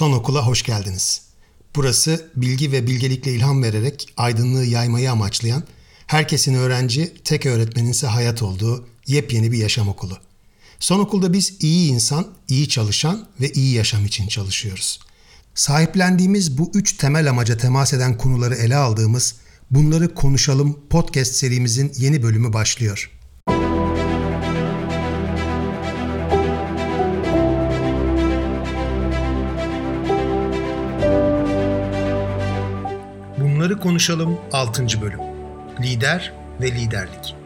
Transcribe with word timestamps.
Son 0.00 0.12
okula 0.12 0.46
hoş 0.46 0.62
geldiniz. 0.62 1.22
Burası 1.76 2.30
bilgi 2.36 2.72
ve 2.72 2.86
bilgelikle 2.86 3.34
ilham 3.34 3.62
vererek 3.62 4.12
aydınlığı 4.16 4.64
yaymayı 4.64 5.12
amaçlayan, 5.12 5.62
herkesin 6.06 6.54
öğrenci, 6.54 7.14
tek 7.24 7.46
öğretmenin 7.46 7.90
ise 7.90 8.06
hayat 8.06 8.42
olduğu 8.42 8.86
yepyeni 9.06 9.52
bir 9.52 9.58
yaşam 9.58 9.88
okulu. 9.88 10.18
Son 10.78 11.00
okulda 11.00 11.32
biz 11.32 11.56
iyi 11.60 11.90
insan, 11.92 12.26
iyi 12.48 12.68
çalışan 12.68 13.28
ve 13.40 13.52
iyi 13.52 13.74
yaşam 13.74 14.06
için 14.06 14.28
çalışıyoruz. 14.28 15.00
Sahiplendiğimiz 15.54 16.58
bu 16.58 16.70
üç 16.74 16.96
temel 16.96 17.30
amaca 17.30 17.56
temas 17.56 17.92
eden 17.92 18.18
konuları 18.18 18.54
ele 18.54 18.76
aldığımız 18.76 19.34
Bunları 19.70 20.14
Konuşalım 20.14 20.78
podcast 20.90 21.34
serimizin 21.34 21.92
yeni 21.98 22.22
bölümü 22.22 22.52
başlıyor. 22.52 23.19
Bunları 33.70 33.82
Konuşalım 33.82 34.40
6. 34.52 35.00
bölüm. 35.00 35.20
Lider 35.80 36.32
ve 36.60 36.66
liderlik. 36.66 37.39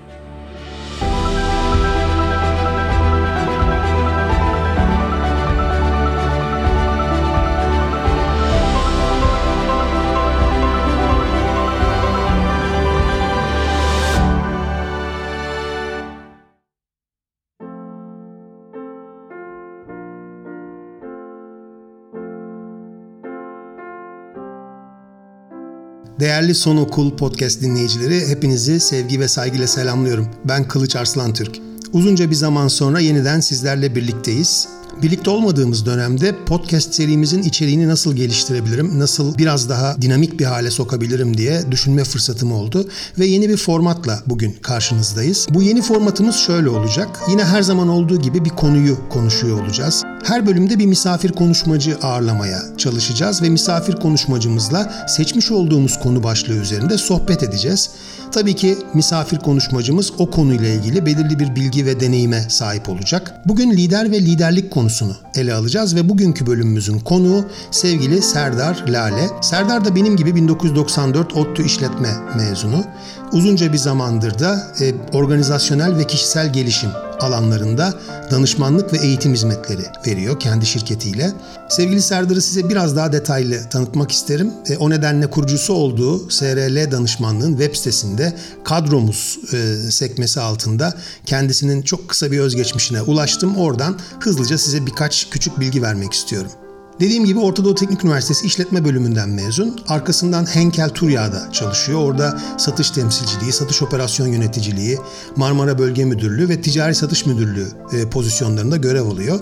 Değerli 26.21 26.55
Son 26.55 26.77
Okul 26.77 27.17
podcast 27.17 27.63
dinleyicileri 27.63 28.29
hepinizi 28.29 28.81
sevgi 28.81 29.21
ve 29.21 29.29
saygıyla 29.29 29.67
selamlıyorum. 29.67 30.29
Ben 30.45 30.69
Kılıç 30.69 30.97
Arslan 30.97 31.33
Türk. 31.33 31.57
Uzunca 31.93 32.31
bir 32.31 32.35
zaman 32.35 32.69
sonra 32.69 33.01
yeniden 33.01 33.41
sizlerle 33.41 33.95
birlikteyiz. 33.95 34.69
Birlikte 35.03 35.31
olmadığımız 35.31 35.87
dönemde 35.87 36.45
podcast 36.47 36.95
serimizin 36.95 37.43
içeriğini 37.43 37.89
nasıl 37.89 38.17
geliştirebilirim, 38.17 38.99
nasıl 38.99 39.39
biraz 39.39 39.69
daha 39.69 40.03
dinamik 40.03 40.41
bir 40.41 40.45
hale 40.45 40.71
sokabilirim 40.71 41.37
diye 41.37 41.63
düşünme 41.71 42.05
fırsatım 42.05 42.53
oldu 42.53 42.89
ve 43.19 43.27
yeni 43.27 43.49
bir 43.49 43.57
formatla 43.57 44.23
bugün 44.27 44.53
karşınızdayız. 44.63 45.47
Bu 45.51 45.63
yeni 45.63 45.83
formatımız 45.83 46.37
şöyle 46.37 46.69
olacak. 46.69 47.21
Yine 47.31 47.45
her 47.45 47.63
zaman 47.63 47.89
olduğu 47.89 48.21
gibi 48.21 48.45
bir 48.45 48.51
konuyu 48.51 49.09
konuşuyor 49.09 49.61
olacağız. 49.61 50.03
Her 50.25 50.47
bölümde 50.47 50.79
bir 50.79 50.87
misafir 50.87 51.33
konuşmacı 51.33 51.99
ağırlamaya 52.03 52.63
çalışacağız 52.79 53.43
ve 53.43 53.49
misafir 53.49 53.93
konuşmacımızla 53.93 55.07
seçmiş 55.09 55.51
olduğumuz 55.51 56.01
konu 56.01 56.23
başlığı 56.23 56.55
üzerinde 56.55 56.99
sohbet 56.99 57.43
edeceğiz. 57.43 57.91
Tabii 58.35 58.57
ki 58.57 58.79
misafir 58.95 59.39
konuşmacımız 59.39 60.13
o 60.19 60.31
konuyla 60.31 60.69
ilgili 60.69 61.07
belirli 61.07 61.39
bir 61.39 61.57
bilgi 61.57 61.87
ve 61.87 62.01
deneyime 62.01 62.41
sahip 62.51 62.89
olacak. 62.89 63.35
Bugün 63.47 63.71
lider 63.71 64.11
ve 64.11 64.21
liderlik 64.21 64.71
konusunu 64.71 65.17
ele 65.35 65.55
alacağız 65.55 65.97
ve 65.97 66.09
bugünkü 66.09 66.47
bölümümüzün 66.47 66.99
konuğu 66.99 67.45
sevgili 67.71 68.23
Serdar 68.23 68.85
Lale. 68.89 69.31
Serdar 69.43 69.85
da 69.85 69.95
benim 69.95 70.17
gibi 70.17 70.35
1994 70.35 71.37
ODTÜ 71.37 71.65
işletme 71.65 72.09
mezunu. 72.37 72.85
Uzunca 73.33 73.73
bir 73.73 73.79
zamandır 73.79 74.39
da 74.39 74.73
e, 74.81 74.95
organizasyonel 75.17 75.97
ve 75.97 76.07
kişisel 76.07 76.53
gelişim 76.53 76.91
alanlarında 77.21 77.95
danışmanlık 78.31 78.93
ve 78.93 78.99
eğitim 78.99 79.33
hizmetleri 79.33 79.83
veriyor 80.07 80.41
kendi 80.41 80.67
şirketiyle. 80.67 81.33
Sevgili 81.69 82.03
Serdar'ı 82.03 82.43
size 82.43 82.69
biraz 82.69 82.97
daha 82.97 83.13
detaylı 83.13 83.69
tanıtmak 83.71 84.13
isterim. 84.13 84.53
E, 84.69 84.77
o 84.77 84.91
nedenle 84.91 85.31
kurucusu 85.31 85.73
olduğu 85.73 86.31
SRL 86.31 86.91
danışmanlığın 86.91 87.57
web 87.57 87.75
sitesinde 87.75 88.37
kadromuz 88.65 89.39
e, 89.53 89.91
sekmesi 89.91 90.41
altında 90.41 90.95
kendisinin 91.27 91.83
çok 91.83 92.09
kısa 92.09 92.31
bir 92.31 92.39
özgeçmişine 92.39 93.03
ulaştım. 93.03 93.57
Oradan 93.57 93.99
hızlıca 94.21 94.59
size 94.59 94.87
birkaç 94.87 95.31
küçük 95.31 95.61
bilgi 95.61 95.83
vermek 95.83 96.13
istiyorum. 96.13 96.51
Dediğim 97.01 97.25
gibi 97.25 97.39
Orta 97.39 97.65
Doğu 97.65 97.75
Teknik 97.75 98.05
Üniversitesi 98.05 98.47
İşletme 98.47 98.85
Bölümünden 98.85 99.29
mezun. 99.29 99.81
Arkasından 99.89 100.47
Henkel 100.47 100.91
Turyağ'da 100.91 101.53
çalışıyor. 101.53 102.01
Orada 102.01 102.41
satış 102.59 102.91
temsilciliği, 102.91 103.53
satış 103.53 103.83
operasyon 103.83 104.27
yöneticiliği, 104.27 104.99
Marmara 105.37 105.79
Bölge 105.79 106.05
Müdürlüğü 106.05 106.49
ve 106.49 106.61
Ticari 106.61 106.95
Satış 106.95 107.27
Müdürlüğü 107.27 107.69
e, 107.93 108.11
pozisyonlarında 108.11 108.77
görev 108.77 109.07
alıyor. 109.07 109.41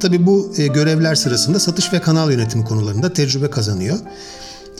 Tabii 0.00 0.26
bu 0.26 0.52
e, 0.56 0.66
görevler 0.66 1.14
sırasında 1.14 1.60
satış 1.60 1.92
ve 1.92 2.00
kanal 2.00 2.30
yönetimi 2.32 2.64
konularında 2.64 3.12
tecrübe 3.12 3.50
kazanıyor. 3.50 3.98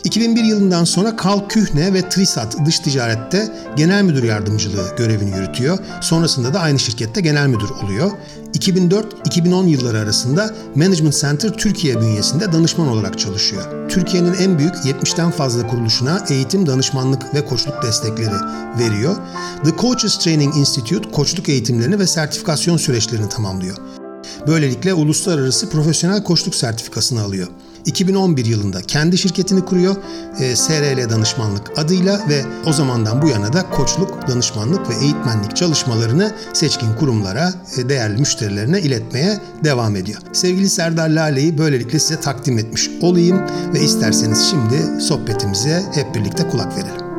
2001 0.03 0.43
yılından 0.43 0.83
sonra 0.83 1.15
Karl 1.15 1.47
Kühne 1.47 1.93
ve 1.93 2.09
Trisat 2.09 2.65
Dış 2.65 2.79
Ticaret'te 2.79 3.53
genel 3.75 4.03
müdür 4.03 4.23
yardımcılığı 4.23 4.95
görevini 4.97 5.35
yürütüyor. 5.35 5.77
Sonrasında 6.01 6.53
da 6.53 6.59
aynı 6.59 6.79
şirkette 6.79 7.21
genel 7.21 7.47
müdür 7.47 7.69
oluyor. 7.69 8.11
2004-2010 8.53 9.67
yılları 9.67 9.99
arasında 9.99 10.55
Management 10.75 11.15
Center 11.21 11.53
Türkiye 11.53 12.01
bünyesinde 12.01 12.53
danışman 12.53 12.87
olarak 12.87 13.19
çalışıyor. 13.19 13.89
Türkiye'nin 13.89 14.33
en 14.33 14.59
büyük 14.59 14.75
70'ten 14.75 15.31
fazla 15.31 15.67
kuruluşuna 15.67 16.25
eğitim, 16.29 16.67
danışmanlık 16.67 17.35
ve 17.35 17.45
koçluk 17.45 17.83
destekleri 17.83 18.35
veriyor. 18.79 19.15
The 19.63 19.71
Coaches 19.77 20.19
Training 20.19 20.57
Institute 20.57 21.11
koçluk 21.11 21.49
eğitimlerini 21.49 21.99
ve 21.99 22.07
sertifikasyon 22.07 22.77
süreçlerini 22.77 23.29
tamamlıyor. 23.29 24.00
Böylelikle 24.47 24.93
uluslararası 24.93 25.69
profesyonel 25.69 26.23
koçluk 26.23 26.55
sertifikasını 26.55 27.21
alıyor. 27.21 27.47
2011 27.85 28.45
yılında 28.45 28.81
kendi 28.81 29.17
şirketini 29.17 29.65
kuruyor 29.65 29.95
e, 30.39 30.55
SRL 30.55 31.09
Danışmanlık 31.09 31.79
adıyla 31.79 32.29
ve 32.29 32.45
o 32.65 32.73
zamandan 32.73 33.21
bu 33.21 33.27
yana 33.27 33.53
da 33.53 33.69
koçluk, 33.69 34.27
danışmanlık 34.27 34.89
ve 34.89 34.93
eğitmenlik 34.95 35.55
çalışmalarını 35.55 36.35
seçkin 36.53 36.93
kurumlara, 36.93 37.53
e, 37.77 37.89
değerli 37.89 38.17
müşterilerine 38.17 38.81
iletmeye 38.81 39.39
devam 39.63 39.95
ediyor. 39.95 40.21
Sevgili 40.33 40.69
Serdar 40.69 41.09
Lale'yi 41.09 41.57
böylelikle 41.57 41.99
size 41.99 42.19
takdim 42.19 42.59
etmiş 42.59 42.89
olayım 43.01 43.41
ve 43.73 43.81
isterseniz 43.81 44.49
şimdi 44.49 45.01
sohbetimize 45.01 45.83
hep 45.93 46.15
birlikte 46.15 46.47
kulak 46.47 46.77
verelim. 46.77 47.10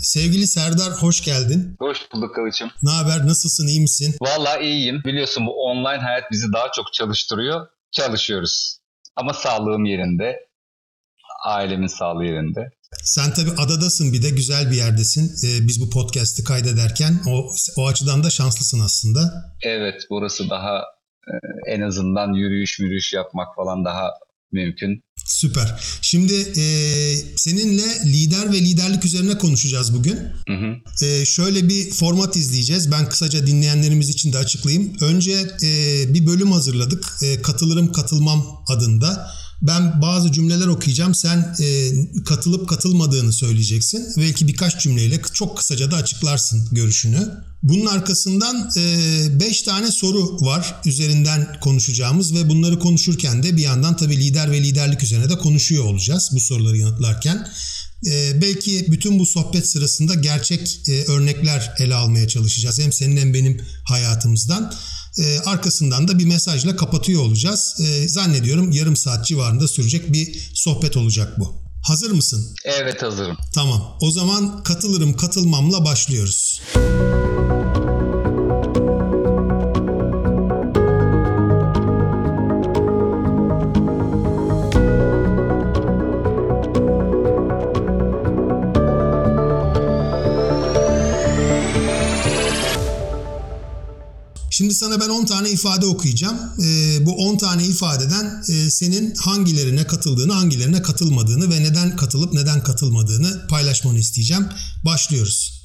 Sevgili 0.00 0.46
Serdar 0.46 0.92
hoş 0.92 1.24
geldin. 1.24 1.76
Hoş 1.78 1.98
bulduk 2.12 2.34
Kılıç'ım. 2.34 2.70
Ne 2.82 2.90
haber? 2.90 3.26
Nasılsın? 3.26 3.66
İyi 3.66 3.80
misin? 3.80 4.14
Valla 4.20 4.58
iyiyim. 4.58 5.02
Biliyorsun 5.04 5.46
bu 5.46 5.50
online 5.64 6.02
hayat 6.02 6.30
bizi 6.30 6.46
daha 6.52 6.72
çok 6.72 6.92
çalıştırıyor. 6.92 7.66
Çalışıyoruz. 7.92 8.78
Ama 9.16 9.34
sağlığım 9.34 9.84
yerinde. 9.84 10.36
Ailemin 11.46 11.86
sağlığı 11.86 12.24
yerinde. 12.24 12.70
Sen 13.04 13.32
tabii 13.34 13.50
adadasın 13.50 14.12
bir 14.12 14.22
de 14.22 14.30
güzel 14.30 14.70
bir 14.70 14.76
yerdesin. 14.76 15.24
Ee, 15.46 15.68
biz 15.68 15.80
bu 15.80 15.90
podcast'i 15.90 16.44
kaydederken 16.44 17.20
o, 17.28 17.50
o 17.76 17.86
açıdan 17.86 18.24
da 18.24 18.30
şanslısın 18.30 18.80
aslında. 18.80 19.20
Evet 19.62 20.02
burası 20.10 20.50
daha 20.50 20.78
e, 21.28 21.34
en 21.74 21.80
azından 21.80 22.32
yürüyüş 22.32 22.78
yürüyüş 22.78 23.12
yapmak 23.12 23.56
falan 23.56 23.84
daha 23.84 24.10
mümkün. 24.52 25.02
Süper. 25.30 25.80
Şimdi 26.02 26.34
e, 26.34 26.64
seninle 27.36 27.82
lider 28.04 28.52
ve 28.52 28.60
liderlik 28.60 29.04
üzerine 29.04 29.38
konuşacağız 29.38 29.94
bugün. 29.94 30.18
Hı 30.48 30.54
hı. 30.54 31.04
E, 31.06 31.24
şöyle 31.24 31.68
bir 31.68 31.90
format 31.90 32.36
izleyeceğiz. 32.36 32.90
Ben 32.90 33.08
kısaca 33.08 33.46
dinleyenlerimiz 33.46 34.08
için 34.08 34.32
de 34.32 34.38
açıklayayım. 34.38 34.92
Önce 35.00 35.32
e, 35.62 36.04
bir 36.14 36.26
bölüm 36.26 36.52
hazırladık. 36.52 37.04
E, 37.22 37.42
Katılırım 37.42 37.92
Katılmam 37.92 38.46
adında. 38.68 39.30
Ben 39.62 40.02
bazı 40.02 40.32
cümleler 40.32 40.66
okuyacağım. 40.66 41.14
Sen 41.14 41.56
e, 41.60 41.90
katılıp 42.24 42.68
katılmadığını 42.68 43.32
söyleyeceksin. 43.32 44.06
Belki 44.16 44.48
birkaç 44.48 44.82
cümleyle 44.82 45.20
çok 45.32 45.56
kısaca 45.58 45.90
da 45.90 45.96
açıklarsın 45.96 46.68
görüşünü. 46.72 47.30
Bunun 47.62 47.86
arkasından 47.86 48.70
5 49.40 49.62
e, 49.62 49.64
tane 49.64 49.90
soru 49.90 50.40
var 50.40 50.74
üzerinden 50.84 51.56
konuşacağımız 51.60 52.34
ve 52.34 52.48
bunları 52.48 52.78
konuşurken 52.78 53.42
de 53.42 53.56
bir 53.56 53.62
yandan 53.62 53.96
tabii 53.96 54.16
lider 54.16 54.50
ve 54.50 54.62
liderlik 54.62 55.02
üzerine 55.02 55.30
de 55.30 55.38
konuşuyor 55.38 55.84
olacağız 55.84 56.30
bu 56.32 56.40
soruları 56.40 56.76
yanıtlarken. 56.76 57.48
E, 58.06 58.42
belki 58.42 58.86
bütün 58.92 59.18
bu 59.18 59.26
sohbet 59.26 59.68
sırasında 59.68 60.14
gerçek 60.14 60.80
e, 60.88 61.04
örnekler 61.04 61.74
ele 61.78 61.94
almaya 61.94 62.28
çalışacağız. 62.28 62.78
Hem 62.78 62.92
senin 62.92 63.16
hem 63.16 63.34
benim 63.34 63.60
hayatımızdan. 63.84 64.74
E, 65.18 65.38
arkasından 65.38 66.08
da 66.08 66.18
bir 66.18 66.24
mesajla 66.24 66.76
kapatıyor 66.76 67.22
olacağız. 67.22 67.76
E, 67.80 68.08
zannediyorum 68.08 68.70
yarım 68.70 68.96
saat 68.96 69.26
civarında 69.26 69.68
sürecek 69.68 70.12
bir 70.12 70.50
sohbet 70.54 70.96
olacak 70.96 71.38
bu. 71.38 71.54
Hazır 71.82 72.10
mısın? 72.10 72.54
Evet 72.64 73.02
hazırım. 73.02 73.36
Tamam. 73.54 73.96
O 74.00 74.10
zaman 74.10 74.62
katılırım 74.62 75.16
katılmamla 75.16 75.84
başlıyoruz. 75.84 76.60
Müzik 76.74 77.29
Şimdi 94.60 94.74
sana 94.74 95.00
ben 95.00 95.08
10 95.08 95.24
tane 95.24 95.50
ifade 95.50 95.86
okuyacağım. 95.86 96.38
Ee, 96.64 97.06
bu 97.06 97.16
10 97.16 97.36
tane 97.36 97.64
ifadeden 97.64 98.42
e, 98.48 98.70
senin 98.70 99.14
hangilerine 99.14 99.86
katıldığını, 99.86 100.32
hangilerine 100.32 100.82
katılmadığını 100.82 101.54
ve 101.54 101.62
neden 101.62 101.96
katılıp 101.96 102.32
neden 102.32 102.62
katılmadığını 102.62 103.46
paylaşmanı 103.48 103.98
isteyeceğim. 103.98 104.48
Başlıyoruz. 104.84 105.62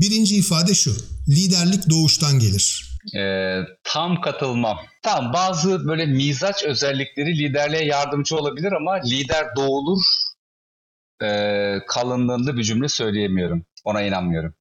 Birinci 0.00 0.36
ifade 0.36 0.74
şu. 0.74 0.96
Liderlik 1.28 1.90
doğuştan 1.90 2.38
gelir. 2.38 2.98
Ee, 3.16 3.60
tam 3.84 4.20
katılmam. 4.20 4.76
Tamam 5.02 5.32
bazı 5.32 5.88
böyle 5.88 6.06
mizaç 6.06 6.64
özellikleri 6.64 7.38
liderliğe 7.38 7.84
yardımcı 7.84 8.36
olabilir 8.36 8.72
ama 8.72 8.92
lider 8.92 9.46
doğulur 9.56 10.02
e, 11.22 11.28
kalınlığında 11.88 12.56
bir 12.56 12.64
cümle 12.64 12.88
söyleyemiyorum. 12.88 13.64
Ona 13.84 14.02
inanmıyorum. 14.02 14.54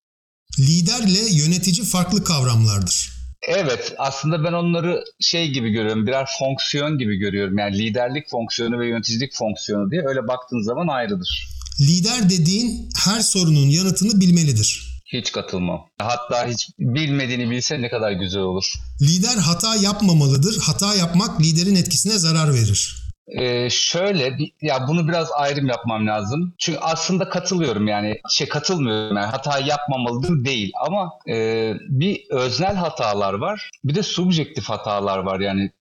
Liderle 0.59 1.35
yönetici 1.35 1.85
farklı 1.85 2.23
kavramlardır. 2.23 3.12
Evet 3.47 3.93
aslında 3.97 4.43
ben 4.43 4.53
onları 4.53 5.03
şey 5.19 5.49
gibi 5.49 5.69
görüyorum 5.69 6.07
birer 6.07 6.29
fonksiyon 6.39 6.97
gibi 6.97 7.15
görüyorum. 7.15 7.57
Yani 7.57 7.77
liderlik 7.77 8.29
fonksiyonu 8.29 8.79
ve 8.79 8.87
yöneticilik 8.87 9.33
fonksiyonu 9.35 9.91
diye 9.91 10.01
öyle 10.05 10.27
baktığın 10.27 10.61
zaman 10.61 10.87
ayrıdır. 10.87 11.47
Lider 11.79 12.29
dediğin 12.29 12.89
her 13.05 13.19
sorunun 13.19 13.67
yanıtını 13.67 14.21
bilmelidir. 14.21 14.93
Hiç 15.05 15.31
katılmam. 15.31 15.85
Hatta 15.97 16.47
hiç 16.47 16.69
bilmediğini 16.79 17.51
bilse 17.51 17.81
ne 17.81 17.89
kadar 17.89 18.11
güzel 18.11 18.41
olur. 18.41 18.73
Lider 19.01 19.37
hata 19.37 19.75
yapmamalıdır. 19.75 20.57
Hata 20.61 20.95
yapmak 20.95 21.41
liderin 21.41 21.75
etkisine 21.75 22.19
zarar 22.19 22.53
verir. 22.53 23.02
Ee, 23.27 23.69
şöyle 23.69 24.37
ya 24.61 24.87
bunu 24.87 25.07
biraz 25.07 25.31
ayrım 25.31 25.67
yapmam 25.67 26.07
lazım. 26.07 26.53
Çünkü 26.57 26.79
aslında 26.79 27.29
katılıyorum 27.29 27.87
yani 27.87 28.21
şey 28.29 28.49
katılmıyorum 28.49 29.17
yani 29.17 29.25
hata 29.25 29.59
yapmamalıdır 29.59 30.45
değil 30.45 30.71
ama 30.87 31.11
e, 31.29 31.73
bir 31.79 32.25
öznel 32.29 32.75
hatalar 32.75 33.33
var 33.33 33.69
bir 33.83 33.95
de 33.95 34.03
subjektif 34.03 34.69
hatalar 34.69 35.17
var 35.17 35.39
yani 35.39 35.71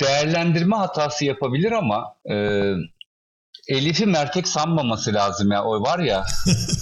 değerlendirme 0.00 0.76
hatası 0.76 1.24
yapabilir 1.24 1.72
ama 1.72 2.14
e, 2.30 2.34
Elif'i 3.68 4.06
merkek 4.06 4.48
sanmaması 4.48 5.14
lazım 5.14 5.50
ya 5.50 5.64
o 5.64 5.82
var 5.82 5.98
ya 5.98 6.24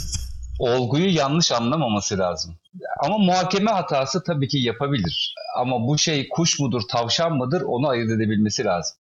olguyu 0.59 1.15
yanlış 1.15 1.53
anlamaması 1.53 2.19
lazım. 2.19 2.57
Ama 3.05 3.19
muhakeme 3.19 3.71
hatası 3.71 4.25
tabii 4.25 4.49
ki 4.49 4.59
yapabilir. 4.59 5.35
Ama 5.57 5.87
bu 5.87 5.99
şey 5.99 6.29
kuş 6.29 6.61
mudur, 6.61 6.83
tavşan 6.91 7.37
mıdır 7.37 7.63
onu 7.63 7.89
ayırt 7.89 8.11
edebilmesi 8.11 8.65
lazım. 8.65 8.97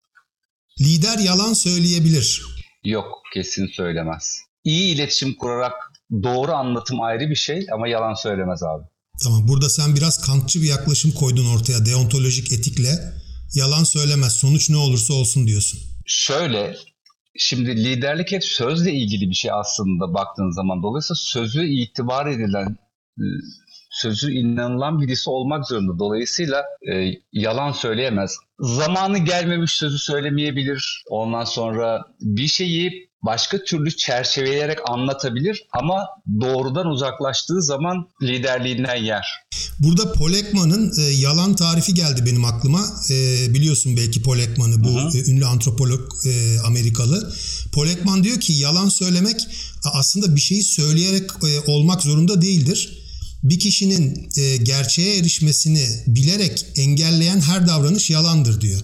Lider 0.81 1.19
yalan 1.19 1.53
söyleyebilir. 1.53 2.43
Yok, 2.85 3.23
kesin 3.35 3.67
söylemez. 3.67 4.41
İyi 4.65 4.95
iletişim 4.95 5.35
kurarak 5.35 5.73
doğru 6.23 6.53
anlatım 6.53 7.01
ayrı 7.01 7.31
bir 7.31 7.35
şey 7.35 7.67
ama 7.73 7.89
yalan 7.89 8.15
söylemez 8.15 8.63
abi. 8.63 8.85
Tamam 9.23 9.49
burada 9.49 9.71
sen 9.71 9.97
biraz 9.97 10.21
kantçı 10.27 10.63
bir 10.63 10.69
yaklaşım 10.69 11.13
koydun 11.13 11.47
ortaya 11.47 11.87
deontolojik 11.87 12.53
etikle. 12.53 12.99
Yalan 13.55 13.85
söylemez 13.85 14.33
sonuç 14.33 14.71
ne 14.71 14.77
olursa 14.77 15.15
olsun 15.15 15.47
diyorsun. 15.47 15.81
Şöyle 16.07 16.77
şimdi 17.39 17.85
liderlik 17.85 18.33
hep 18.33 18.45
sözle 18.45 18.93
ilgili 18.93 19.31
bir 19.31 19.35
şey 19.35 19.51
aslında 19.53 20.15
baktığın 20.15 20.51
zaman. 20.51 20.83
Dolayısıyla 20.83 21.17
sözü 21.19 21.67
itibar 21.67 22.27
edilen 22.27 22.77
sözü 24.00 24.32
inanılan 24.32 25.00
birisi 25.00 25.31
olmak 25.31 25.67
zorunda. 25.69 25.99
Dolayısıyla 25.99 26.62
e, 26.93 27.12
yalan 27.32 27.73
söyleyemez. 27.73 28.37
Zamanı 28.61 29.19
gelmemiş 29.19 29.73
sözü 29.73 29.99
söylemeyebilir. 29.99 31.05
Ondan 31.11 31.44
sonra 31.44 32.02
bir 32.20 32.47
şeyi 32.47 33.11
başka 33.23 33.64
türlü 33.64 33.97
çerçeveleyerek 33.97 34.79
anlatabilir 34.91 35.67
ama 35.73 36.06
doğrudan 36.41 36.87
uzaklaştığı 36.87 37.62
zaman 37.62 38.08
liderliğinden 38.23 38.97
yer. 38.97 39.26
Burada 39.79 40.12
Paul 40.12 40.32
Ekman'ın 40.32 40.93
e, 40.99 41.02
yalan 41.02 41.56
tarifi 41.56 41.94
geldi 41.94 42.23
benim 42.26 42.44
aklıma. 42.44 42.81
E, 43.11 43.14
biliyorsun 43.55 43.97
belki 43.97 44.23
Paul 44.23 44.38
Ekman'ı 44.38 44.85
bu 44.85 45.19
e, 45.19 45.31
ünlü 45.31 45.47
antropolog 45.47 46.00
e, 46.26 46.61
Amerikalı. 46.67 47.32
Paul 47.73 47.88
Ekman 47.88 48.25
diyor 48.25 48.41
ki 48.41 48.52
yalan 48.52 48.88
söylemek 48.88 49.47
aslında 49.93 50.37
bir 50.37 50.41
şeyi 50.41 50.62
söyleyerek 50.62 51.31
e, 51.31 51.70
olmak 51.70 52.02
zorunda 52.02 52.43
değildir 52.43 53.00
bir 53.43 53.59
kişinin 53.59 54.29
e, 54.37 54.57
gerçeğe 54.57 55.17
erişmesini 55.19 55.87
bilerek 56.07 56.67
engelleyen 56.77 57.41
her 57.41 57.67
davranış 57.67 58.11
yalandır 58.11 58.61
diyor. 58.61 58.81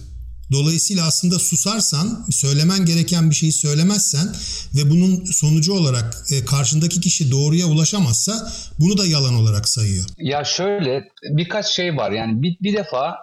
Dolayısıyla 0.51 1.05
aslında 1.05 1.39
susarsan, 1.39 2.25
söylemen 2.31 2.85
gereken 2.85 3.29
bir 3.29 3.35
şeyi 3.35 3.51
söylemezsen 3.51 4.27
ve 4.75 4.89
bunun 4.89 5.25
sonucu 5.25 5.73
olarak 5.73 6.17
e, 6.31 6.45
karşındaki 6.45 7.01
kişi 7.01 7.31
doğruya 7.31 7.65
ulaşamazsa 7.65 8.51
bunu 8.79 8.97
da 8.97 9.05
yalan 9.05 9.33
olarak 9.33 9.69
sayıyor. 9.69 10.05
Ya 10.17 10.43
şöyle 10.43 11.03
birkaç 11.31 11.65
şey 11.67 11.97
var. 11.97 12.11
Yani 12.11 12.43
bir, 12.43 12.57
bir 12.61 12.77
defa 12.77 13.15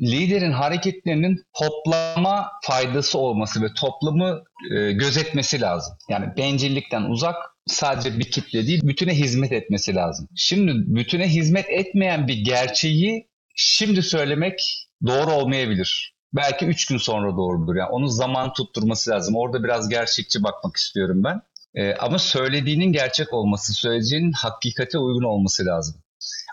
liderin 0.00 0.52
hareketlerinin 0.52 1.42
toplama 1.58 2.50
faydası 2.62 3.18
olması 3.18 3.62
ve 3.62 3.66
toplumu 3.76 4.44
e, 4.76 4.92
gözetmesi 4.92 5.60
lazım. 5.60 5.96
Yani 6.08 6.36
bencillikten 6.36 7.02
uzak, 7.02 7.36
sadece 7.66 8.18
bir 8.18 8.30
kitle 8.30 8.66
değil, 8.66 8.80
bütüne 8.84 9.14
hizmet 9.14 9.52
etmesi 9.52 9.94
lazım. 9.94 10.28
Şimdi 10.36 10.72
bütüne 10.74 11.28
hizmet 11.28 11.66
etmeyen 11.70 12.28
bir 12.28 12.36
gerçeği 12.36 13.28
şimdi 13.54 14.02
söylemek 14.02 14.88
doğru 15.06 15.32
olmayabilir. 15.32 16.14
Belki 16.32 16.66
üç 16.66 16.86
gün 16.86 16.96
sonra 16.96 17.36
doğrudur. 17.36 17.76
Yani 17.76 17.90
onu 17.90 18.08
zaman 18.08 18.52
tutturması 18.52 19.10
lazım. 19.10 19.36
Orada 19.36 19.64
biraz 19.64 19.88
gerçekçi 19.88 20.42
bakmak 20.42 20.76
istiyorum 20.76 21.24
ben. 21.24 21.40
Ee, 21.74 21.94
ama 21.94 22.18
söylediğinin 22.18 22.92
gerçek 22.92 23.32
olması, 23.32 23.72
söyleyeceğinin 23.72 24.32
hakikate 24.32 24.98
uygun 24.98 25.22
olması 25.22 25.66
lazım. 25.66 26.03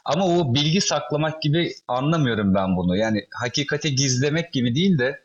Ama 0.05 0.25
o 0.27 0.53
bilgi 0.53 0.81
saklamak 0.81 1.41
gibi 1.41 1.73
anlamıyorum 1.87 2.53
ben 2.53 2.77
bunu. 2.77 2.97
Yani 2.97 3.25
hakikate 3.33 3.89
gizlemek 3.89 4.53
gibi 4.53 4.75
değil 4.75 4.97
de 4.97 5.19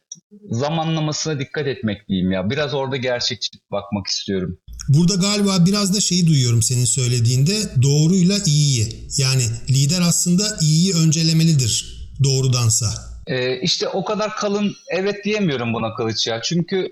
zamanlamasına 0.51 1.41
dikkat 1.41 1.67
etmek 1.67 2.09
diyeyim 2.09 2.33
ya. 2.33 2.51
Biraz 2.51 2.75
orada 2.75 2.97
gerçekçi 2.97 3.51
bakmak 3.71 4.07
istiyorum. 4.07 4.59
Burada 4.89 5.15
galiba 5.15 5.67
biraz 5.67 5.95
da 5.95 6.01
şeyi 6.01 6.27
duyuyorum 6.27 6.63
senin 6.63 6.85
söylediğinde 6.85 7.53
doğruyla 7.83 8.39
iyiyi. 8.47 9.09
Yani 9.19 9.43
lider 9.71 10.01
aslında 10.01 10.43
iyiyi 10.61 10.95
öncelemelidir 10.95 11.97
doğrudansa. 12.25 12.87
Ee, 13.27 13.61
işte 13.61 13.89
o 13.89 14.05
kadar 14.05 14.37
kalın 14.37 14.73
evet 14.91 15.25
diyemiyorum 15.25 15.75
buna 15.75 15.95
Kılıç 15.95 16.27
ya. 16.27 16.43
Çünkü 16.43 16.89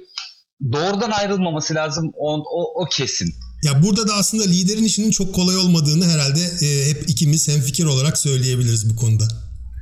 doğrudan 0.73 1.11
ayrılmaması 1.11 1.75
lazım 1.75 2.13
o, 2.17 2.35
o, 2.37 2.83
o 2.83 2.85
kesin. 2.85 3.35
Ya 3.65 3.83
burada 3.83 4.09
da 4.09 4.15
aslında 4.15 4.45
liderin 4.45 4.85
işinin 4.85 5.11
çok 5.11 5.35
kolay 5.35 5.57
olmadığını 5.57 6.05
herhalde 6.05 6.41
e, 6.41 6.91
hep 6.91 7.09
ikimiz 7.09 7.49
hemfikir 7.49 7.85
olarak 7.85 8.19
söyleyebiliriz 8.19 8.91
bu 8.91 8.97
konuda. 9.01 9.25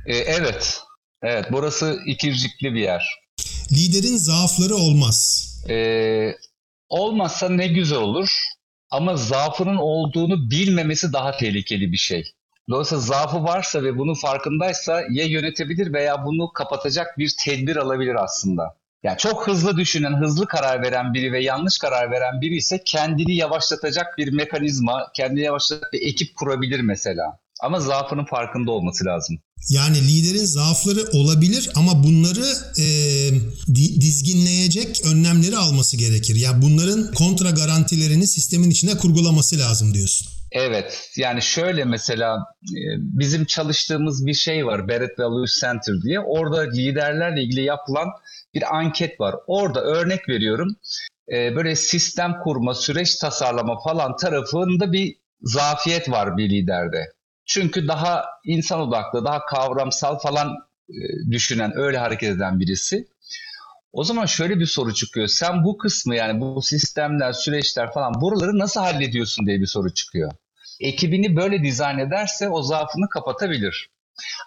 E, 0.05 0.17
evet. 0.17 0.79
Evet 1.23 1.45
burası 1.51 1.99
ikircikli 2.05 2.73
bir 2.73 2.81
yer. 2.81 3.03
Liderin 3.71 4.17
zaafları 4.17 4.75
olmaz. 4.75 5.47
E, 5.69 5.75
olmazsa 6.89 7.49
ne 7.49 7.67
güzel 7.67 7.97
olur. 7.97 8.29
Ama 8.91 9.15
zaafının 9.15 9.77
olduğunu 9.77 10.51
bilmemesi 10.51 11.13
daha 11.13 11.37
tehlikeli 11.37 11.91
bir 11.91 11.97
şey. 11.97 12.23
Dolayısıyla 12.69 13.01
zaafı 13.01 13.43
varsa 13.43 13.83
ve 13.83 13.97
bunun 13.97 14.13
farkındaysa 14.13 15.01
ya 15.11 15.25
yönetebilir 15.25 15.93
veya 15.93 16.25
bunu 16.25 16.53
kapatacak 16.53 17.17
bir 17.17 17.33
tedbir 17.45 17.75
alabilir 17.75 18.15
aslında. 18.23 18.63
Yani 19.03 19.17
çok 19.17 19.47
hızlı 19.47 19.77
düşünen, 19.77 20.21
hızlı 20.21 20.47
karar 20.47 20.83
veren 20.83 21.13
biri 21.13 21.31
ve 21.31 21.43
yanlış 21.43 21.77
karar 21.77 22.11
veren 22.11 22.41
biri 22.41 22.55
ise 22.55 22.81
kendini 22.85 23.35
yavaşlatacak 23.35 24.17
bir 24.17 24.33
mekanizma, 24.33 25.07
kendini 25.15 25.41
yavaşlatacak 25.41 25.93
bir 25.93 26.01
ekip 26.01 26.35
kurabilir 26.35 26.79
mesela. 26.79 27.23
Ama 27.61 27.79
zaafının 27.79 28.25
farkında 28.25 28.71
olması 28.71 29.05
lazım. 29.05 29.37
Yani 29.69 29.97
liderin 29.97 30.45
zaafları 30.45 30.99
olabilir 31.13 31.69
ama 31.75 32.03
bunları 32.03 32.45
e, 32.79 32.85
dizginleyecek 33.75 35.01
önlemleri 35.05 35.57
alması 35.57 35.97
gerekir. 35.97 36.35
Yani 36.35 36.61
bunların 36.61 37.11
kontra 37.11 37.49
garantilerini 37.49 38.27
sistemin 38.27 38.69
içine 38.69 38.97
kurgulaması 38.97 39.59
lazım 39.59 39.93
diyorsun. 39.93 40.27
Evet 40.51 41.09
yani 41.17 41.41
şöyle 41.41 41.85
mesela 41.85 42.37
e, 42.63 42.79
bizim 42.97 43.45
çalıştığımız 43.45 44.25
bir 44.25 44.33
şey 44.33 44.65
var 44.65 44.87
Barrett 44.87 45.19
Values 45.19 45.59
Center 45.61 46.01
diye. 46.03 46.19
Orada 46.19 46.61
liderlerle 46.61 47.43
ilgili 47.43 47.61
yapılan 47.61 48.07
bir 48.53 48.77
anket 48.77 49.19
var. 49.19 49.35
Orada 49.47 49.81
örnek 49.81 50.29
veriyorum 50.29 50.75
e, 51.31 51.55
böyle 51.55 51.75
sistem 51.75 52.39
kurma, 52.43 52.73
süreç 52.73 53.15
tasarlama 53.15 53.79
falan 53.83 54.17
tarafında 54.17 54.91
bir 54.91 55.15
zafiyet 55.41 56.11
var 56.11 56.37
bir 56.37 56.49
liderde. 56.49 57.11
Çünkü 57.45 57.87
daha 57.87 58.25
insan 58.45 58.79
odaklı, 58.79 59.25
daha 59.25 59.45
kavramsal 59.45 60.19
falan 60.19 60.47
e, 60.89 61.31
düşünen, 61.31 61.77
öyle 61.77 61.97
hareket 61.97 62.35
eden 62.35 62.59
birisi. 62.59 63.07
O 63.91 64.03
zaman 64.03 64.25
şöyle 64.25 64.59
bir 64.59 64.65
soru 64.65 64.93
çıkıyor. 64.93 65.27
Sen 65.27 65.63
bu 65.63 65.77
kısmı 65.77 66.15
yani 66.15 66.41
bu 66.41 66.61
sistemler, 66.61 67.33
süreçler 67.33 67.93
falan 67.93 68.21
buraları 68.21 68.59
nasıl 68.59 68.79
hallediyorsun 68.79 69.45
diye 69.45 69.61
bir 69.61 69.65
soru 69.65 69.93
çıkıyor. 69.93 70.31
Ekibini 70.79 71.35
böyle 71.35 71.63
dizayn 71.63 71.97
ederse 71.97 72.49
o 72.49 72.63
zaafını 72.63 73.09
kapatabilir. 73.09 73.89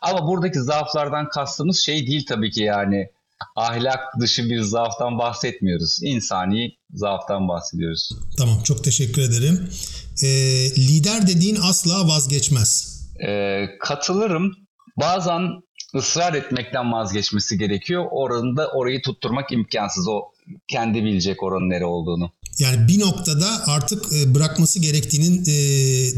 Ama 0.03 0.27
buradaki 0.27 0.61
zaaflardan 0.61 1.29
kastımız 1.29 1.79
şey 1.79 2.07
değil 2.07 2.27
tabii 2.27 2.51
ki 2.51 2.63
yani 2.63 3.11
ahlak 3.57 4.01
dışı 4.21 4.51
bir 4.51 4.61
zaaftan 4.61 5.19
bahsetmiyoruz. 5.19 5.99
İnsani 6.03 6.73
zaaftan 6.91 7.49
bahsediyoruz. 7.49 8.11
Tamam 8.39 8.63
çok 8.63 8.85
teşekkür 8.85 9.23
ederim. 9.23 9.71
E, 10.23 10.29
lider 10.77 11.27
dediğin 11.27 11.59
asla 11.63 12.09
vazgeçmez. 12.09 12.97
E, 13.27 13.65
katılırım. 13.81 14.53
Bazen 14.97 15.43
ısrar 15.95 16.35
etmekten 16.35 16.93
vazgeçmesi 16.93 17.59
gerekiyor. 17.59 18.07
Oranında 18.11 18.69
orayı 18.69 19.03
tutturmak 19.03 19.53
imkansız. 19.53 20.09
O 20.09 20.23
kendi 20.69 21.05
bilecek 21.05 21.43
oranın 21.43 21.71
nere 21.71 21.85
olduğunu. 21.85 22.31
Yani 22.59 22.89
bir 22.89 23.01
noktada 23.01 23.47
artık 23.67 24.05
e, 24.13 24.35
bırakması 24.35 24.81
gerektiğinin 24.81 25.43
e, 25.43 25.55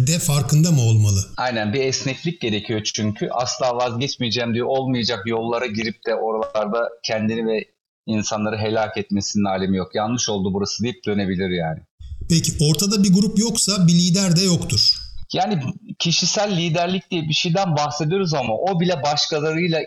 de 0.06 0.18
farkında 0.18 0.70
mı 0.72 0.82
olmalı? 0.82 1.26
Aynen 1.36 1.72
bir 1.72 1.80
esneklik 1.80 2.40
gerekiyor 2.40 2.80
çünkü 2.94 3.28
asla 3.30 3.76
vazgeçmeyeceğim 3.76 4.54
diye 4.54 4.64
olmayacak 4.64 5.22
yollara 5.26 5.66
girip 5.66 6.06
de 6.06 6.14
oralarda 6.14 6.88
kendini 7.04 7.46
ve 7.46 7.64
insanları 8.06 8.56
helak 8.56 8.96
etmesinin 8.96 9.44
alemi 9.44 9.76
yok. 9.76 9.94
Yanlış 9.94 10.28
oldu 10.28 10.54
burası 10.54 10.82
deyip 10.82 11.06
dönebilir 11.06 11.50
yani. 11.50 11.80
Peki 12.28 12.52
ortada 12.60 13.04
bir 13.04 13.12
grup 13.12 13.38
yoksa 13.38 13.86
bir 13.86 13.92
lider 13.92 14.36
de 14.36 14.42
yoktur. 14.42 14.94
Yani 15.32 15.62
kişisel 15.98 16.56
liderlik 16.56 17.10
diye 17.10 17.22
bir 17.28 17.34
şeyden 17.34 17.76
bahsediyoruz 17.76 18.34
ama 18.34 18.54
o 18.54 18.80
bile 18.80 19.02
başkalarıyla 19.02 19.80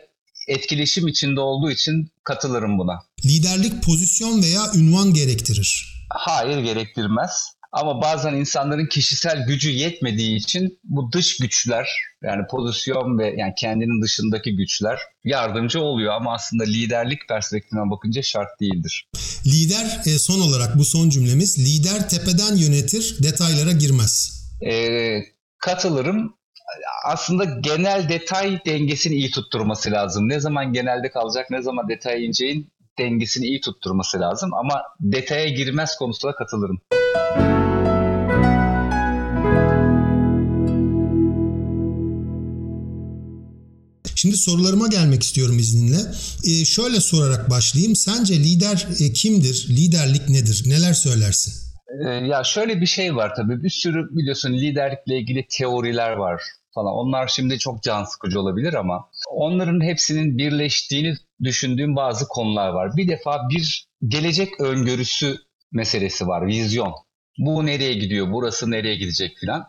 etkileşim 0.47 1.07
içinde 1.07 1.39
olduğu 1.39 1.71
için 1.71 2.11
katılırım 2.23 2.79
buna. 2.79 3.03
Liderlik 3.25 3.83
pozisyon 3.83 4.43
veya 4.43 4.61
ünvan 4.75 5.13
gerektirir. 5.13 5.90
Hayır 6.13 6.57
gerektirmez. 6.57 7.53
Ama 7.71 8.01
bazen 8.01 8.33
insanların 8.33 8.85
kişisel 8.85 9.45
gücü 9.47 9.71
yetmediği 9.71 10.37
için 10.37 10.79
bu 10.83 11.11
dış 11.11 11.37
güçler 11.37 11.89
yani 12.23 12.47
pozisyon 12.51 13.17
ve 13.17 13.33
yani 13.37 13.53
kendinin 13.57 14.01
dışındaki 14.01 14.55
güçler 14.55 14.99
yardımcı 15.23 15.81
oluyor 15.81 16.13
ama 16.13 16.33
aslında 16.33 16.63
liderlik 16.63 17.27
perspektifinden 17.27 17.91
bakınca 17.91 18.21
şart 18.21 18.59
değildir. 18.61 19.09
Lider 19.45 20.01
e, 20.05 20.19
son 20.19 20.41
olarak 20.41 20.77
bu 20.77 20.85
son 20.85 21.09
cümlemiz 21.09 21.59
lider 21.59 22.09
tepeden 22.09 22.55
yönetir 22.55 23.17
detaylara 23.23 23.71
girmez. 23.71 24.41
Ee, 24.65 25.19
katılırım. 25.57 26.35
Aslında 27.05 27.43
genel 27.45 28.09
detay 28.09 28.59
dengesini 28.65 29.15
iyi 29.15 29.31
tutturması 29.31 29.91
lazım. 29.91 30.29
Ne 30.29 30.39
zaman 30.39 30.73
genelde 30.73 31.11
kalacak, 31.11 31.51
ne 31.51 31.61
zaman 31.61 31.89
detaya 31.89 32.17
ineceğin 32.17 32.71
dengesini 32.99 33.45
iyi 33.45 33.61
tutturması 33.61 34.19
lazım. 34.19 34.53
Ama 34.53 34.81
detaya 34.99 35.49
girmez 35.49 35.95
konusunda 35.95 36.35
katılırım. 36.35 36.81
Şimdi 44.15 44.37
sorularıma 44.37 44.87
gelmek 44.87 45.23
istiyorum 45.23 45.59
izninle. 45.59 45.97
Ee, 46.47 46.65
şöyle 46.65 46.99
sorarak 46.99 47.49
başlayayım. 47.49 47.95
Sence 47.95 48.39
lider 48.39 48.87
e, 48.99 49.13
kimdir? 49.13 49.67
Liderlik 49.69 50.29
nedir? 50.29 50.63
Neler 50.65 50.93
söylersin? 50.93 51.53
Ee, 52.05 52.09
ya 52.09 52.43
şöyle 52.43 52.81
bir 52.81 52.85
şey 52.85 53.15
var 53.15 53.35
tabii. 53.35 53.63
Bir 53.63 53.69
sürü 53.69 54.09
biliyorsun 54.11 54.53
liderlikle 54.53 55.19
ilgili 55.19 55.45
teoriler 55.49 56.11
var 56.11 56.41
falan. 56.73 56.93
Onlar 56.93 57.27
şimdi 57.27 57.59
çok 57.59 57.83
can 57.83 58.03
sıkıcı 58.03 58.39
olabilir 58.39 58.73
ama 58.73 59.09
onların 59.31 59.83
hepsinin 59.83 60.37
birleştiğini 60.37 61.15
düşündüğüm 61.43 61.95
bazı 61.95 62.27
konular 62.27 62.69
var. 62.69 62.97
Bir 62.97 63.07
defa 63.07 63.49
bir 63.49 63.87
gelecek 64.07 64.61
öngörüsü 64.61 65.37
meselesi 65.71 66.27
var, 66.27 66.47
vizyon. 66.47 66.93
Bu 67.37 67.65
nereye 67.65 67.93
gidiyor, 67.93 68.31
burası 68.31 68.71
nereye 68.71 68.95
gidecek 68.95 69.37
filan. 69.37 69.67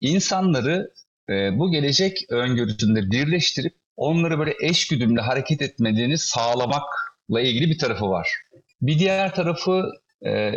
İnsanları 0.00 0.92
e, 1.28 1.58
bu 1.58 1.70
gelecek 1.70 2.18
öngörüsünde 2.28 3.10
birleştirip 3.10 3.74
onları 3.96 4.38
böyle 4.38 4.54
eşgüdümle 4.62 5.20
hareket 5.20 5.62
etmediğini 5.62 6.18
sağlamakla 6.18 7.40
ilgili 7.40 7.70
bir 7.70 7.78
tarafı 7.78 8.08
var. 8.08 8.30
Bir 8.80 8.98
diğer 8.98 9.34
tarafı 9.34 9.90
e, 10.26 10.52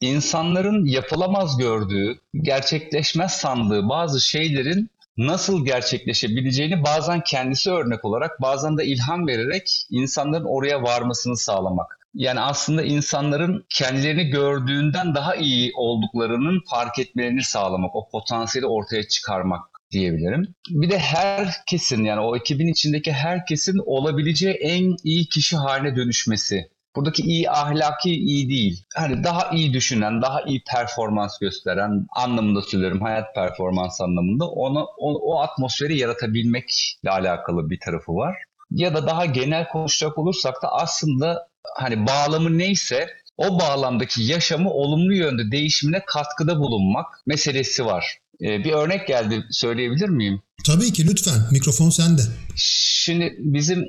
insanların 0.00 0.84
yapılamaz 0.86 1.58
gördüğü, 1.58 2.20
gerçekleşmez 2.42 3.32
sandığı 3.32 3.88
bazı 3.88 4.20
şeylerin 4.20 4.90
nasıl 5.16 5.64
gerçekleşebileceğini 5.64 6.84
bazen 6.84 7.20
kendisi 7.20 7.70
örnek 7.70 8.04
olarak 8.04 8.42
bazen 8.42 8.78
de 8.78 8.84
ilham 8.84 9.26
vererek 9.26 9.86
insanların 9.90 10.44
oraya 10.44 10.82
varmasını 10.82 11.36
sağlamak. 11.36 12.00
Yani 12.14 12.40
aslında 12.40 12.82
insanların 12.82 13.66
kendilerini 13.68 14.24
gördüğünden 14.30 15.14
daha 15.14 15.34
iyi 15.34 15.72
olduklarının 15.76 16.60
fark 16.70 16.98
etmelerini 16.98 17.42
sağlamak, 17.42 17.96
o 17.96 18.08
potansiyeli 18.08 18.66
ortaya 18.66 19.08
çıkarmak 19.08 19.60
diyebilirim. 19.90 20.54
Bir 20.70 20.90
de 20.90 20.98
herkesin 20.98 22.04
yani 22.04 22.20
o 22.20 22.36
ekibin 22.36 22.66
içindeki 22.66 23.12
herkesin 23.12 23.80
olabileceği 23.86 24.54
en 24.54 24.96
iyi 25.04 25.28
kişi 25.28 25.56
haline 25.56 25.96
dönüşmesi. 25.96 26.70
Buradaki 26.96 27.22
iyi 27.22 27.50
ahlaki 27.50 28.10
iyi 28.10 28.48
değil. 28.48 28.84
Hani 28.96 29.24
daha 29.24 29.50
iyi 29.50 29.72
düşünen, 29.72 30.22
daha 30.22 30.42
iyi 30.42 30.62
performans 30.72 31.38
gösteren 31.38 32.06
anlamında 32.16 32.62
söylüyorum. 32.62 33.00
Hayat 33.00 33.34
performans 33.34 34.00
anlamında. 34.00 34.48
Onu, 34.48 34.86
o, 34.98 35.32
o 35.32 35.40
atmosferi 35.40 35.98
yaratabilmekle 35.98 37.10
alakalı 37.10 37.70
bir 37.70 37.80
tarafı 37.80 38.12
var. 38.12 38.36
Ya 38.70 38.94
da 38.94 39.06
daha 39.06 39.26
genel 39.26 39.68
konuşacak 39.68 40.18
olursak 40.18 40.62
da 40.62 40.72
aslında 40.72 41.48
hani 41.76 42.06
bağlamı 42.06 42.58
neyse 42.58 43.08
o 43.36 43.60
bağlamdaki 43.60 44.22
yaşamı 44.22 44.70
olumlu 44.70 45.14
yönde 45.14 45.50
değişimine 45.50 46.02
katkıda 46.06 46.58
bulunmak 46.58 47.06
meselesi 47.26 47.84
var. 47.86 48.18
Ee, 48.42 48.64
bir 48.64 48.72
örnek 48.72 49.06
geldi 49.06 49.44
söyleyebilir 49.50 50.08
miyim? 50.08 50.42
Tabii 50.66 50.92
ki 50.92 51.06
lütfen 51.08 51.40
mikrofon 51.52 51.90
sende. 51.90 52.22
Şimdi 52.56 53.36
bizim 53.38 53.84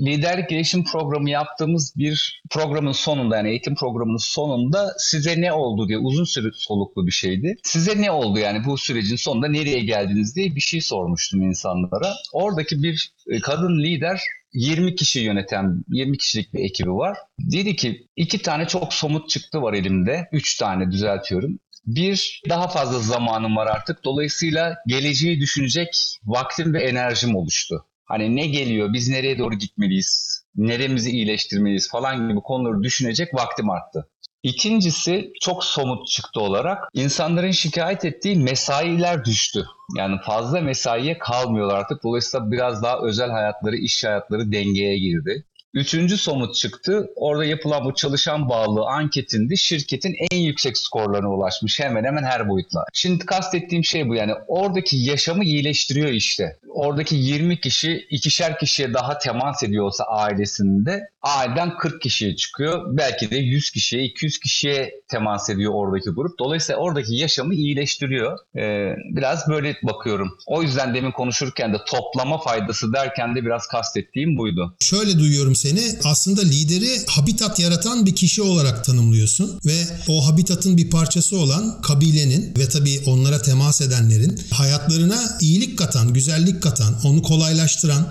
liderlik 0.00 0.48
gelişim 0.48 0.84
programı 0.84 1.30
yaptığımız 1.30 1.94
bir 1.96 2.42
programın 2.50 2.92
sonunda 2.92 3.36
yani 3.36 3.48
eğitim 3.50 3.74
programının 3.74 4.16
sonunda 4.16 4.92
size 4.98 5.40
ne 5.40 5.52
oldu 5.52 5.88
diye 5.88 5.98
uzun 5.98 6.24
süre 6.24 6.48
soluklu 6.54 7.06
bir 7.06 7.12
şeydi. 7.12 7.56
Size 7.62 8.02
ne 8.02 8.10
oldu 8.10 8.38
yani 8.38 8.64
bu 8.64 8.78
sürecin 8.78 9.16
sonunda 9.16 9.48
nereye 9.48 9.80
geldiniz 9.80 10.36
diye 10.36 10.54
bir 10.54 10.60
şey 10.60 10.80
sormuştum 10.80 11.42
insanlara. 11.42 12.14
Oradaki 12.32 12.82
bir 12.82 13.12
e, 13.30 13.40
kadın 13.40 13.78
lider 13.82 14.20
20 14.52 14.94
kişi 14.94 15.20
yöneten 15.20 15.84
20 15.88 16.18
kişilik 16.18 16.54
bir 16.54 16.64
ekibi 16.64 16.90
var. 16.90 17.18
Dedi 17.38 17.76
ki 17.76 18.06
iki 18.16 18.42
tane 18.42 18.66
çok 18.66 18.94
somut 18.94 19.28
çıktı 19.28 19.62
var 19.62 19.74
elimde. 19.74 20.28
Üç 20.32 20.56
tane 20.56 20.90
düzeltiyorum. 20.90 21.58
Bir, 21.86 22.42
daha 22.48 22.68
fazla 22.68 22.98
zamanım 22.98 23.56
var 23.56 23.66
artık. 23.66 24.04
Dolayısıyla 24.04 24.76
geleceği 24.86 25.40
düşünecek 25.40 26.18
vaktim 26.24 26.74
ve 26.74 26.82
enerjim 26.82 27.36
oluştu. 27.36 27.86
Hani 28.10 28.36
ne 28.36 28.46
geliyor, 28.46 28.92
biz 28.92 29.08
nereye 29.08 29.38
doğru 29.38 29.54
gitmeliyiz, 29.54 30.42
neremizi 30.56 31.10
iyileştirmeliyiz 31.10 31.90
falan 31.90 32.28
gibi 32.28 32.40
konuları 32.40 32.82
düşünecek 32.82 33.34
vaktim 33.34 33.70
arttı. 33.70 34.08
İkincisi 34.42 35.32
çok 35.40 35.64
somut 35.64 36.06
çıktı 36.08 36.40
olarak 36.40 36.88
insanların 36.94 37.50
şikayet 37.50 38.04
ettiği 38.04 38.36
mesailer 38.36 39.24
düştü. 39.24 39.64
Yani 39.96 40.16
fazla 40.26 40.60
mesaiye 40.60 41.18
kalmıyorlar 41.18 41.78
artık. 41.78 42.02
Dolayısıyla 42.04 42.50
biraz 42.50 42.82
daha 42.82 42.98
özel 42.98 43.30
hayatları, 43.30 43.76
iş 43.76 44.04
hayatları 44.04 44.52
dengeye 44.52 44.98
girdi. 44.98 45.44
Üçüncü 45.74 46.16
somut 46.16 46.54
çıktı. 46.54 47.10
Orada 47.16 47.44
yapılan 47.44 47.84
bu 47.84 47.94
çalışan 47.94 48.48
bağlılığı 48.48 48.86
anketinde 48.86 49.56
şirketin 49.56 50.14
en 50.30 50.38
yüksek 50.38 50.78
skorlarına 50.78 51.30
ulaşmış 51.30 51.80
hemen 51.80 52.04
hemen 52.04 52.22
her 52.22 52.48
boyutla. 52.48 52.84
Şimdi 52.92 53.26
kastettiğim 53.26 53.84
şey 53.84 54.08
bu 54.08 54.14
yani 54.14 54.32
oradaki 54.48 54.96
yaşamı 54.96 55.44
iyileştiriyor 55.44 56.08
işte. 56.08 56.58
Oradaki 56.68 57.16
20 57.16 57.60
kişi 57.60 58.06
ikişer 58.10 58.58
kişiye 58.58 58.94
daha 58.94 59.18
temas 59.18 59.62
ediyorsa 59.62 60.04
ailesinde 60.04 61.08
aileden 61.22 61.76
40 61.76 62.02
kişiye 62.02 62.36
çıkıyor. 62.36 62.96
Belki 62.96 63.30
de 63.30 63.36
100 63.36 63.70
kişiye 63.70 64.04
200 64.04 64.38
kişiye 64.38 64.90
temas 65.10 65.50
ediyor 65.50 65.72
oradaki 65.74 66.10
grup. 66.10 66.38
Dolayısıyla 66.38 66.80
oradaki 66.80 67.14
yaşamı 67.14 67.54
iyileştiriyor. 67.54 68.38
Ee, 68.56 68.94
biraz 69.16 69.48
böyle 69.48 69.76
bakıyorum. 69.82 70.28
O 70.46 70.62
yüzden 70.62 70.94
demin 70.94 71.12
konuşurken 71.12 71.74
de 71.74 71.76
toplama 71.86 72.38
faydası 72.38 72.92
derken 72.92 73.34
de 73.34 73.44
biraz 73.44 73.66
kastettiğim 73.66 74.36
buydu. 74.36 74.76
Şöyle 74.80 75.18
duyuyorum 75.18 75.54
seni 75.56 75.80
aslında 76.04 76.42
lideri 76.42 77.06
habitat 77.08 77.60
yaratan 77.60 78.06
bir 78.06 78.14
kişi 78.14 78.42
olarak 78.42 78.84
tanımlıyorsun 78.84 79.60
ve 79.66 79.76
o 80.08 80.28
habitatın 80.28 80.76
bir 80.76 80.90
parçası 80.90 81.36
olan 81.38 81.80
kabilenin 81.82 82.54
ve 82.58 82.68
tabii 82.68 83.00
onlara 83.06 83.42
temas 83.42 83.80
edenlerin 83.80 84.40
hayatlarına 84.50 85.38
iyilik 85.40 85.78
katan, 85.78 86.12
güzellik 86.12 86.62
katan, 86.62 86.94
onu 87.04 87.22
kolaylaştıran, 87.22 88.06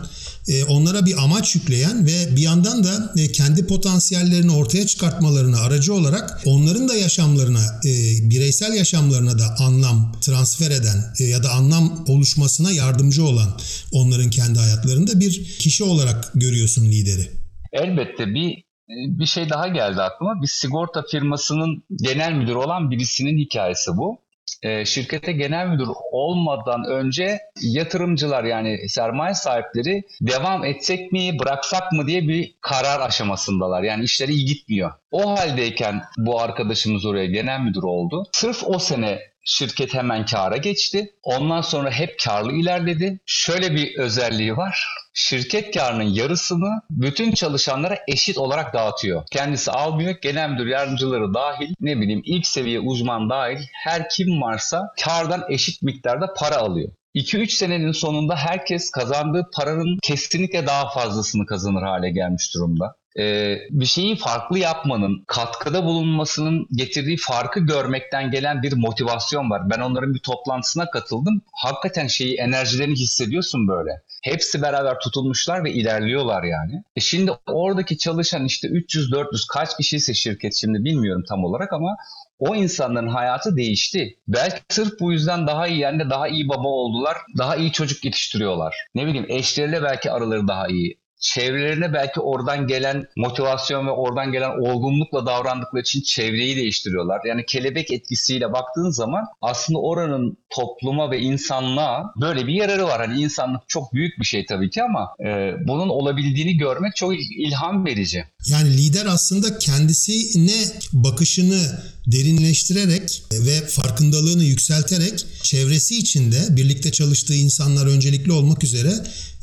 e, 0.50 0.64
onlara 0.64 1.06
bir 1.06 1.24
amaç 1.24 1.56
yükleyen 1.56 2.06
ve 2.06 2.36
bir 2.36 2.42
yandan 2.42 2.84
da 2.84 3.14
e, 3.18 3.32
kendi 3.32 3.68
potansiyellerini 3.68 4.52
ortaya 4.52 4.88
çıkartmalarına 4.88 5.60
aracı 5.60 5.94
olarak 5.94 6.42
onların 6.46 6.90
da 6.90 6.96
yaşamlarına, 6.96 7.60
e, 7.86 7.92
bireysel 8.30 8.74
yaşamlarına 8.74 9.40
da 9.40 9.56
anlam 9.60 10.12
transfer 10.22 10.72
eden 10.72 11.28
ya 11.30 11.44
da 11.44 11.50
anlam 11.50 12.06
oluşmasına 12.08 12.72
yardımcı 12.72 13.26
olan 13.26 13.58
onların 13.92 14.30
kendi 14.30 14.60
hayatlarında 14.60 15.20
bir 15.20 15.58
kişi 15.60 15.84
olarak 15.84 16.32
görüyorsun 16.36 16.86
lideri. 16.86 17.28
Elbette 17.74 18.26
bir 18.26 18.70
bir 18.90 19.26
şey 19.26 19.50
daha 19.50 19.68
geldi 19.68 20.02
aklıma. 20.02 20.42
Bir 20.42 20.48
sigorta 20.48 21.04
firmasının 21.12 21.84
genel 22.02 22.34
müdürü 22.34 22.56
olan 22.56 22.92
birisinin 22.92 23.38
hikayesi 23.38 23.92
bu. 23.98 24.22
E, 24.64 24.86
şirkete 24.86 25.32
genel 25.32 25.68
müdür 25.68 25.88
olmadan 26.12 26.84
önce 26.84 27.40
yatırımcılar 27.62 28.44
yani 28.44 28.90
sermaye 28.90 29.34
sahipleri 29.34 30.04
devam 30.22 30.66
etsek 30.66 31.12
mi 31.12 31.40
bıraksak 31.40 31.92
mı 31.92 32.08
diye 32.08 32.28
bir 32.28 32.56
karar 32.62 33.00
aşamasındalar. 33.00 33.84
Yani 33.84 34.04
işleri 34.04 34.32
iyi 34.32 34.46
gitmiyor. 34.46 34.92
O 35.12 35.40
haldeyken 35.40 36.02
bu 36.18 36.42
arkadaşımız 36.42 37.06
oraya 37.06 37.26
genel 37.26 37.60
müdür 37.60 37.84
oldu. 37.84 38.24
Sırf 38.32 38.64
o 38.66 38.80
sene 38.80 39.20
şirket 39.46 39.94
hemen 39.94 40.26
kâra 40.26 40.58
geçti. 40.58 41.12
Ondan 41.24 41.62
sonra 41.62 41.92
hep 41.92 42.20
karlı 42.26 42.52
ilerledi. 42.54 43.20
Şöyle 43.26 43.76
bir 43.76 43.98
özelliği 43.98 44.58
var. 44.58 44.88
Şirket 45.14 45.74
karının 45.74 46.04
yarısını 46.04 46.82
bütün 46.90 47.32
çalışanlara 47.32 48.00
eşit 48.08 48.38
olarak 48.38 48.74
dağıtıyor. 48.74 49.24
Kendisi 49.32 49.72
almıyor. 49.72 50.16
Genel 50.22 50.50
müdür 50.50 50.68
yardımcıları 50.68 51.34
dahil, 51.34 51.74
ne 51.80 52.00
bileyim 52.00 52.22
ilk 52.26 52.48
seviye 52.48 52.80
uzman 52.80 53.30
dahil 53.30 53.60
her 53.84 54.10
kim 54.10 54.42
varsa 54.42 54.94
kardan 55.04 55.46
eşit 55.50 55.82
miktarda 55.82 56.34
para 56.34 56.58
alıyor. 56.58 56.90
2-3 57.16 57.50
senenin 57.50 57.92
sonunda 57.92 58.36
herkes 58.36 58.92
kazandığı 58.92 59.50
paranın 59.54 60.00
kesinlikle 60.04 60.68
daha 60.68 60.90
fazlasını 60.90 61.46
kazanır 61.46 61.82
hale 61.82 62.12
gelmiş 62.12 62.56
durumda. 62.56 62.96
Ee, 63.20 63.58
bir 63.70 63.86
şeyi 63.86 64.16
farklı 64.16 64.60
yapmanın, 64.60 65.24
katkıda 65.28 65.86
bulunmasının 65.86 66.68
getirdiği 66.72 67.18
farkı 67.18 67.60
görmekten 67.60 68.32
gelen 68.32 68.64
bir 68.64 68.74
motivasyon 68.74 69.50
var. 69.50 69.70
Ben 69.70 69.80
onların 69.80 70.14
bir 70.14 70.20
toplantısına 70.20 70.90
katıldım. 70.90 71.42
Hakikaten 71.54 72.08
şeyi, 72.08 72.36
enerjilerini 72.36 72.96
hissediyorsun 72.96 73.68
böyle. 73.68 73.92
Hepsi 74.24 74.62
beraber 74.62 75.00
tutulmuşlar 75.00 75.64
ve 75.64 75.74
ilerliyorlar 75.74 76.44
yani. 76.44 76.84
E 76.96 77.00
şimdi 77.00 77.32
oradaki 77.48 77.98
çalışan 77.98 78.46
işte 78.46 78.68
300-400 78.68 79.48
kaç 79.54 79.78
kişiyse 79.78 80.14
şirket 80.14 80.56
şimdi 80.56 80.84
bilmiyorum 80.84 81.24
tam 81.30 81.44
olarak 81.44 81.74
ama 81.74 81.98
o 82.40 82.56
insanların 82.56 83.08
hayatı 83.08 83.58
değişti. 83.58 84.18
Belki 84.28 84.62
sırf 84.70 85.00
bu 85.00 85.12
yüzden 85.12 85.48
daha 85.48 85.68
iyi 85.68 85.80
yani 85.80 86.10
daha 86.10 86.28
iyi 86.28 86.50
baba 86.50 86.68
oldular. 86.68 87.18
Daha 87.38 87.56
iyi 87.56 87.72
çocuk 87.72 88.06
yetiştiriyorlar. 88.06 88.76
Ne 88.96 89.06
bileyim 89.06 89.26
eşleriyle 89.30 89.84
belki 89.84 90.12
araları 90.12 90.48
daha 90.48 90.68
iyi 90.68 90.99
çevrelerine 91.20 91.94
belki 91.94 92.20
oradan 92.20 92.68
gelen 92.68 93.06
motivasyon 93.18 93.88
ve 93.88 93.92
oradan 93.92 94.32
gelen 94.32 94.50
olgunlukla 94.50 95.26
davrandıkları 95.26 95.82
için 95.82 96.02
çevreyi 96.02 96.56
değiştiriyorlar. 96.56 97.22
Yani 97.28 97.46
kelebek 97.46 97.92
etkisiyle 97.92 98.54
baktığın 98.54 98.90
zaman 98.90 99.26
aslında 99.42 99.80
oranın 99.80 100.38
topluma 100.50 101.12
ve 101.12 101.20
insanlığa 101.20 102.04
böyle 102.22 102.48
bir 102.48 102.54
yararı 102.54 102.84
var. 102.84 103.08
Hani 103.08 103.22
insanlık 103.22 103.62
çok 103.68 103.94
büyük 103.94 104.20
bir 104.20 104.26
şey 104.26 104.46
tabii 104.46 104.70
ki 104.70 104.84
ama 104.84 105.10
e, 105.20 105.54
bunun 105.68 105.90
olabildiğini 105.90 106.58
görmek 106.58 106.96
çok 106.96 107.14
ilham 107.40 107.86
verici. 107.86 108.26
Yani 108.46 108.78
lider 108.78 109.06
aslında 109.06 109.60
kendisine 109.60 110.66
bakışını 110.94 111.62
derinleştirerek 112.08 113.24
ve 113.32 113.68
farkındalığını 113.68 114.44
yükselterek 114.44 115.26
çevresi 115.44 115.98
içinde 115.98 116.48
birlikte 116.50 116.92
çalıştığı 116.92 117.36
insanlar 117.36 117.88
öncelikli 117.88 118.32
olmak 118.32 118.64
üzere 118.64 118.94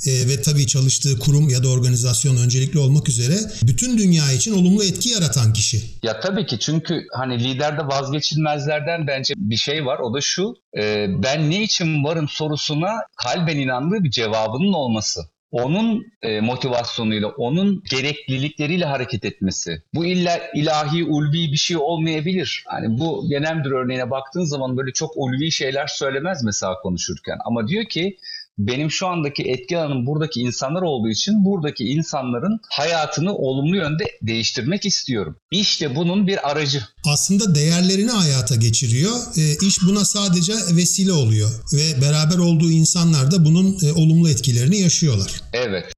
e, 0.07 0.29
ve 0.29 0.43
tabii 0.43 0.67
çalıştığı 0.67 1.19
kurum 1.19 1.49
ya 1.49 1.63
da 1.63 1.66
organizasyon 1.69 2.37
öncelikli 2.37 2.79
olmak 2.79 3.09
üzere 3.09 3.35
bütün 3.63 3.99
dünya 3.99 4.33
için 4.33 4.53
olumlu 4.53 4.85
etki 4.85 5.09
yaratan 5.09 5.53
kişi. 5.53 5.83
Ya 6.03 6.21
tabii 6.21 6.47
ki 6.47 6.59
çünkü 6.59 7.07
hani 7.13 7.45
liderde 7.45 7.87
vazgeçilmezlerden 7.87 9.07
bence 9.07 9.35
bir 9.37 9.57
şey 9.57 9.87
var 9.87 9.99
o 9.99 10.15
da 10.15 10.21
şu 10.21 10.55
e, 10.79 11.07
ben 11.23 11.51
ne 11.51 11.63
için 11.63 12.05
varım 12.05 12.29
sorusuna 12.29 12.91
kalben 13.17 13.57
inandığı 13.57 14.05
bir 14.05 14.11
cevabının 14.11 14.73
olması 14.73 15.21
onun 15.51 16.07
e, 16.23 16.41
motivasyonuyla, 16.41 17.29
onun 17.29 17.83
gereklilikleriyle 17.91 18.85
hareket 18.85 19.25
etmesi. 19.25 19.83
Bu 19.95 20.07
illa 20.07 20.41
ilahi, 20.55 21.05
ulvi 21.05 21.53
bir 21.53 21.57
şey 21.57 21.77
olmayabilir. 21.77 22.65
Hani 22.67 22.99
bu 22.99 23.29
genel 23.29 23.57
müdür 23.57 23.71
örneğine 23.71 24.11
baktığın 24.11 24.45
zaman 24.45 24.77
böyle 24.77 24.93
çok 24.93 25.13
ulvi 25.17 25.53
şeyler 25.53 25.87
söylemez 25.87 26.45
mesela 26.45 26.75
konuşurken. 26.83 27.39
Ama 27.45 27.69
diyor 27.69 27.85
ki 27.85 28.17
benim 28.59 28.91
şu 28.91 29.07
andaki 29.07 29.43
etki 29.43 29.79
alanım 29.79 30.07
buradaki 30.07 30.41
insanlar 30.41 30.83
olduğu 30.83 31.09
için 31.09 31.45
buradaki 31.45 31.85
insanların 31.85 32.61
hayatını 32.71 33.35
olumlu 33.35 33.77
yönde 33.77 34.05
değiştirmek 34.23 34.87
istiyorum. 34.87 35.37
İşte 35.51 35.97
bunun 35.97 36.27
bir 36.27 36.51
aracı. 36.51 36.83
Aslında 37.07 37.55
değerlerini 37.55 38.11
hayata 38.11 38.55
geçiriyor. 38.55 39.13
E, 39.37 39.67
iş 39.67 39.83
buna 39.83 40.05
sadece 40.05 40.53
vesile 40.53 41.13
oluyor 41.13 41.51
ve 41.73 42.03
beraber 42.03 42.39
olduğu 42.39 42.71
insanlar 42.71 43.31
da 43.31 43.45
bunun 43.45 43.79
e, 43.83 43.93
olumlu 43.93 44.31
etkilerini 44.31 44.81
yaşıyorlar. 44.81 45.41
Evet. 45.53 45.93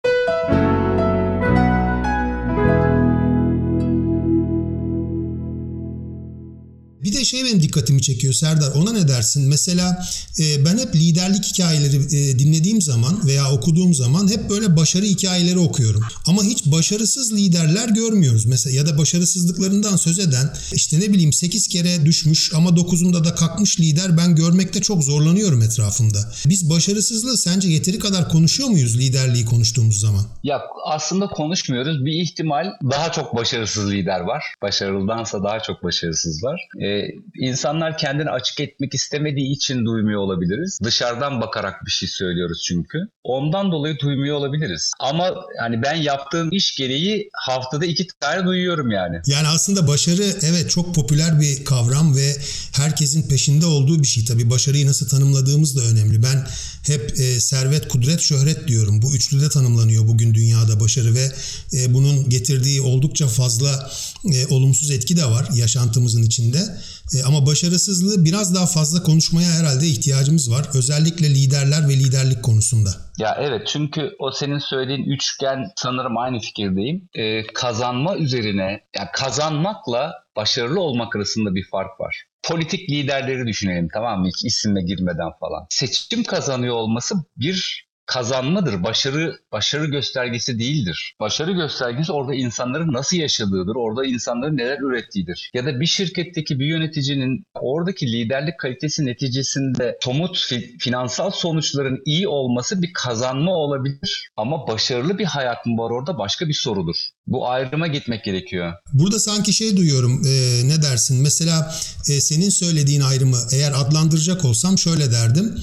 Benim 7.49 7.63
dikkatimi 7.63 8.03
çekiyor 8.03 8.33
Serdar. 8.33 8.71
Ona 8.75 8.93
ne 8.93 9.09
dersin? 9.09 9.49
Mesela 9.49 10.07
e, 10.39 10.65
ben 10.65 10.79
hep 10.79 10.95
liderlik 10.95 11.45
hikayeleri 11.45 11.97
e, 11.97 12.39
dinlediğim 12.39 12.83
zaman 12.83 13.27
veya 13.27 13.53
okuduğum 13.53 13.95
zaman 13.95 14.29
hep 14.29 14.51
böyle 14.51 14.77
başarı 14.77 15.05
hikayeleri 15.05 15.59
okuyorum. 15.59 16.03
Ama 16.27 16.45
hiç 16.45 16.67
başarısız 16.67 17.33
liderler 17.33 17.89
görmüyoruz. 17.89 18.47
Mesela 18.47 18.77
ya 18.77 18.87
da 18.87 18.99
başarısızlıklarından 18.99 19.97
söz 19.97 20.19
eden 20.19 20.55
işte 20.73 21.01
ne 21.01 21.13
bileyim 21.13 21.33
8 21.33 21.69
kere 21.69 22.05
düşmüş 22.07 22.53
ama 22.55 22.71
9'unda 22.71 23.25
da 23.25 23.35
kalkmış 23.35 23.81
lider 23.81 24.17
ben 24.17 24.37
görmekte 24.37 24.81
çok 24.81 25.05
zorlanıyorum 25.05 25.63
etrafımda. 25.63 26.19
Biz 26.47 26.71
başarısızlığı 26.71 27.37
sence 27.37 27.69
yeteri 27.69 27.99
kadar 27.99 28.29
konuşuyor 28.29 28.69
muyuz 28.69 28.99
liderliği 28.99 29.45
konuştuğumuz 29.45 30.01
zaman? 30.01 30.25
Ya 30.43 30.63
aslında 30.85 31.27
konuşmuyoruz. 31.27 32.05
Bir 32.05 32.23
ihtimal 32.23 32.67
daha 32.91 33.13
çok 33.13 33.37
başarısız 33.37 33.93
lider 33.93 34.21
var. 34.21 34.45
Başarılıdansa 34.63 35.45
daha 35.45 35.61
çok 35.61 35.83
başarısız 35.83 36.45
var. 36.45 36.69
Ee, 36.83 37.09
insanlar 37.39 37.99
kendini 37.99 38.31
açık 38.31 38.61
etmek 38.61 38.95
istemediği 38.95 39.53
için 39.53 39.85
duymuyor 39.87 40.21
olabiliriz. 40.21 40.79
Dışarıdan 40.85 41.41
bakarak 41.41 41.87
bir 41.87 41.91
şey 41.91 42.09
söylüyoruz 42.09 42.63
çünkü. 42.69 42.99
Ondan 43.25 43.73
dolayı 43.73 43.99
duymuyor 43.99 44.37
olabiliriz. 44.37 44.93
Ama 45.01 45.35
hani 45.61 45.83
ben 45.83 45.95
yaptığım 45.95 46.53
iş 46.53 46.77
gereği 46.77 47.31
haftada 47.47 47.87
iki 47.87 48.07
tane 48.21 48.47
duyuyorum 48.47 48.91
yani. 48.91 49.17
Yani 49.27 49.49
aslında 49.49 49.89
başarı 49.89 50.23
evet 50.43 50.71
çok 50.71 50.95
popüler 50.95 51.41
bir 51.41 51.65
kavram 51.65 52.17
ve 52.17 52.33
herkesin 52.77 53.29
peşinde 53.29 53.67
olduğu 53.67 54.03
bir 54.03 54.07
şey. 54.07 54.25
Tabii 54.25 54.51
başarıyı 54.51 54.87
nasıl 54.87 55.09
tanımladığımız 55.09 55.77
da 55.77 55.83
önemli. 55.83 56.23
Ben 56.23 56.47
hep 56.87 57.21
e, 57.21 57.41
servet, 57.41 57.89
kudret, 57.89 58.21
şöhret 58.21 58.69
diyorum. 58.69 59.03
Bu 59.03 59.15
üçlüde 59.15 59.49
tanımlanıyor 59.49 60.07
bugün 60.07 60.35
dünyada 60.35 60.81
başarı 60.81 61.15
ve 61.15 61.33
e, 61.73 61.95
bunun 61.95 62.29
getirdiği 62.29 62.81
oldukça 62.81 63.29
fazla 63.29 63.91
e, 64.33 64.47
olumsuz 64.47 64.91
etki 64.91 65.17
de 65.17 65.25
var 65.25 65.49
yaşantımızın 65.55 66.23
içinde. 66.23 66.79
E, 67.15 67.25
ama 67.25 67.47
başarısızlığı 67.47 68.25
biraz 68.25 68.55
daha 68.55 68.67
fazla 68.67 69.03
konuşmaya 69.03 69.51
herhalde 69.51 69.87
ihtiyacımız 69.87 70.51
var. 70.51 70.67
Özellikle 70.75 71.31
liderler 71.31 71.89
ve 71.89 71.93
liderlik 71.93 72.43
konusunda. 72.43 72.91
Ya 73.19 73.37
evet 73.41 73.67
çünkü 73.67 74.11
o 74.19 74.31
senin 74.31 74.59
söylediğin 74.59 75.11
üçgen 75.11 75.59
sanırım 75.77 76.19
aynı 76.19 76.41
fikirdeyim. 76.41 77.09
Ee, 77.15 77.47
kazanma 77.47 78.17
üzerine, 78.17 78.81
yani 78.97 79.09
kazanmakla 79.15 80.13
başarılı 80.37 80.81
olmak 80.81 81.17
arasında 81.17 81.55
bir 81.55 81.67
fark 81.71 82.01
var. 82.01 82.17
Politik 82.43 82.91
liderleri 82.91 83.47
düşünelim 83.47 83.89
tamam 83.95 84.21
mı? 84.21 84.29
Hiç 84.29 84.45
isimle 84.45 84.83
girmeden 84.83 85.31
falan. 85.41 85.67
Seçim 85.71 86.25
kazanıyor 86.25 86.75
olması 86.75 87.15
bir 87.37 87.88
kazanmadır. 88.09 88.83
Başarı 88.83 89.39
başarı 89.53 89.87
göstergesi 89.87 90.59
değildir. 90.59 91.15
Başarı 91.21 91.53
göstergesi 91.53 92.13
orada 92.13 92.35
insanların 92.35 92.93
nasıl 92.93 93.17
yaşadığıdır. 93.17 93.77
Orada 93.77 94.07
insanların 94.07 94.57
neler 94.57 94.79
ürettiğidir. 94.79 95.51
Ya 95.55 95.67
da 95.67 95.81
bir 95.81 95.87
şirketteki 95.87 96.59
bir 96.59 96.67
yöneticinin 96.67 97.45
oradaki 97.55 98.13
liderlik 98.13 98.59
kalitesi 98.59 99.07
neticesinde 99.07 99.99
somut 100.01 100.49
finansal 100.79 101.31
sonuçların 101.31 102.03
iyi 102.07 102.29
olması 102.29 102.83
bir 102.83 102.93
kazanma 102.93 103.51
olabilir. 103.51 104.31
Ama 104.37 104.69
başarılı 104.69 105.19
bir 105.19 105.25
hayat 105.25 105.67
mı 105.67 105.83
var 105.83 105.91
orada 105.91 106.19
başka 106.19 106.49
bir 106.49 106.55
sorudur. 106.55 106.97
Bu 107.27 107.49
ayrıma 107.49 107.87
gitmek 107.87 108.25
gerekiyor. 108.25 108.73
Burada 108.93 109.19
sanki 109.19 109.53
şey 109.53 109.77
duyuyorum. 109.77 110.23
E, 110.27 110.63
ne 110.69 110.83
dersin? 110.83 111.23
Mesela 111.23 111.75
e, 112.09 112.21
senin 112.21 112.51
söylediğin 112.51 113.01
ayrımı 113.01 113.39
eğer 113.53 113.73
adlandıracak 113.73 114.45
olsam 114.45 114.79
şöyle 114.79 115.13
derdim. 115.13 115.55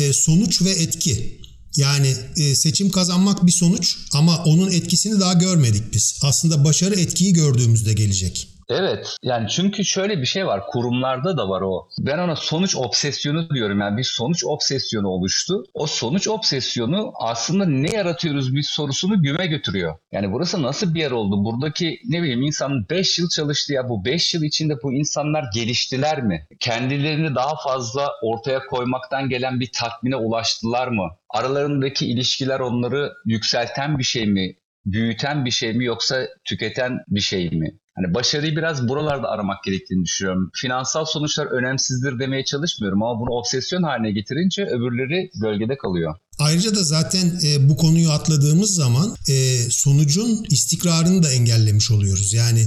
E, 0.00 0.12
sonuç 0.12 0.62
ve 0.62 0.70
etki. 0.70 1.44
Yani 1.76 2.16
e, 2.36 2.54
seçim 2.54 2.90
kazanmak 2.90 3.46
bir 3.46 3.52
sonuç 3.52 3.96
ama 4.12 4.44
onun 4.44 4.70
etkisini 4.70 5.20
daha 5.20 5.32
görmedik 5.32 5.94
biz. 5.94 6.18
Aslında 6.22 6.64
başarı 6.64 7.00
etkiyi 7.00 7.32
gördüğümüzde 7.32 7.92
gelecek. 7.92 8.53
Evet 8.68 9.16
yani 9.22 9.48
çünkü 9.48 9.84
şöyle 9.84 10.20
bir 10.20 10.26
şey 10.26 10.46
var 10.46 10.66
kurumlarda 10.66 11.36
da 11.36 11.48
var 11.48 11.60
o. 11.60 11.88
Ben 11.98 12.18
ona 12.18 12.36
sonuç 12.36 12.76
obsesyonu 12.76 13.50
diyorum 13.50 13.80
yani 13.80 13.96
bir 13.96 14.04
sonuç 14.04 14.44
obsesyonu 14.44 15.08
oluştu. 15.08 15.64
O 15.74 15.86
sonuç 15.86 16.28
obsesyonu 16.28 17.12
aslında 17.20 17.66
ne 17.66 17.90
yaratıyoruz 17.90 18.54
bir 18.54 18.62
sorusunu 18.62 19.22
güme 19.22 19.46
götürüyor. 19.46 19.96
Yani 20.12 20.32
burası 20.32 20.62
nasıl 20.62 20.94
bir 20.94 21.00
yer 21.00 21.10
oldu? 21.10 21.44
Buradaki 21.44 22.00
ne 22.04 22.22
bileyim 22.22 22.42
insanın 22.42 22.86
5 22.90 23.18
yıl 23.18 23.28
çalıştı 23.28 23.72
ya 23.72 23.88
bu 23.88 24.04
5 24.04 24.34
yıl 24.34 24.42
içinde 24.42 24.82
bu 24.82 24.92
insanlar 24.92 25.44
geliştiler 25.54 26.22
mi? 26.22 26.46
Kendilerini 26.60 27.34
daha 27.34 27.54
fazla 27.64 28.10
ortaya 28.22 28.66
koymaktan 28.66 29.28
gelen 29.28 29.60
bir 29.60 29.70
tatmine 29.74 30.16
ulaştılar 30.16 30.88
mı? 30.88 31.08
Aralarındaki 31.30 32.06
ilişkiler 32.06 32.60
onları 32.60 33.12
yükselten 33.24 33.98
bir 33.98 34.04
şey 34.04 34.26
mi? 34.26 34.56
büyüten 34.86 35.44
bir 35.44 35.50
şey 35.50 35.72
mi 35.72 35.84
yoksa 35.84 36.28
tüketen 36.44 36.98
bir 37.08 37.20
şey 37.20 37.50
mi? 37.50 37.78
Hani 37.96 38.14
başarıyı 38.14 38.56
biraz 38.56 38.88
buralarda 38.88 39.28
aramak 39.28 39.64
gerektiğini 39.64 40.04
düşünüyorum. 40.04 40.50
Finansal 40.54 41.04
sonuçlar 41.04 41.46
önemsizdir 41.46 42.18
demeye 42.18 42.44
çalışmıyorum 42.44 43.02
ama 43.02 43.20
bunu 43.20 43.30
obsesyon 43.30 43.82
haline 43.82 44.12
getirince 44.12 44.66
öbürleri 44.66 45.30
gölgede 45.40 45.76
kalıyor. 45.76 46.14
Ayrıca 46.38 46.74
da 46.74 46.84
zaten 46.84 47.26
e, 47.46 47.68
bu 47.68 47.76
konuyu 47.76 48.10
atladığımız 48.10 48.74
zaman 48.74 49.14
e, 49.28 49.56
sonucun 49.70 50.44
istikrarını 50.50 51.22
da 51.22 51.30
engellemiş 51.30 51.90
oluyoruz. 51.90 52.32
Yani 52.32 52.60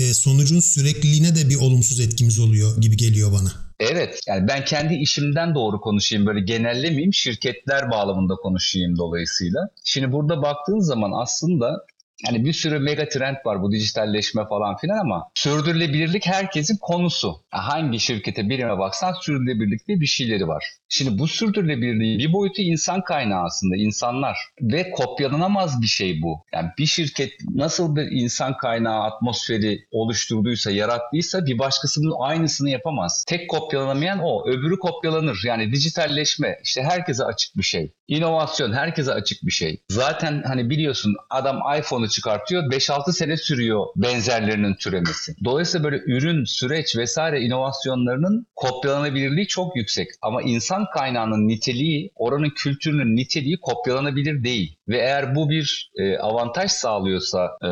e, 0.00 0.14
sonucun 0.14 0.60
sürekliliğine 0.60 1.36
de 1.36 1.48
bir 1.48 1.56
olumsuz 1.56 2.00
etkimiz 2.00 2.38
oluyor 2.38 2.80
gibi 2.80 2.96
geliyor 2.96 3.32
bana. 3.32 3.52
Evet 3.80 4.20
yani 4.28 4.48
ben 4.48 4.64
kendi 4.64 4.94
işimden 4.94 5.54
doğru 5.54 5.80
konuşayım 5.80 6.26
böyle 6.26 6.40
genellemeyeyim 6.40 7.14
şirketler 7.14 7.90
bağlamında 7.90 8.34
konuşayım 8.34 8.98
dolayısıyla. 8.98 9.68
Şimdi 9.84 10.12
burada 10.12 10.42
baktığın 10.42 10.80
zaman 10.80 11.10
aslında 11.22 11.86
yani 12.26 12.44
bir 12.44 12.52
sürü 12.52 12.78
mega 12.78 13.08
trend 13.08 13.36
var 13.44 13.62
bu 13.62 13.72
dijitalleşme 13.72 14.46
falan 14.48 14.76
filan 14.76 14.98
ama 14.98 15.28
sürdürülebilirlik 15.34 16.26
herkesin 16.26 16.78
konusu. 16.80 17.42
Hangi 17.50 18.00
şirkete 18.00 18.48
birime 18.48 18.78
baksan 18.78 19.14
sürdürülebilirlik 19.22 19.88
diye 19.88 20.00
bir 20.00 20.06
şeyleri 20.06 20.48
var. 20.48 20.64
Şimdi 20.88 21.18
bu 21.18 21.28
sürdürülebilirliğin 21.28 22.18
bir 22.18 22.32
boyutu 22.32 22.62
insan 22.62 23.04
kaynağı 23.04 23.44
aslında 23.44 23.76
insanlar 23.76 24.38
ve 24.60 24.90
kopyalanamaz 24.90 25.82
bir 25.82 25.86
şey 25.86 26.22
bu. 26.22 26.44
Yani 26.54 26.70
bir 26.78 26.86
şirket 26.86 27.32
nasıl 27.54 27.96
bir 27.96 28.08
insan 28.10 28.56
kaynağı 28.56 29.02
atmosferi 29.02 29.78
oluşturduysa, 29.90 30.70
yarattıysa 30.70 31.46
bir 31.46 31.58
başkasının 31.58 32.14
aynısını 32.18 32.70
yapamaz. 32.70 33.24
Tek 33.28 33.50
kopyalanamayan 33.50 34.18
o, 34.22 34.48
öbürü 34.48 34.78
kopyalanır. 34.78 35.42
Yani 35.46 35.72
dijitalleşme 35.72 36.58
işte 36.64 36.82
herkese 36.82 37.24
açık 37.24 37.56
bir 37.56 37.62
şey. 37.62 37.92
İnovasyon 38.08 38.72
herkese 38.72 39.12
açık 39.12 39.42
bir 39.42 39.50
şey. 39.50 39.82
Zaten 39.88 40.42
hani 40.46 40.70
biliyorsun 40.70 41.16
adam 41.30 41.60
iPhone'u 41.78 42.08
çıkartıyor 42.12 42.62
5-6 42.62 43.12
sene 43.12 43.36
sürüyor 43.36 43.86
benzerlerinin 43.96 44.74
türemesi. 44.74 45.34
Dolayısıyla 45.44 45.84
böyle 45.84 46.02
ürün, 46.06 46.44
süreç 46.44 46.96
vesaire 46.96 47.40
inovasyonlarının 47.40 48.46
kopyalanabilirliği 48.56 49.46
çok 49.46 49.76
yüksek. 49.76 50.08
Ama 50.22 50.42
insan 50.42 50.86
kaynağının 50.94 51.48
niteliği, 51.48 52.10
oranın 52.14 52.50
kültürünün 52.50 53.16
niteliği 53.16 53.60
kopyalanabilir 53.60 54.44
değil. 54.44 54.76
Ve 54.92 54.98
eğer 54.98 55.34
bu 55.34 55.50
bir 55.50 55.90
e, 55.96 56.18
avantaj 56.18 56.70
sağlıyorsa 56.70 57.50
e, 57.64 57.68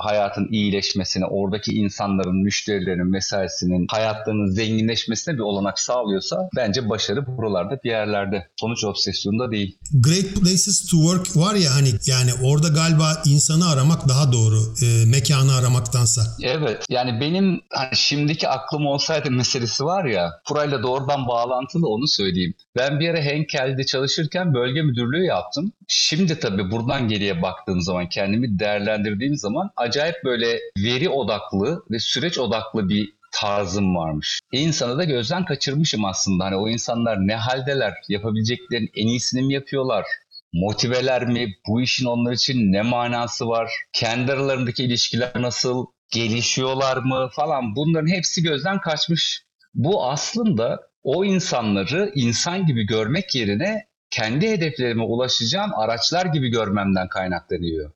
hayatın 0.00 0.48
iyileşmesine, 0.50 1.26
oradaki 1.26 1.72
insanların, 1.72 2.42
müşterilerin 2.42 3.12
vesairesinin 3.12 3.86
hayatlarının 3.90 4.50
zenginleşmesine 4.50 5.34
bir 5.34 5.40
olanak 5.40 5.78
sağlıyorsa 5.78 6.48
bence 6.56 6.88
başarı 6.88 7.26
buralarda 7.26 7.78
bir 7.84 7.90
yerlerde. 7.90 8.48
Sonuç 8.60 8.84
obsesyonda 8.84 9.50
değil. 9.50 9.78
Great 9.92 10.34
Places 10.34 10.90
to 10.90 10.96
Work 10.96 11.36
var 11.36 11.54
ya 11.54 11.74
hani 11.74 11.88
yani 12.06 12.30
orada 12.44 12.68
galiba 12.68 13.22
insanı 13.26 13.68
aramak 13.68 14.08
daha 14.08 14.32
doğru 14.32 14.60
e, 14.82 15.06
mekanı 15.06 15.54
aramaktansa. 15.54 16.22
Evet 16.42 16.84
yani 16.88 17.20
benim 17.20 17.60
hani 17.70 17.96
şimdiki 17.96 18.48
aklım 18.48 18.86
olsaydı 18.86 19.30
meselesi 19.30 19.84
var 19.84 20.04
ya 20.04 20.30
burayla 20.50 20.82
doğrudan 20.82 21.28
bağlantılı 21.28 21.88
onu 21.88 22.08
söyleyeyim. 22.08 22.54
Ben 22.76 23.00
bir 23.00 23.08
ara 23.08 23.20
Henkel'de 23.20 23.84
çalışırken 23.84 24.54
bölge 24.54 24.82
müdürlüğü 24.82 25.24
yaptım. 25.24 25.72
Şimdi 25.88 26.40
tabii 26.40 26.53
buradan 26.70 27.08
geriye 27.08 27.42
baktığım 27.42 27.80
zaman 27.80 28.08
kendimi 28.08 28.58
değerlendirdiğim 28.58 29.36
zaman 29.36 29.70
acayip 29.76 30.16
böyle 30.24 30.60
veri 30.78 31.08
odaklı 31.08 31.82
ve 31.90 31.98
süreç 31.98 32.38
odaklı 32.38 32.88
bir 32.88 33.08
tarzım 33.32 33.96
varmış. 33.96 34.40
İnsanı 34.52 34.98
da 34.98 35.04
gözden 35.04 35.44
kaçırmışım 35.44 36.04
aslında. 36.04 36.44
Hani 36.44 36.56
o 36.56 36.68
insanlar 36.68 37.18
ne 37.18 37.34
haldeler, 37.34 37.94
yapabileceklerin 38.08 38.90
en 38.94 39.06
iyisini 39.06 39.42
mi 39.42 39.54
yapıyorlar? 39.54 40.04
Motiveler 40.52 41.26
mi? 41.26 41.54
Bu 41.68 41.80
işin 41.80 42.06
onlar 42.06 42.32
için 42.32 42.72
ne 42.72 42.82
manası 42.82 43.48
var? 43.48 43.70
Kendi 43.92 44.32
aralarındaki 44.32 44.84
ilişkiler 44.84 45.32
nasıl? 45.34 45.86
Gelişiyorlar 46.12 46.96
mı 46.96 47.28
falan 47.32 47.76
bunların 47.76 48.08
hepsi 48.08 48.42
gözden 48.42 48.80
kaçmış. 48.80 49.42
Bu 49.74 50.06
aslında 50.06 50.80
o 51.02 51.24
insanları 51.24 52.12
insan 52.14 52.66
gibi 52.66 52.86
görmek 52.86 53.34
yerine 53.34 53.86
kendi 54.14 54.48
hedeflerime 54.48 55.02
ulaşacağım 55.02 55.70
araçlar 55.74 56.26
gibi 56.26 56.48
görmemden 56.48 57.08
kaynaklanıyor. 57.08 57.92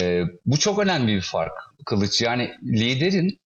Ee, 0.00 0.22
bu 0.46 0.56
çok 0.56 0.78
önemli 0.78 1.16
bir 1.16 1.20
fark 1.20 1.52
Kılıç. 1.86 2.22
Yani 2.22 2.50
liderin 2.64 3.38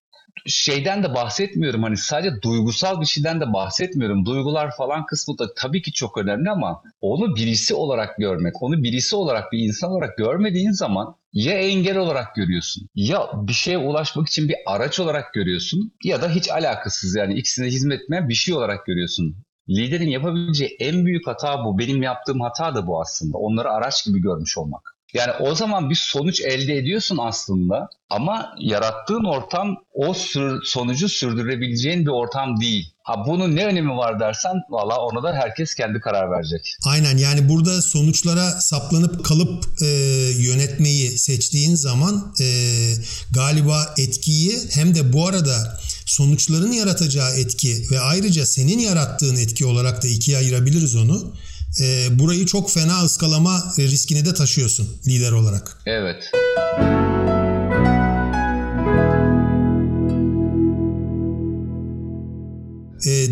şeyden 0.47 1.03
de 1.03 1.15
bahsetmiyorum 1.15 1.83
hani 1.83 1.97
sadece 1.97 2.43
duygusal 2.43 3.01
bir 3.01 3.07
şeyden 3.07 3.41
de 3.41 3.53
bahsetmiyorum. 3.53 4.27
Duygular 4.27 4.77
falan 4.77 5.07
kısmı 5.07 5.39
da 5.39 5.55
tabii 5.55 5.83
ki 5.83 5.93
çok 5.93 6.19
önemli 6.19 6.51
ama 6.51 6.83
onu 7.01 7.37
birisi 7.37 7.75
olarak 7.75 8.17
görmek, 8.19 8.63
onu 8.63 8.83
birisi 8.83 9.17
olarak 9.17 9.53
bir 9.53 9.59
insan 9.59 9.91
olarak 9.91 10.19
görmediğin 10.19 10.71
zaman 10.71 11.17
ya 11.33 11.55
engel 11.55 11.99
olarak 11.99 12.35
görüyorsun 12.35 12.89
ya 12.95 13.31
bir 13.35 13.53
şeye 13.53 13.79
ulaşmak 13.79 14.29
için 14.29 14.49
bir 14.49 14.57
araç 14.67 15.01
olarak 15.01 15.35
görüyorsun 15.35 15.93
ya 16.05 16.23
da 16.23 16.31
hiç 16.31 16.51
alakasız 16.51 17.17
yani 17.17 17.35
ikisine 17.35 17.67
hizmet 17.67 18.03
etmeyen 18.03 18.29
bir 18.29 18.35
şey 18.35 18.55
olarak 18.55 18.87
görüyorsun. 18.87 19.37
Liderin 19.69 20.09
yapabileceği 20.09 20.77
en 20.81 21.07
büyük 21.07 21.27
hata 21.27 21.65
bu. 21.65 21.79
Benim 21.79 22.03
yaptığım 22.03 22.41
hata 22.41 22.75
da 22.75 22.87
bu 22.87 23.01
aslında. 23.01 23.39
Onları 23.39 23.71
araç 23.71 24.05
gibi 24.05 24.21
görmüş 24.21 24.59
olmak. 24.59 24.97
Yani 25.15 25.33
o 25.41 25.55
zaman 25.55 25.91
bir 25.91 25.95
sonuç 25.95 26.41
elde 26.41 26.77
ediyorsun 26.77 27.19
aslında 27.21 27.89
ama 28.11 28.55
yarattığın 28.59 29.25
ortam 29.25 29.77
o 29.95 30.15
sür, 30.15 30.63
sonucu 30.65 31.09
sürdürebileceğin 31.09 32.07
bir 32.07 32.11
ortam 32.11 32.61
değil. 32.61 32.93
Ha 33.03 33.27
bunun 33.27 33.57
ne 33.57 33.67
önemi 33.67 33.97
var 33.97 34.21
dersen 34.21 34.55
valla 34.71 34.99
ona 34.99 35.23
da 35.23 35.33
herkes 35.33 35.75
kendi 35.75 36.01
karar 36.01 36.31
verecek. 36.31 36.77
Aynen 36.87 37.17
yani 37.17 37.49
burada 37.49 37.83
sonuçlara 37.83 38.51
saplanıp 38.51 39.25
kalıp 39.25 39.65
e, 39.83 39.87
yönetmeyi 40.39 41.19
seçtiğin 41.19 41.75
zaman 41.75 42.35
e, 42.41 42.47
galiba 43.31 43.95
etkiyi 43.99 44.59
hem 44.75 44.95
de 44.95 45.13
bu 45.13 45.29
arada 45.29 45.79
sonuçların 46.07 46.73
yaratacağı 46.73 47.37
etki 47.37 47.87
ve 47.91 48.01
ayrıca 48.01 48.47
senin 48.47 48.79
yarattığın 48.79 49.37
etki 49.37 49.67
olarak 49.67 50.03
da 50.03 50.09
ikiye 50.09 50.37
ayırabiliriz 50.37 50.97
onu 50.97 51.33
e, 51.81 52.19
burayı 52.19 52.47
çok 52.47 52.71
fena 52.71 53.05
ıskalama 53.05 53.75
riskini 53.79 54.25
de 54.25 54.35
taşıyorsun 54.35 54.89
lider 55.07 55.33
olarak. 55.33 55.79
Evet. 55.87 56.31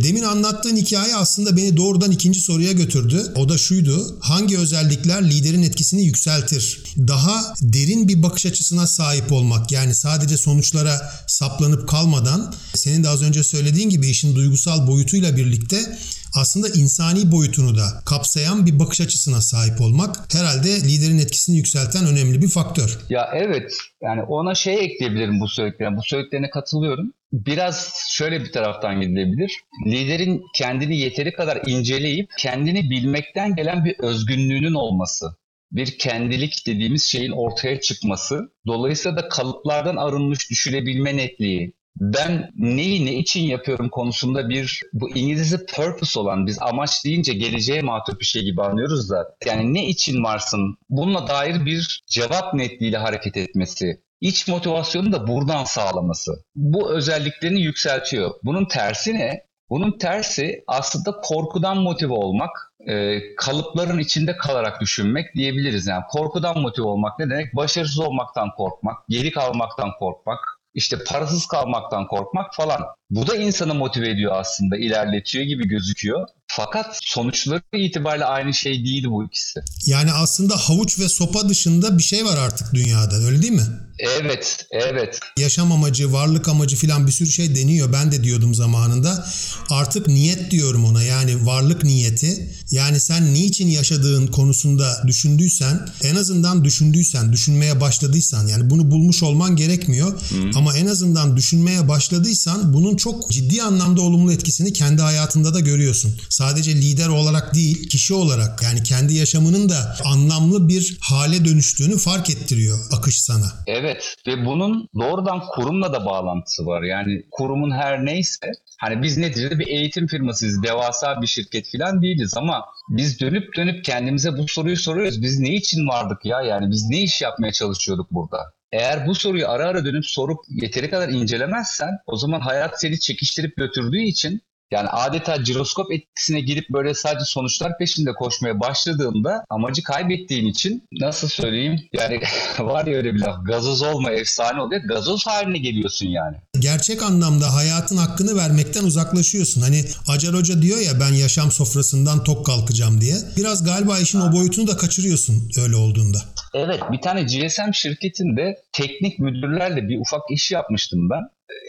Demin 0.04 0.22
anlattığın 0.22 0.76
hikaye 0.76 1.16
aslında 1.16 1.56
beni 1.56 1.76
doğrudan 1.76 2.10
ikinci 2.10 2.40
soruya 2.40 2.72
götürdü. 2.72 3.32
O 3.36 3.48
da 3.48 3.58
şuydu. 3.58 4.18
Hangi 4.20 4.58
özellikler 4.58 5.30
liderin 5.30 5.62
etkisini 5.62 6.04
yükseltir? 6.04 6.82
Daha 6.98 7.54
derin 7.62 8.08
bir 8.08 8.22
bakış 8.22 8.46
açısına 8.46 8.86
sahip 8.86 9.32
olmak. 9.32 9.72
Yani 9.72 9.94
sadece 9.94 10.36
sonuçlara 10.36 11.12
saplanıp 11.26 11.88
kalmadan 11.88 12.54
senin 12.74 13.04
de 13.04 13.08
az 13.08 13.22
önce 13.22 13.44
söylediğin 13.44 13.90
gibi 13.90 14.08
işin 14.08 14.36
duygusal 14.36 14.86
boyutuyla 14.86 15.36
birlikte 15.36 15.98
aslında 16.34 16.68
insani 16.68 17.32
boyutunu 17.32 17.76
da 17.76 18.02
kapsayan 18.06 18.66
bir 18.66 18.78
bakış 18.78 19.00
açısına 19.00 19.40
sahip 19.40 19.80
olmak 19.80 20.34
herhalde 20.34 20.68
liderin 20.68 21.18
etkisini 21.18 21.56
yükselten 21.56 22.06
önemli 22.06 22.42
bir 22.42 22.48
faktör. 22.48 22.98
Ya 23.08 23.30
evet 23.34 23.72
yani 24.02 24.22
ona 24.22 24.54
şey 24.54 24.84
ekleyebilirim 24.84 25.40
bu 25.40 25.48
söylediklerine. 25.48 25.96
Bu 25.96 26.02
söylediklerine 26.02 26.50
katılıyorum. 26.50 27.12
Biraz 27.32 27.94
şöyle 28.10 28.40
bir 28.40 28.52
taraftan 28.52 29.00
gidilebilir. 29.00 29.52
Liderin 29.86 30.42
kendini 30.54 30.96
yeteri 30.98 31.32
kadar 31.32 31.62
inceleyip 31.66 32.30
kendini 32.38 32.90
bilmekten 32.90 33.56
gelen 33.56 33.84
bir 33.84 33.96
özgünlüğünün 33.98 34.74
olması 34.74 35.36
bir 35.74 35.98
kendilik 35.98 36.66
dediğimiz 36.66 37.04
şeyin 37.04 37.32
ortaya 37.32 37.80
çıkması, 37.80 38.52
dolayısıyla 38.66 39.16
da 39.18 39.28
kalıplardan 39.28 39.96
arınmış 39.96 40.50
düşünebilme 40.50 41.16
netliği, 41.16 41.72
ben 41.96 42.50
neyi 42.57 43.07
ne 43.07 43.12
için 43.14 43.40
yapıyorum 43.40 43.88
konusunda 43.88 44.48
bir 44.48 44.80
bu 44.92 45.11
İngilizce 45.11 45.57
purpose 45.66 46.20
olan 46.20 46.46
biz 46.46 46.59
amaç 46.61 47.04
deyince 47.04 47.33
geleceğe 47.33 47.83
matuf 47.83 48.20
bir 48.20 48.24
şey 48.24 48.42
gibi 48.42 48.62
anlıyoruz 48.62 49.11
da 49.11 49.35
yani 49.46 49.74
ne 49.74 49.87
için 49.87 50.24
varsın 50.24 50.76
bununla 50.88 51.28
dair 51.28 51.66
bir 51.66 52.02
cevap 52.07 52.54
netliğiyle 52.54 52.96
hareket 52.96 53.37
etmesi 53.37 54.00
iç 54.20 54.48
motivasyonu 54.48 55.12
da 55.12 55.26
buradan 55.26 55.64
sağlaması 55.64 56.44
bu 56.54 56.92
özelliklerini 56.92 57.61
yükseltiyor. 57.61 58.30
Bunun 58.44 58.64
tersi 58.64 59.14
ne? 59.14 59.44
Bunun 59.70 59.98
tersi 59.98 60.64
aslında 60.66 61.20
korkudan 61.22 61.76
motive 61.76 62.12
olmak, 62.12 62.50
e, 62.87 63.20
kalıpların 63.37 63.98
içinde 63.98 64.37
kalarak 64.37 64.80
düşünmek 64.80 65.35
diyebiliriz. 65.35 65.87
Yani 65.87 66.02
korkudan 66.11 66.59
motive 66.59 66.87
olmak 66.87 67.18
ne 67.18 67.30
demek? 67.30 67.57
Başarısız 67.57 67.98
olmaktan 67.98 68.50
korkmak, 68.57 69.09
geri 69.09 69.30
kalmaktan 69.30 69.90
korkmak, 69.98 70.38
işte 70.74 71.04
parasız 71.04 71.46
kalmaktan 71.46 72.06
korkmak 72.06 72.54
falan. 72.54 72.80
Bu 73.10 73.26
da 73.26 73.36
insanı 73.36 73.74
motive 73.74 74.10
ediyor 74.10 74.32
aslında, 74.40 74.76
ilerletiyor 74.76 75.44
gibi 75.44 75.68
gözüküyor. 75.68 76.26
Fakat 76.46 76.98
sonuçları 77.02 77.62
itibariyle 77.76 78.24
aynı 78.24 78.54
şey 78.54 78.84
değil 78.84 79.04
bu 79.04 79.24
ikisi. 79.24 79.60
Yani 79.86 80.12
aslında 80.12 80.56
havuç 80.56 80.98
ve 80.98 81.08
sopa 81.08 81.48
dışında 81.48 81.98
bir 81.98 82.02
şey 82.02 82.24
var 82.24 82.36
artık 82.36 82.74
dünyada 82.74 83.16
öyle 83.16 83.42
değil 83.42 83.52
mi? 83.52 83.66
Evet, 83.98 84.66
evet. 84.70 85.20
Yaşam 85.38 85.72
amacı, 85.72 86.12
varlık 86.12 86.48
amacı 86.48 86.76
filan 86.76 87.06
bir 87.06 87.12
sürü 87.12 87.30
şey 87.30 87.56
deniyor. 87.56 87.92
Ben 87.92 88.12
de 88.12 88.24
diyordum 88.24 88.54
zamanında. 88.54 89.26
Artık 89.70 90.08
niyet 90.08 90.50
diyorum 90.50 90.84
ona. 90.84 91.02
Yani 91.02 91.46
varlık 91.46 91.84
niyeti. 91.84 92.50
Yani 92.70 93.00
sen 93.00 93.34
niçin 93.34 93.68
yaşadığın 93.68 94.26
konusunda 94.26 95.02
düşündüysen, 95.06 95.88
en 96.02 96.16
azından 96.16 96.64
düşündüysen, 96.64 97.32
düşünmeye 97.32 97.80
başladıysan 97.80 98.46
yani 98.46 98.70
bunu 98.70 98.90
bulmuş 98.90 99.22
olman 99.22 99.56
gerekmiyor. 99.56 100.12
Hı. 100.12 100.50
Ama 100.56 100.76
en 100.76 100.86
azından 100.86 101.36
düşünmeye 101.36 101.88
başladıysan 101.88 102.74
bunun 102.74 102.93
bunun 102.94 102.98
çok 102.98 103.30
ciddi 103.30 103.62
anlamda 103.62 104.00
olumlu 104.00 104.33
etkisini 104.33 104.72
kendi 104.72 105.02
hayatında 105.02 105.54
da 105.54 105.61
görüyorsun. 105.61 106.11
Sadece 106.30 106.74
lider 106.74 107.09
olarak 107.09 107.54
değil, 107.54 107.88
kişi 107.88 108.14
olarak 108.14 108.62
yani 108.62 108.83
kendi 108.83 109.14
yaşamının 109.14 109.68
da 109.68 109.96
anlamlı 110.04 110.68
bir 110.68 110.98
hale 111.00 111.44
dönüştüğünü 111.44 111.98
fark 111.98 112.30
ettiriyor 112.30 112.78
akış 112.92 113.22
sana. 113.22 113.46
Evet 113.66 114.16
ve 114.26 114.46
bunun 114.46 114.88
doğrudan 115.00 115.40
kurumla 115.54 115.92
da 115.92 116.07
bağlantısı 116.07 116.66
var. 116.66 116.83
Yani 116.83 117.22
kurumun 117.30 117.70
her 117.70 118.04
neyse 118.07 118.46
hani 118.80 119.02
biz 119.02 119.16
neticede 119.18 119.59
bir 119.59 119.66
eğitim 119.66 120.07
firmasıyız, 120.07 120.62
devasa 120.62 121.22
bir 121.22 121.26
şirket 121.26 121.66
falan 121.72 122.02
değiliz 122.02 122.35
ama 122.37 122.64
biz 122.88 123.20
dönüp 123.20 123.57
dönüp 123.57 123.85
kendimize 123.85 124.38
bu 124.38 124.48
soruyu 124.48 124.76
soruyoruz. 124.76 125.22
Biz 125.22 125.38
ne 125.38 125.54
için 125.54 125.88
vardık 125.88 126.24
ya? 126.24 126.42
Yani 126.42 126.70
biz 126.70 126.85
ne 126.90 127.02
iş 127.02 127.22
yapmaya 127.22 127.52
çalışıyorduk 127.52 128.11
burada? 128.11 128.38
Eğer 128.74 129.06
bu 129.06 129.14
soruyu 129.14 129.48
ara 129.48 129.66
ara 129.66 129.84
dönüp 129.84 130.06
sorup 130.06 130.38
yeteri 130.48 130.90
kadar 130.90 131.08
incelemezsen 131.08 131.90
o 132.06 132.16
zaman 132.16 132.40
hayat 132.40 132.80
seni 132.80 133.00
çekiştirip 133.00 133.56
götürdüğü 133.56 134.02
için 134.02 134.42
yani 134.70 134.88
adeta 134.88 135.44
ciroskop 135.44 135.92
etkisine 135.92 136.40
girip 136.40 136.70
böyle 136.70 136.94
sadece 136.94 137.24
sonuçlar 137.24 137.78
peşinde 137.78 138.12
koşmaya 138.12 138.60
başladığında 138.60 139.44
amacı 139.50 139.82
kaybettiğin 139.82 140.46
için 140.46 140.82
nasıl 140.92 141.28
söyleyeyim 141.28 141.80
yani 141.92 142.20
var 142.58 142.87
ya 142.87 142.96
öyle 142.96 143.14
bir 143.14 143.20
laf 143.20 143.46
gazoz 143.46 143.82
olma 143.82 144.10
efsane 144.10 144.60
oluyor 144.60 144.82
gazoz 144.82 145.26
haline 145.26 145.58
geliyorsun 145.58 146.06
yani. 146.06 146.37
Gerçek 146.58 147.02
anlamda 147.02 147.54
hayatın 147.54 147.96
hakkını 147.96 148.36
vermekten 148.36 148.84
uzaklaşıyorsun. 148.84 149.60
Hani 149.60 149.84
Acar 150.08 150.34
Hoca 150.34 150.62
diyor 150.62 150.78
ya 150.78 151.00
ben 151.00 151.12
yaşam 151.14 151.50
sofrasından 151.50 152.24
tok 152.24 152.46
kalkacağım 152.46 153.00
diye. 153.00 153.14
Biraz 153.36 153.64
galiba 153.64 153.98
işin 153.98 154.20
o 154.20 154.32
boyutunu 154.32 154.66
da 154.68 154.76
kaçırıyorsun 154.76 155.50
öyle 155.62 155.76
olduğunda. 155.76 156.18
Evet 156.54 156.80
bir 156.92 157.00
tane 157.00 157.22
GSM 157.22 157.72
şirketinde 157.72 158.56
teknik 158.72 159.18
müdürlerle 159.18 159.88
bir 159.88 160.00
ufak 160.00 160.22
iş 160.30 160.50
yapmıştım 160.50 161.10
ben. 161.10 161.22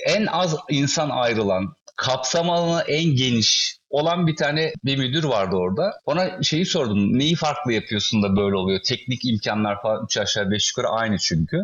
En 0.08 0.26
az 0.26 0.56
insan 0.70 1.10
ayrılan, 1.10 1.74
kapsam 1.96 2.50
alanı 2.50 2.82
en 2.82 3.16
geniş 3.16 3.78
olan 3.90 4.28
bir 4.28 4.36
tane 4.36 4.74
bir 4.86 4.98
müdür 4.98 5.24
vardı 5.24 5.56
orada. 5.56 5.92
Ona 6.06 6.44
şeyi 6.44 6.66
sordum. 6.66 7.20
Neyi 7.20 7.36
farklı 7.36 7.74
yapıyorsun 7.74 8.24
da 8.24 8.36
böyle 8.38 8.56
oluyor? 8.56 8.80
Teknik 8.86 9.26
imkanlar 9.26 9.82
falan 9.82 10.06
3 10.06 10.18
aşağı 10.18 10.52
5 10.52 10.70
yukarı 10.70 10.90
aynı 10.90 11.18
çünkü. 11.18 11.58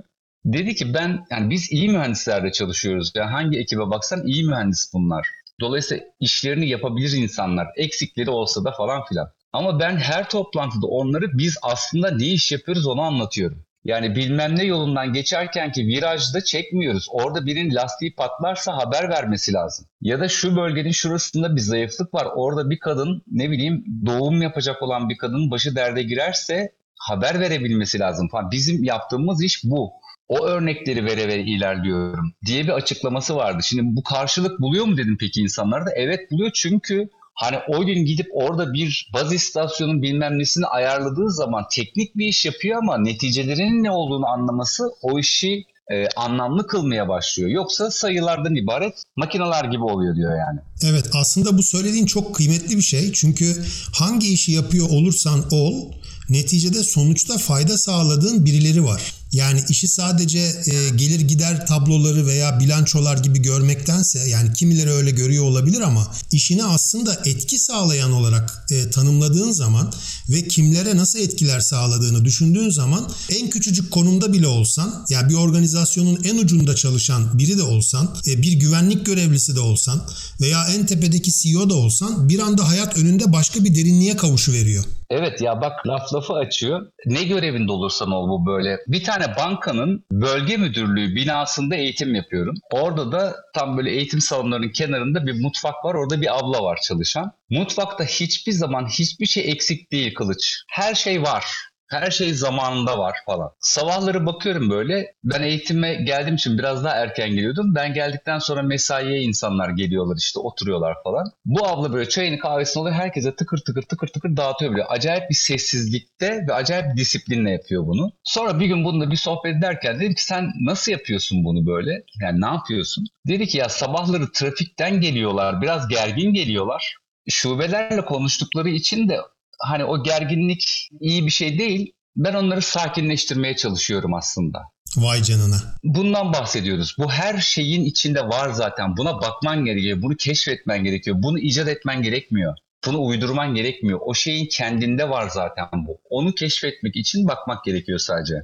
Dedi 0.46 0.76
ki 0.76 0.94
ben 0.94 1.26
yani 1.32 1.50
biz 1.50 1.72
iyi 1.72 1.90
mühendislerle 1.90 2.52
çalışıyoruz. 2.52 3.12
Yani 3.16 3.32
hangi 3.32 3.60
ekibe 3.60 3.82
baksan 3.82 4.28
iyi 4.28 4.44
mühendis 4.44 4.94
bunlar. 4.94 5.28
Dolayısıyla 5.60 6.04
işlerini 6.20 6.70
yapabilir 6.70 7.12
insanlar. 7.18 7.68
Eksikleri 7.78 8.30
olsa 8.30 8.64
da 8.64 8.72
falan 8.72 9.06
filan. 9.06 9.32
Ama 9.54 9.80
ben 9.80 9.98
her 9.98 10.30
toplantıda 10.30 10.88
onları 10.88 11.38
biz 11.38 11.58
aslında 11.62 12.12
ne 12.12 12.26
iş 12.26 12.52
yapıyoruz 12.52 12.88
onu 12.88 13.02
anlatıyorum. 13.02 13.66
Yani 13.84 14.16
bilmem 14.16 14.56
ne 14.58 14.64
yolundan 14.64 15.14
geçerken 15.14 15.72
ki 15.72 15.88
virajda 15.88 16.44
çekmiyoruz. 16.44 17.08
Orada 17.12 17.46
birinin 17.46 17.76
lastiği 17.76 18.16
patlarsa 18.16 18.78
haber 18.78 19.10
vermesi 19.10 19.54
lazım. 19.54 19.86
Ya 20.02 20.20
da 20.20 20.28
şu 20.28 20.56
bölgenin 20.56 20.92
şurasında 20.92 21.56
bir 21.56 21.62
zayıflık 21.62 22.14
var. 22.14 22.28
Orada 22.36 22.70
bir 22.70 22.80
kadın 22.80 23.24
ne 23.32 23.52
bileyim 23.52 23.86
doğum 24.06 24.42
yapacak 24.42 24.82
olan 24.82 25.10
bir 25.10 25.18
kadının 25.18 25.52
başı 25.52 25.76
derde 25.76 26.04
girerse 26.04 26.72
haber 26.96 27.40
verebilmesi 27.40 28.00
lazım 28.00 28.30
falan. 28.30 28.52
Bizim 28.52 28.84
yaptığımız 28.84 29.44
iş 29.44 29.64
bu. 29.64 29.92
O 30.32 30.46
örnekleri 30.46 31.06
vere 31.06 31.28
vere 31.28 31.42
ilerliyorum 31.42 32.34
diye 32.46 32.64
bir 32.64 32.70
açıklaması 32.70 33.36
vardı. 33.36 33.64
Şimdi 33.64 33.82
bu 33.86 34.04
karşılık 34.04 34.60
buluyor 34.62 34.86
mu 34.86 34.98
dedim 34.98 35.18
peki 35.20 35.42
insanlar 35.42 35.86
da? 35.86 35.90
Evet 35.96 36.32
buluyor 36.32 36.52
çünkü 36.54 37.10
Hani 37.34 37.58
o 37.68 37.86
gün 37.86 38.06
gidip 38.06 38.28
orada 38.34 38.74
bir 38.74 39.10
baz 39.14 39.34
istasyonun 39.34 40.02
bilmem 40.02 40.40
nesini 40.40 40.66
ayarladığı 40.66 41.32
zaman 41.32 41.64
teknik 41.72 42.18
bir 42.18 42.28
iş 42.28 42.46
yapıyor 42.46 42.78
ama 42.78 42.98
neticelerinin 42.98 43.84
ne 43.84 43.92
olduğunu 43.92 44.28
anlaması 44.28 44.84
o 45.02 45.20
işi 45.20 45.64
e, 45.92 46.08
anlamlı 46.16 46.68
kılmaya 46.68 47.08
başlıyor. 47.08 47.50
Yoksa 47.50 47.92
sayılardan 47.92 48.56
ibaret 48.56 49.04
makineler 49.16 49.66
gibi 49.66 49.84
oluyor 49.84 50.16
diyor 50.16 50.32
yani. 50.38 50.60
Evet 50.84 51.10
aslında 51.14 51.58
bu 51.58 51.64
söylediğin 51.64 52.06
çok 52.06 52.36
kıymetli 52.36 52.78
bir 52.78 52.82
şey. 52.82 53.12
Çünkü 53.14 53.64
hangi 53.94 54.34
işi 54.34 54.52
yapıyor 54.52 54.90
olursan 54.90 55.44
ol 55.52 55.92
neticede 56.30 56.84
sonuçta 56.84 57.38
fayda 57.38 57.78
sağladığın 57.78 58.46
birileri 58.46 58.84
var. 58.86 59.21
Yani 59.32 59.64
işi 59.70 59.88
sadece 59.88 60.40
e, 60.40 60.90
gelir 60.96 61.20
gider 61.20 61.68
tabloları 61.68 62.28
veya 62.28 62.60
bilançolar 62.60 63.18
gibi 63.18 63.42
görmektense 63.42 64.20
yani 64.30 64.54
kimileri 64.54 64.92
öyle 64.92 65.12
görüyor 65.12 65.44
olabilir 65.44 65.82
ama 65.82 66.08
işini 66.32 66.64
aslında 66.64 67.22
etki 67.26 67.60
sağlayan 67.60 68.12
olarak 68.12 68.66
e, 68.72 68.90
tanımladığın 68.90 69.52
zaman 69.52 69.94
ve 70.30 70.48
kimlere 70.48 70.98
nasıl 70.98 71.20
etkiler 71.20 71.60
sağladığını 71.60 72.26
düşündüğün 72.26 72.70
zaman 72.70 73.12
en 73.30 73.50
küçücük 73.50 73.92
konumda 73.92 74.34
bile 74.34 74.48
olsan 74.48 75.06
yani 75.10 75.30
bir 75.30 75.36
organizasyonun 75.36 76.24
en 76.24 76.38
ucunda 76.38 76.76
çalışan 76.76 77.40
biri 77.40 77.58
de 77.58 77.64
olsan 77.64 78.16
e, 78.28 78.42
bir 78.42 78.54
güvenlik 78.54 79.06
görevlisi 79.06 79.56
de 79.56 79.60
olsan 79.60 80.08
veya 80.42 80.66
en 80.66 80.86
tepedeki 80.86 81.32
CEO 81.32 81.70
da 81.70 81.74
olsan 81.74 82.30
bir 82.30 82.40
anda 82.40 82.70
hayat 82.70 82.98
önünde 82.98 83.34
başka 83.34 83.64
bir 83.64 83.76
derinliğe 83.76 84.18
kavuşu 84.18 84.54
veriyor. 84.54 84.84
Evet 85.12 85.42
ya 85.42 85.62
bak 85.62 85.88
laf 85.88 86.14
lafı 86.14 86.34
açıyor. 86.34 86.92
Ne 87.06 87.24
görevinde 87.24 87.72
olursan 87.72 88.12
ol 88.12 88.30
bu 88.30 88.46
böyle. 88.46 88.78
Bir 88.88 89.04
tane 89.04 89.36
bankanın 89.38 90.06
bölge 90.12 90.58
müdürlüğü 90.58 91.16
binasında 91.16 91.76
eğitim 91.76 92.16
yapıyorum. 92.16 92.56
Orada 92.72 93.12
da 93.12 93.36
tam 93.54 93.78
böyle 93.78 93.92
eğitim 93.92 94.22
salonlarının 94.22 94.70
kenarında 94.70 95.26
bir 95.26 95.42
mutfak 95.42 95.86
var. 95.86 95.96
Orada 95.96 96.22
bir 96.22 96.40
abla 96.40 96.64
var 96.64 96.80
çalışan. 96.84 97.32
Mutfakta 97.50 98.04
hiçbir 98.04 98.52
zaman 98.52 98.86
hiçbir 98.86 99.26
şey 99.26 99.52
eksik 99.52 99.92
değil 99.92 100.14
Kılıç. 100.14 100.64
Her 100.70 100.96
şey 100.96 101.22
var. 101.22 101.46
Her 101.92 102.12
şey 102.12 102.34
zamanında 102.34 102.98
var 102.98 103.18
falan. 103.26 103.52
Sabahları 103.60 104.26
bakıyorum 104.26 104.70
böyle. 104.70 105.14
Ben 105.24 105.42
eğitime 105.42 105.94
geldiğim 105.94 106.36
için 106.36 106.58
biraz 106.58 106.84
daha 106.84 106.96
erken 106.96 107.30
geliyordum. 107.30 107.76
Ben 107.76 107.94
geldikten 107.94 108.40
sonra 108.40 108.62
mesaiye 108.62 109.22
insanlar 109.22 109.70
geliyorlar 109.70 110.16
işte 110.20 110.40
oturuyorlar 110.40 110.98
falan. 111.04 111.32
Bu 111.46 111.68
abla 111.68 111.94
böyle 111.94 112.10
çayını 112.10 112.40
kahvesini 112.40 112.82
alıyor. 112.82 112.96
Herkese 112.96 113.36
tıkır 113.36 113.58
tıkır 113.58 113.82
tıkır 113.82 114.08
tıkır 114.08 114.38
dağıtıyor 114.38 114.72
böyle. 114.72 114.84
Acayip 114.84 115.30
bir 115.30 115.36
sessizlikte 115.36 116.46
ve 116.48 116.54
acayip 116.54 116.98
disiplinle 116.98 117.52
yapıyor 117.52 117.88
bunu. 117.88 118.12
Sonra 118.24 118.60
bir 118.60 118.66
gün 118.66 118.84
bununla 118.86 119.12
bir 119.12 119.16
sohbet 119.16 119.56
ederken 119.56 120.00
dedim 120.00 120.14
ki 120.14 120.24
sen 120.24 120.52
nasıl 120.62 120.92
yapıyorsun 120.92 121.44
bunu 121.44 121.66
böyle? 121.68 122.04
Yani 122.22 122.42
ne 122.42 122.46
yapıyorsun? 122.48 123.06
Dedi 123.28 123.48
ki 123.48 123.58
ya 123.58 123.70
sabahları 123.70 124.32
trafikten 124.32 125.02
geliyorlar. 125.02 125.62
Biraz 125.62 125.88
gergin 125.88 126.34
geliyorlar 126.34 126.96
şubelerle 127.30 128.06
konuştukları 128.06 128.70
için 128.70 129.10
de 129.10 129.20
hani 129.64 129.86
o 129.86 130.04
gerginlik 130.04 130.90
iyi 131.00 131.26
bir 131.26 131.32
şey 131.32 131.60
değil. 131.60 131.94
Ben 132.16 132.34
onları 132.34 132.62
sakinleştirmeye 132.62 133.56
çalışıyorum 133.56 134.14
aslında. 134.14 134.60
Vay 134.98 135.24
canına. 135.24 135.56
Bundan 135.84 136.34
bahsediyoruz. 136.34 136.96
Bu 136.98 137.12
her 137.12 137.38
şeyin 137.38 137.86
içinde 137.86 138.22
var 138.22 138.50
zaten. 138.50 138.98
Buna 138.98 139.22
bakman 139.22 139.66
gerekiyor. 139.66 140.02
Bunu 140.02 140.16
keşfetmen 140.16 140.84
gerekiyor. 140.84 141.16
Bunu 141.20 141.40
icat 141.40 141.68
etmen 141.68 142.02
gerekmiyor. 142.02 142.56
Bunu 142.86 143.06
uydurman 143.06 143.56
gerekmiyor. 143.56 144.00
O 144.06 144.14
şeyin 144.14 144.48
kendinde 144.52 145.10
var 145.10 145.30
zaten 145.30 145.68
bu. 145.88 145.98
Onu 146.10 146.36
keşfetmek 146.36 146.96
için 146.96 147.28
bakmak 147.28 147.64
gerekiyor 147.64 148.00
sadece. 148.00 148.36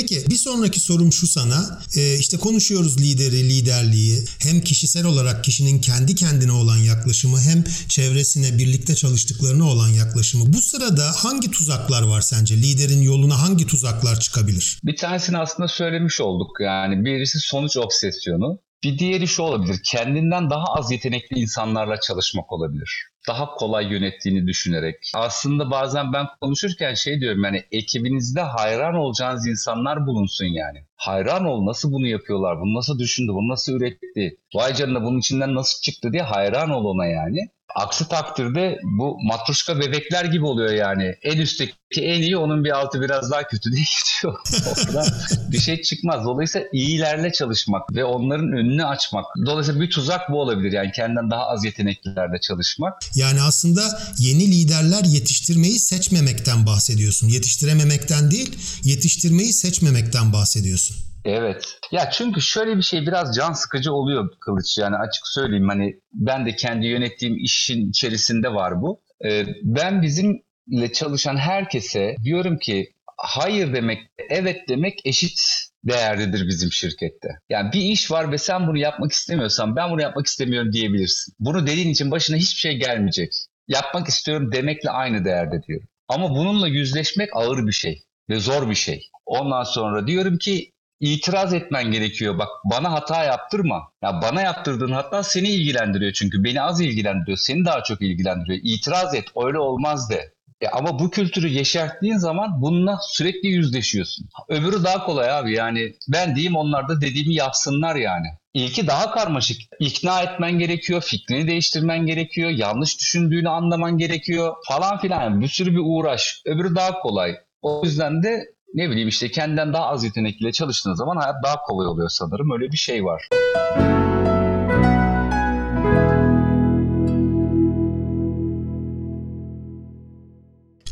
Peki 0.00 0.30
bir 0.30 0.36
sonraki 0.36 0.80
sorum 0.80 1.12
şu 1.12 1.26
sana. 1.26 1.80
Ee, 1.96 2.18
işte 2.18 2.36
konuşuyoruz 2.36 3.00
lideri, 3.00 3.48
liderliği. 3.48 4.24
Hem 4.38 4.60
kişisel 4.60 5.06
olarak 5.06 5.44
kişinin 5.44 5.80
kendi 5.80 6.14
kendine 6.14 6.52
olan 6.52 6.76
yaklaşımı 6.76 7.40
hem 7.40 7.64
çevresine 7.88 8.58
birlikte 8.58 8.94
çalıştıklarına 8.94 9.64
olan 9.64 9.88
yaklaşımı. 9.88 10.52
Bu 10.52 10.60
sırada 10.60 11.12
hangi 11.16 11.50
tuzaklar 11.50 12.02
var 12.02 12.20
sence? 12.20 12.56
Liderin 12.56 13.02
yoluna 13.02 13.42
hangi 13.42 13.66
tuzaklar 13.66 14.20
çıkabilir? 14.20 14.80
Bir 14.84 14.96
tanesini 14.96 15.38
aslında 15.38 15.68
söylemiş 15.68 16.20
olduk. 16.20 16.50
Yani 16.60 17.04
birisi 17.04 17.38
sonuç 17.40 17.76
obsesyonu. 17.76 18.58
Bir 18.84 18.98
diğeri 18.98 19.28
şu 19.28 19.42
olabilir. 19.42 19.80
Kendinden 19.84 20.50
daha 20.50 20.64
az 20.64 20.90
yetenekli 20.90 21.38
insanlarla 21.38 22.00
çalışmak 22.00 22.52
olabilir. 22.52 23.02
Daha 23.28 23.54
kolay 23.54 23.92
yönettiğini 23.92 24.46
düşünerek. 24.46 25.10
Aslında 25.14 25.70
bazen 25.70 26.12
ben 26.12 26.26
konuşurken 26.40 26.94
şey 26.94 27.20
diyorum 27.20 27.44
yani 27.44 27.64
ekibinizde 27.72 28.40
hayran 28.40 28.94
olacağınız 28.94 29.46
insanlar 29.46 30.06
bulunsun 30.06 30.46
yani. 30.46 30.87
Hayran 30.98 31.44
ol 31.44 31.66
nasıl 31.66 31.92
bunu 31.92 32.06
yapıyorlar, 32.06 32.60
bunu 32.60 32.74
nasıl 32.74 32.98
düşündü, 32.98 33.32
bunu 33.32 33.48
nasıl 33.48 33.72
üretti, 33.72 34.36
vay 34.54 34.74
canına 34.74 35.02
bunun 35.02 35.18
içinden 35.18 35.54
nasıl 35.54 35.80
çıktı 35.80 36.12
diye 36.12 36.22
hayran 36.22 36.70
ol 36.70 36.84
ona 36.84 37.06
yani. 37.06 37.48
Aksi 37.74 38.08
takdirde 38.08 38.78
bu 38.98 39.18
matruşka 39.22 39.80
bebekler 39.80 40.24
gibi 40.24 40.44
oluyor 40.44 40.70
yani. 40.70 41.14
En 41.22 41.38
üstteki 41.38 41.74
en 41.96 42.22
iyi 42.22 42.36
onun 42.36 42.64
bir 42.64 42.70
altı 42.78 43.00
biraz 43.00 43.30
daha 43.30 43.42
kötü 43.46 43.72
diye 43.72 43.84
gidiyor. 44.22 44.38
Oradan 44.66 45.06
bir 45.52 45.58
şey 45.58 45.82
çıkmaz. 45.82 46.24
Dolayısıyla 46.24 46.66
iyilerle 46.72 47.32
çalışmak 47.32 47.94
ve 47.94 48.04
onların 48.04 48.52
önünü 48.52 48.84
açmak. 48.84 49.24
Dolayısıyla 49.46 49.80
bir 49.80 49.90
tuzak 49.90 50.32
bu 50.32 50.40
olabilir. 50.40 50.72
Yani 50.72 50.92
kendinden 50.92 51.30
daha 51.30 51.46
az 51.46 51.64
yeteneklilerle 51.64 52.40
çalışmak. 52.40 52.94
Yani 53.14 53.42
aslında 53.42 54.00
yeni 54.18 54.46
liderler 54.50 55.04
yetiştirmeyi 55.04 55.78
seçmemekten 55.78 56.66
bahsediyorsun. 56.66 57.28
Yetiştirememekten 57.28 58.30
değil, 58.30 58.58
yetiştirmeyi 58.84 59.52
seçmemekten 59.52 60.32
bahsediyorsun. 60.32 60.87
Evet. 61.24 61.78
Ya 61.92 62.10
çünkü 62.10 62.40
şöyle 62.40 62.76
bir 62.76 62.82
şey 62.82 63.06
biraz 63.06 63.36
can 63.36 63.52
sıkıcı 63.52 63.92
oluyor 63.92 64.30
Kılıç. 64.40 64.78
Yani 64.78 64.96
açık 64.96 65.26
söyleyeyim 65.26 65.68
hani 65.68 66.00
ben 66.12 66.46
de 66.46 66.56
kendi 66.56 66.86
yönettiğim 66.86 67.36
işin 67.36 67.90
içerisinde 67.90 68.54
var 68.54 68.82
bu. 68.82 69.00
Ee, 69.24 69.46
ben 69.62 70.02
bizimle 70.02 70.92
çalışan 70.92 71.36
herkese 71.36 72.16
diyorum 72.22 72.58
ki 72.58 72.92
hayır 73.16 73.74
demek, 73.74 73.98
evet 74.30 74.68
demek 74.68 75.00
eşit 75.04 75.40
değerlidir 75.84 76.46
bizim 76.48 76.72
şirkette. 76.72 77.28
Yani 77.48 77.72
bir 77.72 77.80
iş 77.80 78.10
var 78.10 78.32
ve 78.32 78.38
sen 78.38 78.66
bunu 78.66 78.78
yapmak 78.78 79.12
istemiyorsan 79.12 79.76
ben 79.76 79.90
bunu 79.90 80.02
yapmak 80.02 80.26
istemiyorum 80.26 80.72
diyebilirsin. 80.72 81.34
Bunu 81.40 81.66
dediğin 81.66 81.88
için 81.88 82.10
başına 82.10 82.36
hiçbir 82.36 82.60
şey 82.60 82.76
gelmeyecek. 82.78 83.32
Yapmak 83.68 84.08
istiyorum 84.08 84.52
demekle 84.52 84.90
aynı 84.90 85.24
değerde 85.24 85.62
diyorum. 85.62 85.88
Ama 86.08 86.30
bununla 86.30 86.68
yüzleşmek 86.68 87.28
ağır 87.36 87.66
bir 87.66 87.72
şey 87.72 88.02
ve 88.28 88.40
zor 88.40 88.70
bir 88.70 88.74
şey. 88.74 89.08
Ondan 89.26 89.62
sonra 89.62 90.06
diyorum 90.06 90.38
ki 90.38 90.72
itiraz 91.00 91.54
etmen 91.54 91.90
gerekiyor. 91.90 92.38
Bak 92.38 92.48
bana 92.64 92.92
hata 92.92 93.24
yaptırma. 93.24 93.82
Ya 94.02 94.22
bana 94.22 94.42
yaptırdığın 94.42 94.92
hata 94.92 95.22
seni 95.22 95.48
ilgilendiriyor 95.48 96.12
çünkü 96.12 96.44
beni 96.44 96.62
az 96.62 96.80
ilgilendiriyor. 96.80 97.38
Seni 97.38 97.64
daha 97.64 97.82
çok 97.82 98.02
ilgilendiriyor. 98.02 98.60
İtiraz 98.62 99.14
et. 99.14 99.24
Öyle 99.44 99.58
olmaz 99.58 100.10
de. 100.10 100.32
E 100.60 100.68
ama 100.68 100.98
bu 100.98 101.10
kültürü 101.10 101.48
yeşerttiğin 101.48 102.16
zaman 102.16 102.62
bununla 102.62 102.98
sürekli 103.02 103.48
yüzleşiyorsun. 103.48 104.28
Öbürü 104.48 104.84
daha 104.84 105.04
kolay 105.04 105.30
abi 105.30 105.52
yani 105.52 105.94
ben 106.08 106.36
diyeyim 106.36 106.56
onlar 106.56 106.88
da 106.88 107.00
dediğimi 107.00 107.34
yapsınlar 107.34 107.96
yani. 107.96 108.26
İlki 108.54 108.86
daha 108.86 109.10
karmaşık. 109.10 109.60
İkna 109.80 110.22
etmen 110.22 110.58
gerekiyor, 110.58 111.00
fikrini 111.00 111.46
değiştirmen 111.46 112.06
gerekiyor, 112.06 112.50
yanlış 112.50 112.98
düşündüğünü 112.98 113.48
anlaman 113.48 113.98
gerekiyor 113.98 114.54
falan 114.68 114.98
filan. 114.98 115.40
Bir 115.40 115.48
sürü 115.48 115.72
bir 115.72 115.82
uğraş. 115.84 116.42
Öbürü 116.46 116.74
daha 116.74 117.00
kolay. 117.00 117.36
O 117.62 117.84
yüzden 117.84 118.22
de 118.22 118.44
ne 118.74 118.90
bileyim 118.90 119.08
işte 119.08 119.30
kendinden 119.30 119.72
daha 119.72 119.86
az 119.86 120.04
yetenekliyle 120.04 120.52
çalıştığın 120.52 120.94
zaman 120.94 121.16
hayat 121.16 121.36
daha 121.44 121.62
kolay 121.62 121.86
oluyor 121.86 122.08
sanırım. 122.08 122.50
Öyle 122.50 122.72
bir 122.72 122.76
şey 122.76 123.04
var. 123.04 123.28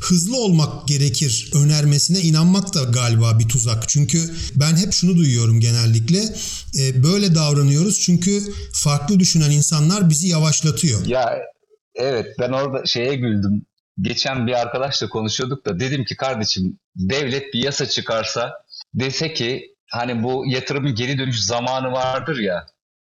hızlı 0.09 0.37
olmak 0.37 0.89
gerekir 0.89 1.51
önermesine 1.65 2.19
inanmak 2.19 2.75
da 2.75 2.83
galiba 2.83 3.39
bir 3.39 3.49
tuzak. 3.49 3.89
Çünkü 3.89 4.19
ben 4.55 4.77
hep 4.77 4.93
şunu 4.93 5.17
duyuyorum 5.17 5.61
genellikle. 5.61 6.19
E, 6.81 7.03
böyle 7.03 7.35
davranıyoruz 7.35 8.01
çünkü 8.01 8.43
farklı 8.73 9.21
düşünen 9.21 9.51
insanlar 9.51 10.11
bizi 10.11 10.29
yavaşlatıyor. 10.29 11.07
Ya 11.07 11.39
evet 11.95 12.27
ben 12.41 12.53
orada 12.53 12.87
şeye 12.87 13.15
güldüm. 13.15 13.67
Geçen 14.01 14.47
bir 14.47 14.61
arkadaşla 14.61 15.09
konuşuyorduk 15.09 15.67
da 15.67 15.81
dedim 15.81 16.05
ki 16.05 16.17
kardeşim 16.17 16.79
devlet 16.97 17.55
bir 17.55 17.65
yasa 17.65 17.87
çıkarsa 17.87 18.53
dese 18.95 19.33
ki 19.33 19.75
hani 19.91 20.23
bu 20.23 20.45
yatırımın 20.47 20.95
geri 20.95 21.19
dönüş 21.19 21.45
zamanı 21.45 21.93
vardır 21.93 22.39
ya 22.39 22.67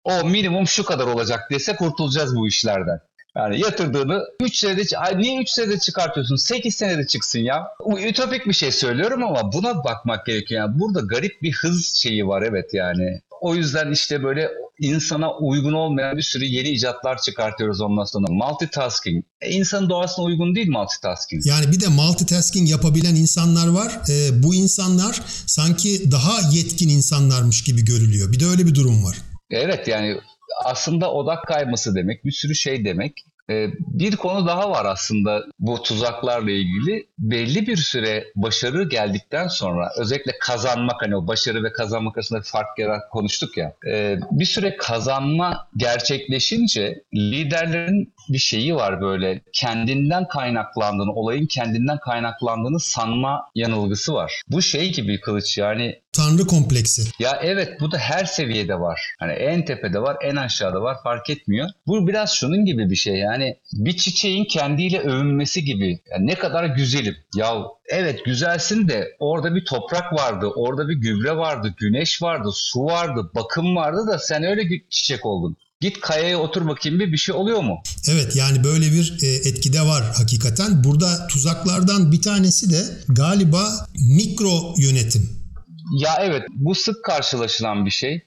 o 0.05 0.25
minimum 0.25 0.67
şu 0.67 0.85
kadar 0.85 1.07
olacak 1.07 1.51
dese 1.51 1.77
kurtulacağız 1.77 2.37
bu 2.37 2.49
işlerden. 2.49 3.01
Yani 3.37 3.61
yatırdığını 3.61 4.25
3 4.41 4.57
senede, 4.57 4.99
ay 4.99 5.19
niye 5.19 5.41
3 5.41 5.51
senede 5.51 5.79
çıkartıyorsun? 5.79 6.37
8 6.37 6.75
senede 6.75 7.07
çıksın 7.07 7.39
ya. 7.39 7.69
Ütopik 7.99 8.47
bir 8.47 8.53
şey 8.53 8.73
söylüyorum 8.73 9.25
ama 9.25 9.53
buna 9.53 9.85
bakmak 9.85 10.27
gerekiyor. 10.27 10.61
Yani 10.61 10.79
burada 10.79 11.01
garip 11.01 11.43
bir 11.43 11.53
hız 11.53 11.95
şeyi 12.03 12.27
var 12.27 12.43
evet 12.43 12.75
yani. 12.75 13.21
O 13.41 13.55
yüzden 13.55 13.91
işte 13.91 14.23
böyle 14.23 14.51
insana 14.83 15.37
uygun 15.37 15.73
olmayan 15.73 16.17
bir 16.17 16.23
sürü 16.23 16.45
yeni 16.45 16.69
icatlar 16.69 17.19
çıkartıyoruz 17.19 17.81
ondan 17.81 18.05
sonra. 18.05 18.27
Multitasking. 18.31 19.25
E, 19.41 19.51
insanın 19.51 19.89
doğasına 19.89 20.25
uygun 20.25 20.55
değil 20.55 20.69
multitasking. 20.69 21.47
Yani 21.47 21.73
bir 21.73 21.81
de 21.81 21.89
multitasking 21.89 22.71
yapabilen 22.71 23.15
insanlar 23.15 23.69
var. 23.69 23.93
E, 24.09 24.43
bu 24.43 24.55
insanlar 24.55 25.21
sanki 25.47 26.13
daha 26.13 26.51
yetkin 26.53 26.89
insanlarmış 26.89 27.65
gibi 27.65 27.85
görülüyor. 27.85 28.33
Bir 28.33 28.41
de 28.41 28.47
öyle 28.47 28.67
bir 28.67 28.75
durum 28.75 29.05
var. 29.05 29.17
Evet 29.51 29.89
yani 29.89 30.17
aslında 30.65 31.13
odak 31.13 31.47
kayması 31.47 31.95
demek, 31.95 32.25
bir 32.25 32.33
sürü 32.33 32.55
şey 32.55 32.85
demek. 32.85 33.13
Ee, 33.51 33.69
bir 33.81 34.17
konu 34.17 34.47
daha 34.47 34.71
var 34.71 34.85
aslında 34.85 35.45
bu 35.59 35.83
tuzaklarla 35.83 36.51
ilgili. 36.51 37.07
Belli 37.19 37.67
bir 37.67 37.77
süre 37.77 38.25
başarı 38.37 38.89
geldikten 38.89 39.49
sonra 39.49 39.91
özellikle 39.99 40.33
kazanmak 40.41 41.03
hani 41.03 41.17
o 41.17 41.27
başarı 41.27 41.65
ve 41.65 41.73
kazanmak 41.73 42.17
arasında 42.17 42.39
bir 42.39 42.45
fark 42.45 42.79
yarat 42.79 43.09
konuştuk 43.11 43.57
ya. 43.57 43.73
Ee, 43.87 44.19
bir 44.31 44.45
süre 44.45 44.77
kazanma 44.77 45.69
gerçekleşince 45.77 47.03
liderlerin 47.15 48.15
bir 48.29 48.39
şeyi 48.39 48.75
var 48.75 49.01
böyle 49.01 49.41
kendinden 49.53 50.29
kaynaklandığını, 50.29 51.13
olayın 51.13 51.47
kendinden 51.47 51.99
kaynaklandığını 51.99 52.81
sanma 52.81 53.45
yanılgısı 53.55 54.15
var. 54.15 54.43
Bu 54.49 54.63
şey 54.63 54.93
gibi 54.93 55.21
kılıç 55.21 55.59
yani 55.59 56.02
Tanrı 56.13 56.47
kompleksi. 56.47 57.03
Ya 57.19 57.41
evet 57.43 57.81
bu 57.81 57.93
da 57.93 57.99
her 57.99 58.25
seviyede 58.25 58.75
var. 58.75 59.01
Hani 59.19 59.33
en 59.33 59.65
tepede 59.65 59.99
var, 59.99 60.17
en 60.25 60.37
aşağıda 60.37 60.83
var 60.83 60.97
fark 61.05 61.31
etmiyor. 61.31 61.69
Bu 61.87 62.07
biraz 62.07 62.31
şunun 62.31 62.65
gibi 62.65 62.91
bir 62.91 62.97
şey 62.97 63.15
yani 63.15 63.57
bir 63.73 63.97
çiçeğin 63.97 64.45
kendiyle 64.45 65.01
övünmesi 65.01 65.65
gibi. 65.65 66.01
Yani 66.11 66.27
ne 66.27 66.35
kadar 66.35 66.65
güzelim. 66.65 67.15
Ya 67.37 67.55
evet 67.89 68.25
güzelsin 68.25 68.89
de 68.89 69.09
orada 69.19 69.55
bir 69.55 69.65
toprak 69.65 70.13
vardı, 70.13 70.47
orada 70.57 70.89
bir 70.89 70.95
gübre 70.95 71.37
vardı, 71.37 71.75
güneş 71.77 72.23
vardı, 72.23 72.49
su 72.55 72.85
vardı, 72.85 73.31
bakım 73.35 73.77
vardı 73.77 74.07
da 74.13 74.19
sen 74.19 74.43
öyle 74.43 74.63
çiçek 74.91 75.27
oldun. 75.27 75.57
Git 75.81 76.01
kayaya 76.01 76.39
otur 76.39 76.69
bakayım 76.69 77.01
bir 77.01 77.13
bir 77.13 77.17
şey 77.17 77.35
oluyor 77.35 77.61
mu? 77.61 77.83
Evet 78.09 78.37
yani 78.37 78.65
böyle 78.65 78.93
bir 78.93 79.19
e, 79.23 79.27
etkide 79.27 79.81
var 79.81 80.03
hakikaten. 80.17 80.85
Burada 80.85 81.27
tuzaklardan 81.27 82.13
bir 82.13 82.23
tanesi 82.23 82.73
de 82.73 82.85
galiba 83.09 83.87
mikro 84.17 84.75
yönetim. 84.79 85.42
Ya 85.93 86.19
evet 86.21 86.43
bu 86.51 86.75
sık 86.75 87.05
karşılaşılan 87.05 87.87
bir 87.87 87.91
şey. 87.91 88.21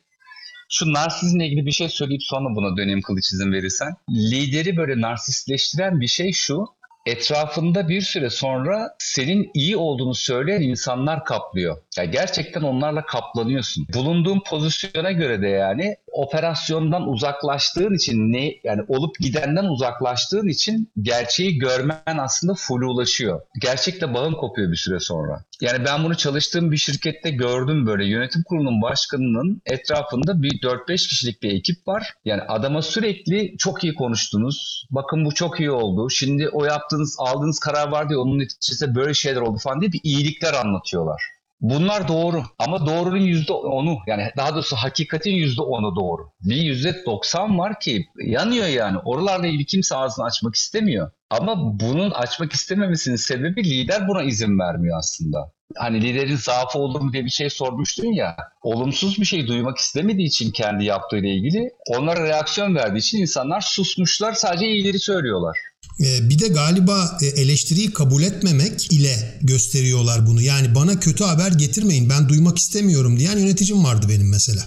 Şu 0.70 0.94
narsizmle 0.94 1.46
ilgili 1.46 1.66
bir 1.66 1.72
şey 1.72 1.90
söyleyip 1.90 2.24
sonra 2.24 2.56
buna 2.56 2.78
döneyim 2.78 3.02
kılıç 3.02 3.34
izin 3.34 3.52
verirsen. 3.52 3.94
Lideri 4.10 4.78
böyle 4.78 5.02
narsistleştiren 5.02 6.02
bir 6.02 6.08
şey 6.08 6.32
şu 6.32 6.66
etrafında 7.06 7.90
bir 7.90 8.02
süre 8.02 8.30
sonra 8.30 8.96
senin 9.00 9.52
iyi 9.54 9.78
olduğunu 9.78 10.16
söyleyen 10.16 10.62
insanlar 10.62 11.26
kaplıyor. 11.26 11.78
Ya 11.98 12.06
gerçekten 12.06 12.62
onlarla 12.62 13.06
kaplanıyorsun. 13.06 13.88
Bulunduğun 13.94 14.42
pozisyona 14.50 15.12
göre 15.12 15.42
de 15.42 15.48
yani 15.48 15.96
operasyondan 16.12 17.08
uzaklaştığın 17.08 17.94
için 17.94 18.34
ne 18.34 18.54
yani 18.64 18.82
olup 18.88 19.20
gidenden 19.20 19.66
uzaklaştığın 19.66 20.48
için 20.48 20.92
gerçeği 21.02 21.58
görmen 21.58 22.18
aslında 22.18 22.54
ulaşıyor. 22.86 23.42
Gerçekte 23.62 24.14
bağın 24.14 24.34
kopuyor 24.34 24.72
bir 24.72 24.78
süre 24.78 25.00
sonra. 25.00 25.44
Yani 25.62 25.86
ben 25.86 26.04
bunu 26.04 26.18
çalıştığım 26.18 26.72
bir 26.72 26.78
şirkette 26.78 27.30
gördüm 27.30 27.88
böyle 27.88 28.06
yönetim 28.06 28.44
kurulunun 28.44 28.82
başkanının 28.82 29.62
etrafında 29.66 30.44
bir 30.44 30.52
4-5 30.52 30.88
kişilik 30.96 31.44
bir 31.44 31.54
ekip 31.54 31.88
var. 31.88 32.14
Yani 32.26 32.42
adama 32.42 32.82
sürekli 32.82 33.56
çok 33.58 33.84
iyi 33.84 33.96
konuştunuz. 33.96 34.88
Bakın 34.92 35.26
bu 35.26 35.34
çok 35.34 35.60
iyi 35.60 35.72
oldu. 35.72 36.10
Şimdi 36.10 36.50
o 36.50 36.66
yaptığınız 36.66 37.16
aldığınız 37.20 37.60
karar 37.60 37.88
vardı 37.88 38.14
ya 38.14 38.20
onun 38.20 38.40
neticesinde 38.40 38.96
böyle 38.96 39.14
şeyler 39.14 39.42
oldu 39.42 39.58
falan 39.58 39.82
diye 39.82 39.92
bir 39.92 40.02
iyilikler 40.04 40.54
anlatıyorlar. 40.54 41.35
Bunlar 41.62 42.08
doğru 42.08 42.44
ama 42.60 42.86
doğrunun 42.86 43.18
yüzde 43.18 43.54
onu 43.54 43.98
yani 44.08 44.32
daha 44.38 44.54
doğrusu 44.54 44.76
hakikatin 44.76 45.32
yüzde 45.32 45.62
onu 45.62 45.96
doğru. 45.96 46.32
Bir 46.42 46.56
yüzde 46.56 47.06
doksan 47.06 47.58
var 47.60 47.80
ki 47.80 48.06
yanıyor 48.26 48.68
yani. 48.68 48.98
Oralarla 49.06 49.48
ilgili 49.48 49.66
kimse 49.66 49.96
ağzını 49.96 50.26
açmak 50.26 50.56
istemiyor. 50.56 51.12
Ama 51.30 51.80
bunun 51.80 52.12
açmak 52.12 52.54
istememesinin 52.54 53.16
sebebi 53.16 53.64
lider 53.64 54.08
buna 54.08 54.24
izin 54.24 54.60
vermiyor 54.60 54.98
aslında. 54.98 55.55
Hani 55.78 56.02
liderin 56.02 56.36
zaafı 56.36 56.80
olur 56.80 57.02
mu 57.02 57.14
diye 57.14 57.26
bir 57.26 57.30
şey 57.30 57.50
sormuştun 57.50 58.14
ya. 58.14 58.36
Olumsuz 58.64 59.20
bir 59.20 59.26
şey 59.26 59.48
duymak 59.48 59.78
istemediği 59.78 60.28
için 60.28 60.52
kendi 60.52 60.86
yaptığıyla 60.86 61.30
ilgili 61.30 61.70
onlara 61.88 62.24
reaksiyon 62.24 62.76
verdiği 62.76 63.00
için 63.00 63.22
insanlar 63.22 63.62
susmuşlar 63.62 64.34
sadece 64.34 64.66
iyileri 64.68 65.00
söylüyorlar. 65.00 65.58
Ee, 66.00 66.30
bir 66.30 66.40
de 66.40 66.48
galiba 66.48 67.18
e, 67.22 67.42
eleştiriyi 67.42 67.94
kabul 67.94 68.24
etmemek 68.24 68.94
ile 68.94 69.40
gösteriyorlar 69.42 70.28
bunu. 70.28 70.42
Yani 70.42 70.76
bana 70.76 71.00
kötü 71.00 71.24
haber 71.24 71.52
getirmeyin 71.52 72.10
ben 72.10 72.30
duymak 72.30 72.58
istemiyorum 72.58 73.20
diyen 73.20 73.38
yöneticim 73.38 73.84
vardı 73.84 74.06
benim 74.10 74.30
mesela. 74.30 74.62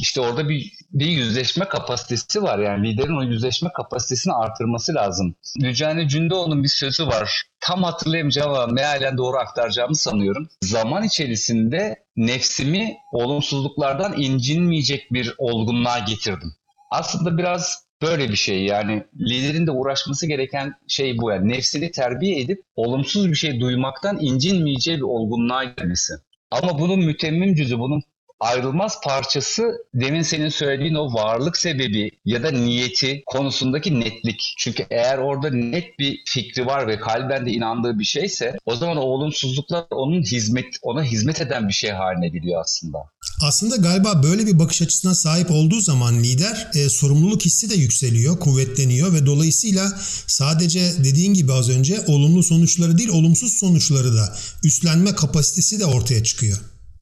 İşte 0.00 0.20
orada 0.20 0.48
bir, 0.48 0.72
bir 0.92 1.06
yüzleşme 1.06 1.64
kapasitesi 1.64 2.42
var. 2.42 2.58
Yani 2.58 2.88
liderin 2.88 3.18
o 3.18 3.22
yüzleşme 3.22 3.70
kapasitesini 3.76 4.32
artırması 4.32 4.94
lazım. 4.94 5.34
Mücahane 5.60 6.08
Cündoğlu'nun 6.08 6.62
bir 6.62 6.68
sözü 6.68 7.06
var. 7.06 7.42
Tam 7.60 7.82
hatırlayamayacağım 7.82 8.50
ama 8.50 8.66
mealen 8.66 9.18
doğru 9.18 9.36
aktaracağımı 9.36 9.96
sanıyorum. 9.96 10.48
Zaman 10.62 11.04
içerisinde 11.04 12.04
nefsimi 12.16 12.96
olumsuzluklardan 13.12 14.20
incinmeyecek 14.20 15.12
bir 15.12 15.34
olgunluğa 15.38 15.98
getirdim. 15.98 16.54
Aslında 16.90 17.38
biraz 17.38 17.90
Böyle 18.02 18.28
bir 18.28 18.36
şey 18.36 18.64
yani 18.64 19.04
liderin 19.20 19.66
de 19.66 19.70
uğraşması 19.70 20.26
gereken 20.26 20.72
şey 20.88 21.18
bu 21.18 21.30
yani 21.30 21.48
nefsini 21.48 21.90
terbiye 21.90 22.40
edip 22.40 22.62
olumsuz 22.76 23.30
bir 23.30 23.34
şey 23.34 23.60
duymaktan 23.60 24.18
incinmeyeceği 24.20 24.96
bir 24.96 25.02
olgunluğa 25.02 25.64
gelmesi. 25.64 26.12
Ama 26.50 26.78
bunun 26.78 26.98
mütemmim 26.98 27.54
cüzü, 27.54 27.78
bunun 27.78 28.02
ayrılmaz 28.40 29.00
parçası 29.04 29.62
demin 29.94 30.22
senin 30.22 30.48
söylediğin 30.48 30.94
o 30.94 31.14
varlık 31.14 31.56
sebebi 31.56 32.10
ya 32.24 32.42
da 32.42 32.50
niyeti 32.50 33.22
konusundaki 33.26 34.00
netlik. 34.00 34.54
Çünkü 34.58 34.86
eğer 34.90 35.18
orada 35.18 35.50
net 35.50 35.98
bir 35.98 36.18
fikri 36.26 36.66
var 36.66 36.86
ve 36.86 37.00
kalben 37.00 37.46
de 37.46 37.50
inandığı 37.50 37.98
bir 37.98 38.04
şeyse 38.04 38.56
o 38.66 38.76
zaman 38.76 38.96
o 38.96 39.00
olumsuzluklar 39.00 39.84
onun 39.90 40.22
hizmet 40.22 40.66
ona 40.82 41.04
hizmet 41.04 41.40
eden 41.40 41.68
bir 41.68 41.72
şey 41.72 41.90
haline 41.90 42.28
geliyor 42.28 42.60
aslında. 42.60 42.98
Aslında 43.42 43.76
galiba 43.76 44.22
böyle 44.22 44.46
bir 44.46 44.58
bakış 44.58 44.82
açısına 44.82 45.14
sahip 45.14 45.50
olduğu 45.50 45.80
zaman 45.80 46.22
lider 46.22 46.70
e, 46.74 46.88
sorumluluk 46.88 47.42
hissi 47.42 47.70
de 47.70 47.74
yükseliyor, 47.74 48.38
kuvvetleniyor 48.38 49.12
ve 49.12 49.26
dolayısıyla 49.26 49.92
sadece 50.26 50.80
dediğin 51.04 51.34
gibi 51.34 51.52
az 51.52 51.70
önce 51.70 52.00
olumlu 52.06 52.42
sonuçları 52.42 52.98
değil 52.98 53.08
olumsuz 53.08 53.52
sonuçları 53.58 54.16
da 54.16 54.36
üstlenme 54.64 55.14
kapasitesi 55.14 55.80
de 55.80 55.86
ortaya 55.86 56.24
çıkıyor. 56.24 56.58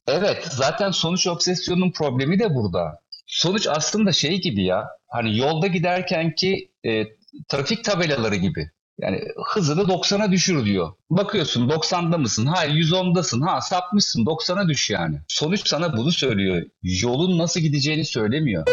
Evet 0.09 0.47
zaten 0.51 0.91
sonuç 0.91 1.27
obsesyonunun 1.27 1.91
problemi 1.91 2.39
de 2.39 2.55
burada. 2.55 2.99
Sonuç 3.27 3.67
aslında 3.67 4.11
şey 4.11 4.41
gibi 4.41 4.63
ya 4.63 4.87
hani 5.07 5.37
yolda 5.37 5.67
giderken 5.67 6.35
ki 6.35 6.71
e, 6.85 7.03
trafik 7.47 7.83
tabelaları 7.83 8.35
gibi. 8.35 8.69
Yani 9.01 9.21
hızını 9.53 9.81
90'a 9.81 10.31
düşür 10.31 10.65
diyor. 10.65 10.93
Bakıyorsun 11.09 11.69
90'da 11.69 12.17
mısın? 12.17 12.45
Hayır 12.45 12.73
110'dasın. 12.73 13.47
Ha 13.47 13.61
sapmışsın 13.61 14.25
90'a 14.25 14.67
düş 14.67 14.89
yani. 14.89 15.19
Sonuç 15.27 15.67
sana 15.67 15.97
bunu 15.97 16.11
söylüyor. 16.11 16.65
Yolun 16.83 17.37
nasıl 17.37 17.59
gideceğini 17.59 18.05
söylemiyor. 18.05 18.67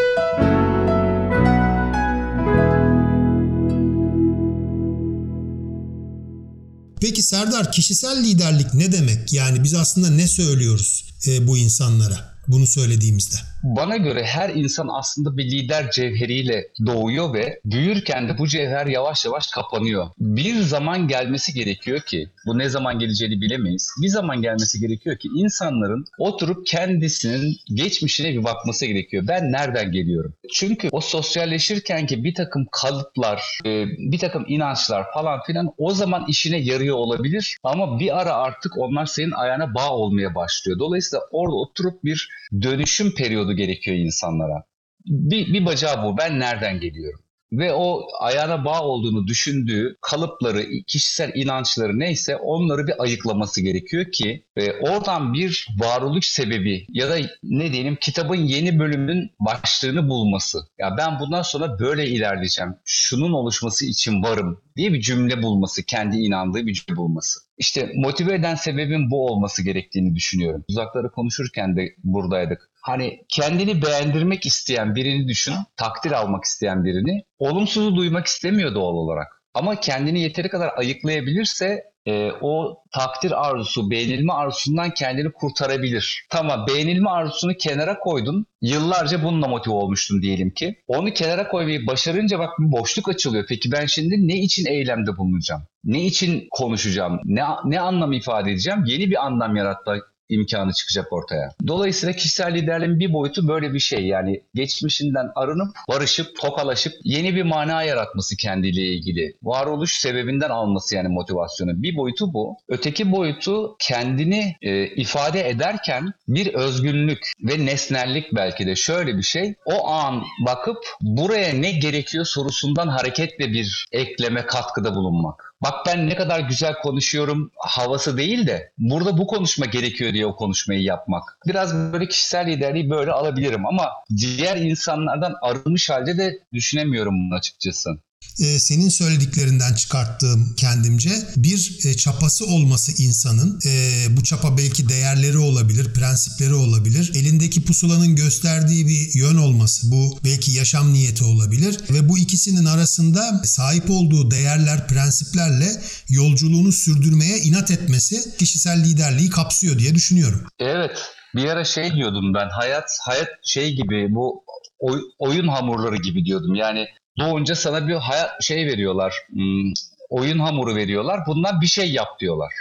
Peki 7.00 7.22
Serdar 7.22 7.72
kişisel 7.72 8.24
liderlik 8.24 8.74
ne 8.74 8.92
demek? 8.92 9.32
Yani 9.32 9.64
biz 9.64 9.74
aslında 9.74 10.10
ne 10.10 10.26
söylüyoruz 10.26 11.05
e, 11.26 11.46
bu 11.46 11.58
insanlara 11.58 12.34
bunu 12.48 12.66
söylediğimizde? 12.66 13.36
Bana 13.62 13.96
göre 13.96 14.24
her 14.24 14.48
insan 14.48 14.88
aslında 14.92 15.36
bir 15.36 15.44
lider 15.44 15.90
cevheriyle 15.90 16.68
doğuyor 16.86 17.34
ve 17.34 17.60
büyürken 17.64 18.28
de 18.28 18.38
bu 18.38 18.46
cevher 18.46 18.86
yavaş 18.86 19.24
yavaş 19.24 19.46
kapanıyor. 19.46 20.06
Bir 20.18 20.54
zaman 20.54 21.08
gelmesi 21.08 21.54
gerekiyor 21.54 22.00
ki, 22.00 22.28
bu 22.46 22.58
ne 22.58 22.68
zaman 22.68 22.98
geleceğini 22.98 23.40
bilemeyiz. 23.40 23.90
Bir 24.02 24.08
zaman 24.08 24.42
gelmesi 24.42 24.80
gerekiyor 24.80 25.16
ki 25.16 25.28
insanların 25.36 26.04
oturup 26.18 26.66
kendisinin 26.66 27.56
geçmişine 27.74 28.32
bir 28.32 28.44
bakması 28.44 28.86
gerekiyor. 28.86 29.24
Ben 29.28 29.52
nereden 29.52 29.92
geliyorum? 29.92 30.34
Çünkü 30.52 30.88
o 30.92 31.00
sosyalleşirken 31.00 32.06
ki 32.06 32.24
bir 32.24 32.34
takım 32.34 32.66
kalıplar, 32.72 33.58
e, 33.66 33.86
bir 33.86 34.18
takım 34.18 34.44
inançlar 34.48 35.12
falan 35.14 35.40
filan 35.46 35.70
o 35.78 35.90
zaman 35.90 36.24
işine 36.28 36.58
yarıyor 36.58 36.96
olabilir. 36.96 37.56
Ama 37.62 37.98
bir 37.98 38.20
ara 38.20 38.34
artık 38.34 38.78
onlar 38.78 39.06
senin 39.06 39.30
ayağına 39.32 39.74
bağ 39.74 39.90
olmaya 39.90 40.34
başlıyor. 40.34 40.78
Dolayısıyla 40.78 41.22
orada 41.30 41.56
oturup 41.56 42.04
bir 42.04 42.28
dönüşüm 42.62 43.14
periyodu 43.14 43.45
gerekiyor 43.52 43.96
insanlara. 43.96 44.64
Bir, 45.06 45.52
bir 45.52 45.66
bacağı 45.66 46.04
bu. 46.04 46.18
Ben 46.18 46.40
nereden 46.40 46.80
geliyorum? 46.80 47.26
Ve 47.52 47.72
o 47.72 48.06
ayağına 48.20 48.64
bağ 48.64 48.82
olduğunu 48.82 49.26
düşündüğü 49.26 49.96
kalıpları, 50.00 50.66
kişisel 50.86 51.32
inançları 51.34 51.98
neyse 51.98 52.36
onları 52.36 52.86
bir 52.86 53.02
ayıklaması 53.02 53.60
gerekiyor 53.60 54.12
ki 54.12 54.44
e, 54.56 54.72
oradan 54.72 55.34
bir 55.34 55.68
varoluş 55.80 56.26
sebebi 56.26 56.86
ya 56.88 57.10
da 57.10 57.16
ne 57.42 57.72
diyelim 57.72 57.96
kitabın 58.00 58.36
yeni 58.36 58.78
bölümünün 58.78 59.30
başlığını 59.40 60.08
bulması. 60.08 60.58
Ya 60.78 60.96
ben 60.98 61.20
bundan 61.20 61.42
sonra 61.42 61.78
böyle 61.78 62.06
ilerleyeceğim. 62.06 62.74
Şunun 62.84 63.32
oluşması 63.32 63.86
için 63.86 64.22
varım 64.22 64.60
diye 64.76 64.92
bir 64.92 65.00
cümle 65.00 65.42
bulması, 65.42 65.86
kendi 65.86 66.16
inandığı 66.16 66.66
bir 66.66 66.72
cümle 66.72 66.96
bulması. 66.96 67.40
İşte 67.58 67.92
motive 67.94 68.34
eden 68.34 68.54
sebebin 68.54 69.10
bu 69.10 69.26
olması 69.26 69.62
gerektiğini 69.62 70.14
düşünüyorum. 70.14 70.64
Uzakları 70.68 71.10
konuşurken 71.10 71.76
de 71.76 71.94
buradaydık. 72.04 72.70
Hani 72.86 73.20
kendini 73.28 73.82
beğendirmek 73.82 74.46
isteyen 74.46 74.94
birini 74.94 75.28
düşün, 75.28 75.54
takdir 75.76 76.12
almak 76.12 76.44
isteyen 76.44 76.84
birini. 76.84 77.22
Olumsuzu 77.38 77.96
duymak 77.96 78.26
istemiyor 78.26 78.74
doğal 78.74 78.94
olarak. 78.94 79.26
Ama 79.54 79.80
kendini 79.80 80.20
yeteri 80.20 80.48
kadar 80.48 80.70
ayıklayabilirse 80.76 81.82
e, 82.06 82.30
o 82.40 82.82
takdir 82.94 83.46
arzusu, 83.46 83.90
beğenilme 83.90 84.32
arzusundan 84.32 84.90
kendini 84.90 85.32
kurtarabilir. 85.32 86.26
Tamam 86.30 86.66
beğenilme 86.68 87.10
arzusunu 87.10 87.54
kenara 87.54 87.98
koydun. 87.98 88.46
Yıllarca 88.62 89.24
bununla 89.24 89.48
motive 89.48 89.74
olmuştun 89.74 90.22
diyelim 90.22 90.50
ki. 90.50 90.74
Onu 90.86 91.10
kenara 91.10 91.48
koymayı 91.48 91.86
başarınca 91.86 92.38
bak 92.38 92.50
bir 92.58 92.72
boşluk 92.72 93.08
açılıyor. 93.08 93.44
Peki 93.48 93.72
ben 93.72 93.86
şimdi 93.86 94.28
ne 94.28 94.36
için 94.36 94.66
eylemde 94.66 95.16
bulunacağım? 95.16 95.62
Ne 95.84 96.04
için 96.04 96.48
konuşacağım? 96.50 97.20
Ne, 97.24 97.42
ne 97.64 97.80
anlam 97.80 98.12
ifade 98.12 98.50
edeceğim? 98.50 98.84
Yeni 98.86 99.10
bir 99.10 99.26
anlam 99.26 99.56
yaratma 99.56 99.96
imkanı 100.28 100.72
çıkacak 100.72 101.12
ortaya. 101.12 101.48
Dolayısıyla 101.66 102.16
kişisel 102.16 102.54
liderliğin 102.54 103.00
bir 103.00 103.12
boyutu 103.12 103.48
böyle 103.48 103.74
bir 103.74 103.78
şey. 103.78 104.06
Yani 104.06 104.42
geçmişinden 104.54 105.28
arınıp, 105.34 105.76
barışıp, 105.88 106.40
tokalaşıp 106.40 106.92
yeni 107.04 107.34
bir 107.34 107.42
mana 107.42 107.82
yaratması 107.82 108.36
kendiyle 108.36 108.82
ilgili. 108.82 109.36
Varoluş 109.42 109.92
sebebinden 109.98 110.50
alması 110.50 110.96
yani 110.96 111.08
motivasyonu. 111.08 111.82
Bir 111.82 111.96
boyutu 111.96 112.32
bu. 112.34 112.56
Öteki 112.68 113.12
boyutu 113.12 113.76
kendini 113.78 114.56
e, 114.62 114.86
ifade 114.86 115.48
ederken 115.48 116.12
bir 116.28 116.54
özgünlük 116.54 117.32
ve 117.40 117.66
nesnellik 117.66 118.34
belki 118.34 118.66
de 118.66 118.76
şöyle 118.76 119.16
bir 119.16 119.22
şey. 119.22 119.54
O 119.64 119.88
an 119.88 120.22
bakıp 120.46 120.78
buraya 121.00 121.52
ne 121.52 121.70
gerekiyor 121.70 122.24
sorusundan 122.24 122.88
hareketle 122.88 123.52
bir 123.52 123.88
ekleme 123.92 124.46
katkıda 124.46 124.94
bulunmak 124.94 125.45
bak 125.62 125.74
ben 125.86 126.06
ne 126.08 126.14
kadar 126.14 126.40
güzel 126.40 126.74
konuşuyorum 126.74 127.50
havası 127.58 128.16
değil 128.16 128.46
de 128.46 128.72
burada 128.78 129.18
bu 129.18 129.26
konuşma 129.26 129.66
gerekiyor 129.66 130.12
diye 130.12 130.26
o 130.26 130.36
konuşmayı 130.36 130.82
yapmak. 130.82 131.38
Biraz 131.46 131.74
böyle 131.92 132.08
kişisel 132.08 132.46
liderliği 132.46 132.90
böyle 132.90 133.12
alabilirim 133.12 133.66
ama 133.66 133.88
diğer 134.16 134.56
insanlardan 134.56 135.34
arınmış 135.42 135.90
halde 135.90 136.18
de 136.18 136.38
düşünemiyorum 136.52 137.14
bunu 137.14 137.34
açıkçası 137.34 137.90
e, 138.38 138.58
senin 138.58 138.88
söylediklerinden 138.88 139.74
çıkarttığım 139.74 140.54
kendimce 140.56 141.10
bir 141.36 141.78
e, 141.84 141.94
çapası 141.94 142.46
olması 142.46 143.02
insanın 143.02 143.60
e, 143.66 144.04
bu 144.16 144.22
çapa 144.24 144.58
belki 144.58 144.88
değerleri 144.88 145.38
olabilir, 145.38 145.94
prensipleri 145.94 146.54
olabilir. 146.54 147.12
Elindeki 147.14 147.64
pusulanın 147.64 148.16
gösterdiği 148.16 148.86
bir 148.86 149.14
yön 149.14 149.36
olması 149.36 149.92
bu 149.92 150.18
belki 150.24 150.50
yaşam 150.50 150.92
niyeti 150.92 151.24
olabilir 151.24 151.80
ve 151.90 152.08
bu 152.08 152.18
ikisinin 152.18 152.64
arasında 152.64 153.42
sahip 153.44 153.90
olduğu 153.90 154.30
değerler, 154.30 154.88
prensiplerle 154.88 155.68
yolculuğunu 156.08 156.72
sürdürmeye 156.72 157.38
inat 157.38 157.70
etmesi 157.70 158.36
kişisel 158.38 158.84
liderliği 158.84 159.30
kapsıyor 159.30 159.78
diye 159.78 159.94
düşünüyorum. 159.94 160.46
Evet. 160.58 160.98
Bir 161.34 161.44
ara 161.44 161.64
şey 161.64 161.94
diyordum 161.94 162.34
ben 162.34 162.48
hayat 162.48 162.98
hayat 163.00 163.28
şey 163.44 163.72
gibi 163.76 164.06
bu 164.10 164.44
oy, 164.78 165.00
oyun 165.18 165.48
hamurları 165.48 165.96
gibi 165.96 166.24
diyordum. 166.24 166.54
Yani 166.54 166.86
doğunca 167.18 167.54
sana 167.54 167.88
bir 167.88 167.94
hayat 167.94 168.42
şey 168.42 168.66
veriyorlar. 168.66 169.14
Hmm, 169.30 169.72
oyun 170.10 170.38
hamuru 170.38 170.76
veriyorlar. 170.76 171.20
Bundan 171.26 171.60
bir 171.60 171.66
şey 171.66 171.92
yap 171.92 172.20
diyorlar. 172.20 172.52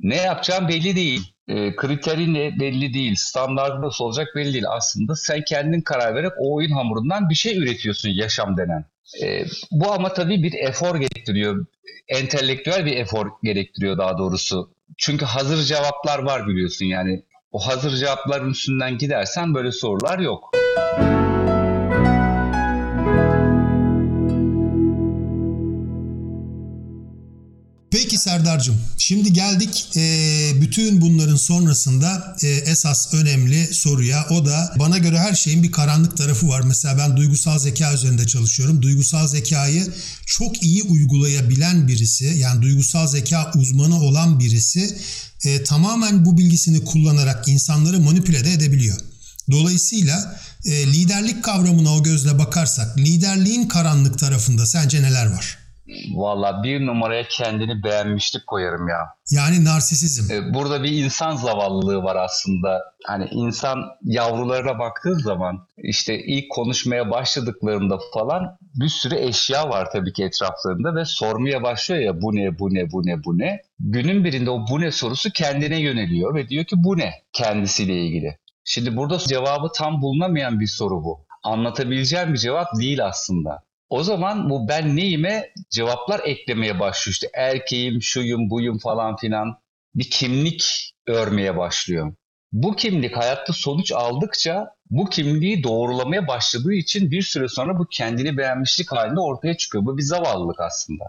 Ne 0.00 0.16
yapacağım 0.16 0.68
belli 0.68 0.96
değil. 0.96 1.32
E, 1.48 1.76
kriterin 1.76 2.34
de 2.34 2.60
belli 2.60 2.94
değil. 2.94 3.14
Standartı 3.16 3.82
nasıl 3.82 4.04
olacak 4.04 4.28
belli 4.36 4.52
değil. 4.52 4.64
Aslında 4.68 5.16
sen 5.16 5.44
kendin 5.44 5.80
karar 5.80 6.14
verip 6.14 6.32
o 6.38 6.54
oyun 6.54 6.70
hamurundan 6.70 7.30
bir 7.30 7.34
şey 7.34 7.58
üretiyorsun 7.58 8.08
yaşam 8.08 8.56
denen. 8.56 8.84
E, 9.22 9.44
bu 9.70 9.92
ama 9.92 10.12
tabii 10.12 10.42
bir 10.42 10.52
efor 10.52 10.96
gerektiriyor. 10.96 11.66
Entelektüel 12.08 12.86
bir 12.86 12.96
efor 12.96 13.26
gerektiriyor 13.42 13.98
daha 13.98 14.18
doğrusu. 14.18 14.70
Çünkü 14.98 15.24
hazır 15.24 15.62
cevaplar 15.62 16.18
var 16.18 16.46
biliyorsun 16.48 16.84
yani. 16.86 17.22
O 17.52 17.66
hazır 17.66 17.96
cevapların 17.96 18.50
üstünden 18.50 18.98
gidersen 18.98 19.54
böyle 19.54 19.72
sorular 19.72 20.18
yok. 20.18 20.50
Peki 27.90 28.18
Serdar'cığım 28.18 28.76
şimdi 28.98 29.32
geldik 29.32 29.96
e, 29.96 30.52
bütün 30.60 31.00
bunların 31.00 31.36
sonrasında 31.36 32.36
e, 32.42 32.48
esas 32.48 33.14
önemli 33.14 33.74
soruya 33.74 34.26
o 34.30 34.46
da 34.46 34.74
bana 34.78 34.98
göre 34.98 35.18
her 35.18 35.34
şeyin 35.34 35.62
bir 35.62 35.72
karanlık 35.72 36.16
tarafı 36.16 36.48
var. 36.48 36.60
Mesela 36.60 36.98
ben 36.98 37.16
duygusal 37.16 37.58
zeka 37.58 37.94
üzerinde 37.94 38.26
çalışıyorum. 38.26 38.82
Duygusal 38.82 39.26
zekayı 39.26 39.92
çok 40.26 40.62
iyi 40.62 40.82
uygulayabilen 40.82 41.88
birisi 41.88 42.24
yani 42.24 42.62
duygusal 42.62 43.06
zeka 43.06 43.52
uzmanı 43.54 44.00
olan 44.00 44.40
birisi 44.40 44.98
e, 45.44 45.64
tamamen 45.64 46.24
bu 46.24 46.38
bilgisini 46.38 46.84
kullanarak 46.84 47.48
insanları 47.48 48.00
manipüle 48.00 48.44
de 48.44 48.52
edebiliyor. 48.52 48.96
Dolayısıyla 49.50 50.40
e, 50.64 50.86
liderlik 50.86 51.44
kavramına 51.44 51.94
o 51.94 52.02
gözle 52.02 52.38
bakarsak 52.38 52.98
liderliğin 52.98 53.68
karanlık 53.68 54.18
tarafında 54.18 54.66
sence 54.66 55.02
neler 55.02 55.26
var? 55.26 55.65
Valla 56.14 56.62
bir 56.62 56.86
numaraya 56.86 57.24
kendini 57.28 57.82
beğenmişlik 57.82 58.46
koyarım 58.46 58.88
ya. 58.88 58.98
Yani 59.30 59.64
narsisizm. 59.64 60.32
Ee, 60.32 60.54
burada 60.54 60.82
bir 60.82 61.04
insan 61.04 61.36
zavallılığı 61.36 62.02
var 62.02 62.16
aslında. 62.16 62.82
Hani 63.06 63.28
insan 63.30 63.78
yavrularına 64.02 64.78
baktığı 64.78 65.18
zaman 65.18 65.66
işte 65.78 66.18
ilk 66.18 66.50
konuşmaya 66.50 67.10
başladıklarında 67.10 67.98
falan 68.14 68.58
bir 68.74 68.88
sürü 68.88 69.14
eşya 69.14 69.68
var 69.68 69.88
tabii 69.92 70.12
ki 70.12 70.24
etraflarında 70.24 70.94
ve 70.94 71.04
sormaya 71.04 71.62
başlıyor 71.62 72.00
ya 72.00 72.22
bu 72.22 72.36
ne 72.36 72.58
bu 72.58 72.74
ne 72.74 72.92
bu 72.92 73.06
ne 73.06 73.24
bu 73.24 73.38
ne. 73.38 73.60
Günün 73.80 74.24
birinde 74.24 74.50
o 74.50 74.64
bu 74.70 74.80
ne 74.80 74.92
sorusu 74.92 75.30
kendine 75.30 75.80
yöneliyor 75.80 76.34
ve 76.34 76.48
diyor 76.48 76.64
ki 76.64 76.76
bu 76.78 76.98
ne 76.98 77.12
kendisiyle 77.32 78.06
ilgili. 78.06 78.38
Şimdi 78.64 78.96
burada 78.96 79.18
cevabı 79.18 79.68
tam 79.74 80.02
bulunamayan 80.02 80.60
bir 80.60 80.66
soru 80.66 81.04
bu. 81.04 81.26
Anlatabileceğim 81.42 82.32
bir 82.32 82.38
cevap 82.38 82.80
değil 82.80 83.06
aslında. 83.06 83.62
O 83.88 84.02
zaman 84.02 84.50
bu 84.50 84.68
ben 84.68 84.96
neyime 84.96 85.52
cevaplar 85.70 86.20
eklemeye 86.24 86.80
başlıyor. 86.80 87.12
İşte 87.12 87.28
erkeğim, 87.34 88.02
şuyum, 88.02 88.50
buyum 88.50 88.78
falan 88.78 89.16
filan 89.16 89.58
bir 89.94 90.10
kimlik 90.10 90.92
örmeye 91.06 91.56
başlıyor. 91.56 92.14
Bu 92.52 92.76
kimlik 92.76 93.16
hayatta 93.16 93.52
sonuç 93.52 93.92
aldıkça 93.92 94.66
bu 94.90 95.10
kimliği 95.10 95.62
doğrulamaya 95.62 96.28
başladığı 96.28 96.72
için 96.72 97.10
bir 97.10 97.22
süre 97.22 97.48
sonra 97.48 97.78
bu 97.78 97.86
kendini 97.90 98.36
beğenmişlik 98.36 98.92
halinde 98.92 99.20
ortaya 99.20 99.56
çıkıyor. 99.56 99.84
Bu 99.84 99.98
bir 99.98 100.02
zavallılık 100.02 100.60
aslında. 100.60 101.04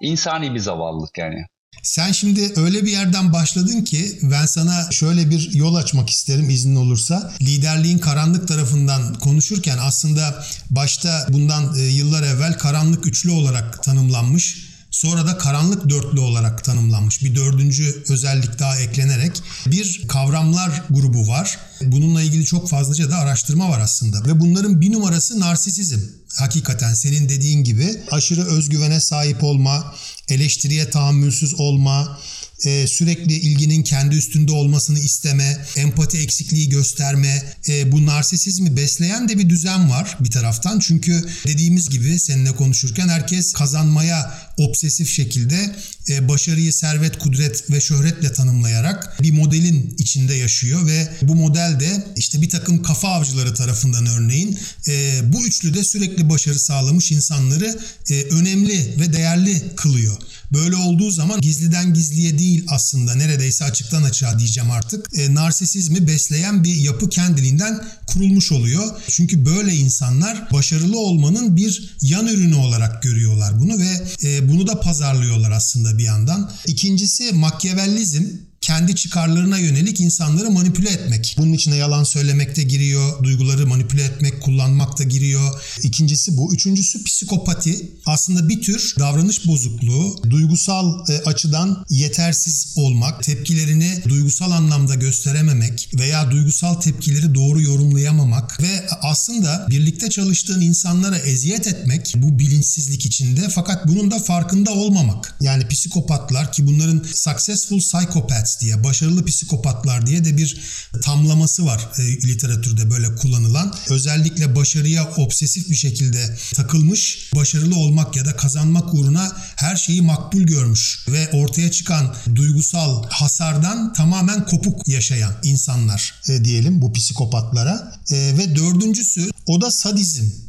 İnsani 0.00 0.54
bir 0.54 0.58
zavallılık 0.58 1.18
yani. 1.18 1.46
Sen 1.82 2.12
şimdi 2.12 2.52
öyle 2.56 2.84
bir 2.84 2.90
yerden 2.90 3.32
başladın 3.32 3.82
ki 3.82 4.18
ben 4.22 4.46
sana 4.46 4.90
şöyle 4.90 5.30
bir 5.30 5.54
yol 5.54 5.74
açmak 5.74 6.10
isterim 6.10 6.50
iznin 6.50 6.76
olursa. 6.76 7.32
Liderliğin 7.40 7.98
karanlık 7.98 8.48
tarafından 8.48 9.14
konuşurken 9.14 9.78
aslında 9.80 10.44
başta 10.70 11.26
bundan 11.28 11.78
e, 11.78 11.82
yıllar 11.82 12.22
evvel 12.22 12.58
karanlık 12.58 13.06
üçlü 13.06 13.30
olarak 13.30 13.82
tanımlanmış. 13.82 14.65
Sonra 14.90 15.26
da 15.26 15.38
karanlık 15.38 15.90
dörtlü 15.90 16.20
olarak 16.20 16.64
tanımlanmış. 16.64 17.22
Bir 17.22 17.34
dördüncü 17.34 18.04
özellik 18.08 18.58
daha 18.58 18.76
eklenerek 18.76 19.42
bir 19.66 20.08
kavramlar 20.08 20.82
grubu 20.90 21.28
var. 21.28 21.58
Bununla 21.80 22.22
ilgili 22.22 22.44
çok 22.44 22.68
fazlaca 22.68 23.10
da 23.10 23.16
araştırma 23.16 23.70
var 23.70 23.80
aslında. 23.80 24.24
Ve 24.24 24.40
bunların 24.40 24.80
bir 24.80 24.92
numarası 24.92 25.40
narsisizm. 25.40 26.00
Hakikaten 26.34 26.94
senin 26.94 27.28
dediğin 27.28 27.64
gibi 27.64 28.00
aşırı 28.10 28.44
özgüvene 28.44 29.00
sahip 29.00 29.44
olma, 29.44 29.94
eleştiriye 30.28 30.90
tahammülsüz 30.90 31.54
olma, 31.54 32.18
e, 32.64 32.86
sürekli 32.86 33.34
ilginin 33.34 33.82
kendi 33.82 34.16
üstünde 34.16 34.52
olmasını 34.52 34.98
isteme, 34.98 35.66
empati 35.76 36.18
eksikliği 36.18 36.68
gösterme, 36.68 37.42
e, 37.68 37.92
bu 37.92 38.06
narsisizmi 38.06 38.76
besleyen 38.76 39.28
de 39.28 39.38
bir 39.38 39.48
düzen 39.48 39.90
var 39.90 40.16
bir 40.20 40.30
taraftan. 40.30 40.78
Çünkü 40.78 41.24
dediğimiz 41.46 41.88
gibi 41.88 42.18
seninle 42.18 42.52
konuşurken 42.52 43.08
herkes 43.08 43.52
kazanmaya 43.52 44.38
obsesif 44.56 45.10
şekilde 45.10 45.76
e, 46.08 46.28
başarıyı 46.28 46.72
servet, 46.72 47.18
kudret 47.18 47.70
ve 47.70 47.80
şöhretle 47.80 48.32
tanımlayarak 48.32 49.22
bir 49.22 49.32
modelin 49.32 49.94
içinde 49.98 50.34
yaşıyor 50.34 50.86
ve 50.86 51.08
bu 51.22 51.34
model 51.34 51.80
de 51.80 52.04
işte 52.16 52.42
bir 52.42 52.50
takım 52.50 52.82
kafa 52.82 53.08
avcıları 53.08 53.54
tarafından 53.54 54.06
örneğin 54.06 54.58
e, 54.88 55.20
bu 55.32 55.46
üçlüde 55.46 55.84
sürekli 55.84 56.28
başarı 56.28 56.58
sağlamış 56.58 57.12
insanları 57.12 57.78
e, 58.10 58.22
önemli 58.22 58.94
ve 59.00 59.12
değerli 59.12 59.62
kılıyor. 59.76 60.16
Böyle 60.52 60.76
olduğu 60.76 61.10
zaman 61.10 61.40
gizliden 61.40 61.94
gizliye 61.94 62.38
değil 62.38 62.64
aslında 62.68 63.14
neredeyse 63.14 63.64
açıktan 63.64 64.02
açığa 64.02 64.38
diyeceğim 64.38 64.70
artık. 64.70 65.18
E, 65.18 65.34
narsisizmi 65.34 66.06
besleyen 66.06 66.64
bir 66.64 66.76
yapı 66.76 67.08
kendiliğinden 67.10 67.84
kurulmuş 68.06 68.52
oluyor. 68.52 68.84
Çünkü 69.08 69.46
böyle 69.46 69.74
insanlar 69.74 70.48
başarılı 70.52 70.98
olmanın 70.98 71.56
bir 71.56 71.96
yan 72.02 72.26
ürünü 72.26 72.54
olarak 72.54 73.02
görüyorlar 73.02 73.60
bunu 73.60 73.78
ve 73.78 74.06
e, 74.22 74.48
bunu 74.48 74.66
da 74.66 74.80
pazarlıyorlar 74.80 75.50
aslında 75.50 75.98
bir 75.98 76.04
yandan. 76.04 76.52
İkincisi 76.66 77.32
makyavellizm 77.32 78.24
kendi 78.66 78.96
çıkarlarına 78.96 79.58
yönelik 79.58 80.00
insanları 80.00 80.50
manipüle 80.50 80.90
etmek. 80.90 81.34
Bunun 81.38 81.52
içine 81.52 81.76
yalan 81.76 82.04
söylemek 82.04 82.56
de 82.56 82.62
giriyor, 82.62 83.22
duyguları 83.24 83.66
manipüle 83.66 84.04
etmek, 84.04 84.42
kullanmak 84.42 84.98
da 84.98 85.04
giriyor. 85.04 85.60
İkincisi 85.82 86.36
bu. 86.36 86.54
Üçüncüsü 86.54 87.04
psikopati. 87.04 87.90
Aslında 88.06 88.48
bir 88.48 88.62
tür 88.62 88.94
davranış 88.98 89.46
bozukluğu, 89.46 90.22
duygusal 90.30 91.08
e, 91.08 91.18
açıdan 91.18 91.84
yetersiz 91.90 92.74
olmak, 92.76 93.22
tepkilerini 93.22 94.02
duygusal 94.08 94.50
anlamda 94.50 94.94
gösterememek 94.94 95.90
veya 95.98 96.30
duygusal 96.30 96.74
tepkileri 96.74 97.34
doğru 97.34 97.62
yorumlayamamak 97.62 98.62
ve 98.62 98.86
aslında 99.02 99.66
birlikte 99.70 100.10
çalıştığın 100.10 100.60
insanlara 100.60 101.18
eziyet 101.18 101.66
etmek 101.66 102.14
bu 102.16 102.38
bilinçsizlik 102.38 103.06
içinde 103.06 103.48
fakat 103.48 103.88
bunun 103.88 104.10
da 104.10 104.18
farkında 104.18 104.70
olmamak. 104.70 105.36
Yani 105.40 105.68
psikopatlar 105.68 106.52
ki 106.52 106.66
bunların 106.66 107.02
successful 107.12 107.78
psychopaths 107.78 108.55
diye, 108.60 108.84
başarılı 108.84 109.24
psikopatlar 109.24 110.06
diye 110.06 110.24
de 110.24 110.36
bir 110.36 110.60
tamlaması 111.02 111.66
var 111.66 111.88
e, 111.98 112.02
literatürde 112.02 112.90
böyle 112.90 113.14
kullanılan. 113.14 113.74
Özellikle 113.90 114.56
başarıya 114.56 115.10
obsesif 115.16 115.70
bir 115.70 115.76
şekilde 115.76 116.36
takılmış, 116.54 117.30
başarılı 117.34 117.76
olmak 117.76 118.16
ya 118.16 118.24
da 118.24 118.36
kazanmak 118.36 118.94
uğruna 118.94 119.32
her 119.56 119.76
şeyi 119.76 120.02
makbul 120.02 120.42
görmüş 120.42 121.06
ve 121.08 121.30
ortaya 121.32 121.70
çıkan 121.70 122.14
duygusal 122.34 123.04
hasardan 123.08 123.92
tamamen 123.92 124.46
kopuk 124.46 124.88
yaşayan 124.88 125.34
insanlar 125.42 126.14
e, 126.28 126.44
diyelim 126.44 126.82
bu 126.82 126.92
psikopatlara. 126.92 127.92
E, 128.10 128.16
ve 128.38 128.56
dördüncüsü 128.56 129.30
o 129.46 129.60
da 129.60 129.70
sadizm. 129.70 130.45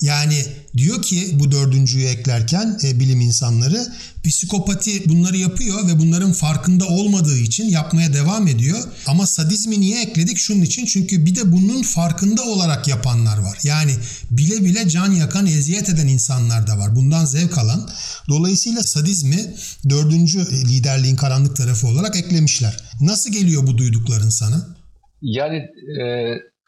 Yani 0.00 0.42
diyor 0.76 1.02
ki 1.02 1.30
bu 1.32 1.52
dördüncüyü 1.52 2.06
eklerken 2.06 2.78
e, 2.84 3.00
bilim 3.00 3.20
insanları 3.20 3.86
psikopati 4.24 5.08
bunları 5.08 5.36
yapıyor 5.36 5.88
ve 5.88 5.98
bunların 5.98 6.32
farkında 6.32 6.86
olmadığı 6.86 7.38
için 7.38 7.64
yapmaya 7.64 8.12
devam 8.12 8.48
ediyor. 8.48 8.78
Ama 9.06 9.26
sadizmi 9.26 9.80
niye 9.80 10.02
ekledik? 10.02 10.38
Şunun 10.38 10.62
için 10.62 10.86
çünkü 10.86 11.26
bir 11.26 11.36
de 11.36 11.52
bunun 11.52 11.82
farkında 11.82 12.42
olarak 12.42 12.88
yapanlar 12.88 13.38
var. 13.38 13.58
Yani 13.62 13.92
bile 14.30 14.64
bile 14.64 14.88
can 14.88 15.12
yakan, 15.12 15.46
eziyet 15.46 15.88
eden 15.88 16.06
insanlar 16.06 16.66
da 16.66 16.78
var. 16.78 16.96
Bundan 16.96 17.24
zevk 17.24 17.58
alan. 17.58 17.90
Dolayısıyla 18.28 18.82
sadizmi 18.82 19.54
dördüncü 19.88 20.38
liderliğin 20.68 21.16
karanlık 21.16 21.56
tarafı 21.56 21.86
olarak 21.86 22.16
eklemişler. 22.16 22.76
Nasıl 23.00 23.32
geliyor 23.32 23.66
bu 23.66 23.78
duydukların 23.78 24.30
sana? 24.30 24.76
Yani 25.22 25.56
e, 26.00 26.04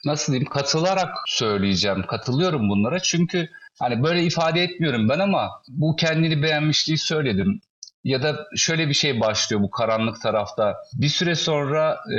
nasıl 0.05 0.33
diyeyim 0.33 0.51
katılarak 0.51 1.15
söyleyeceğim. 1.27 2.05
Katılıyorum 2.07 2.69
bunlara 2.69 3.01
çünkü 3.01 3.49
hani 3.79 4.03
böyle 4.03 4.25
ifade 4.25 4.63
etmiyorum 4.63 5.09
ben 5.09 5.19
ama 5.19 5.51
bu 5.69 5.97
kendini 5.97 6.43
beğenmişliği 6.43 6.99
söyledim. 6.99 7.61
Ya 8.05 8.23
da 8.23 8.47
şöyle 8.57 8.89
bir 8.89 8.95
şey 8.95 9.21
başlıyor 9.21 9.63
bu 9.63 9.71
karanlık 9.71 10.23
tarafta. 10.23 10.77
Bir 10.95 11.09
süre 11.09 11.35
sonra 11.35 11.99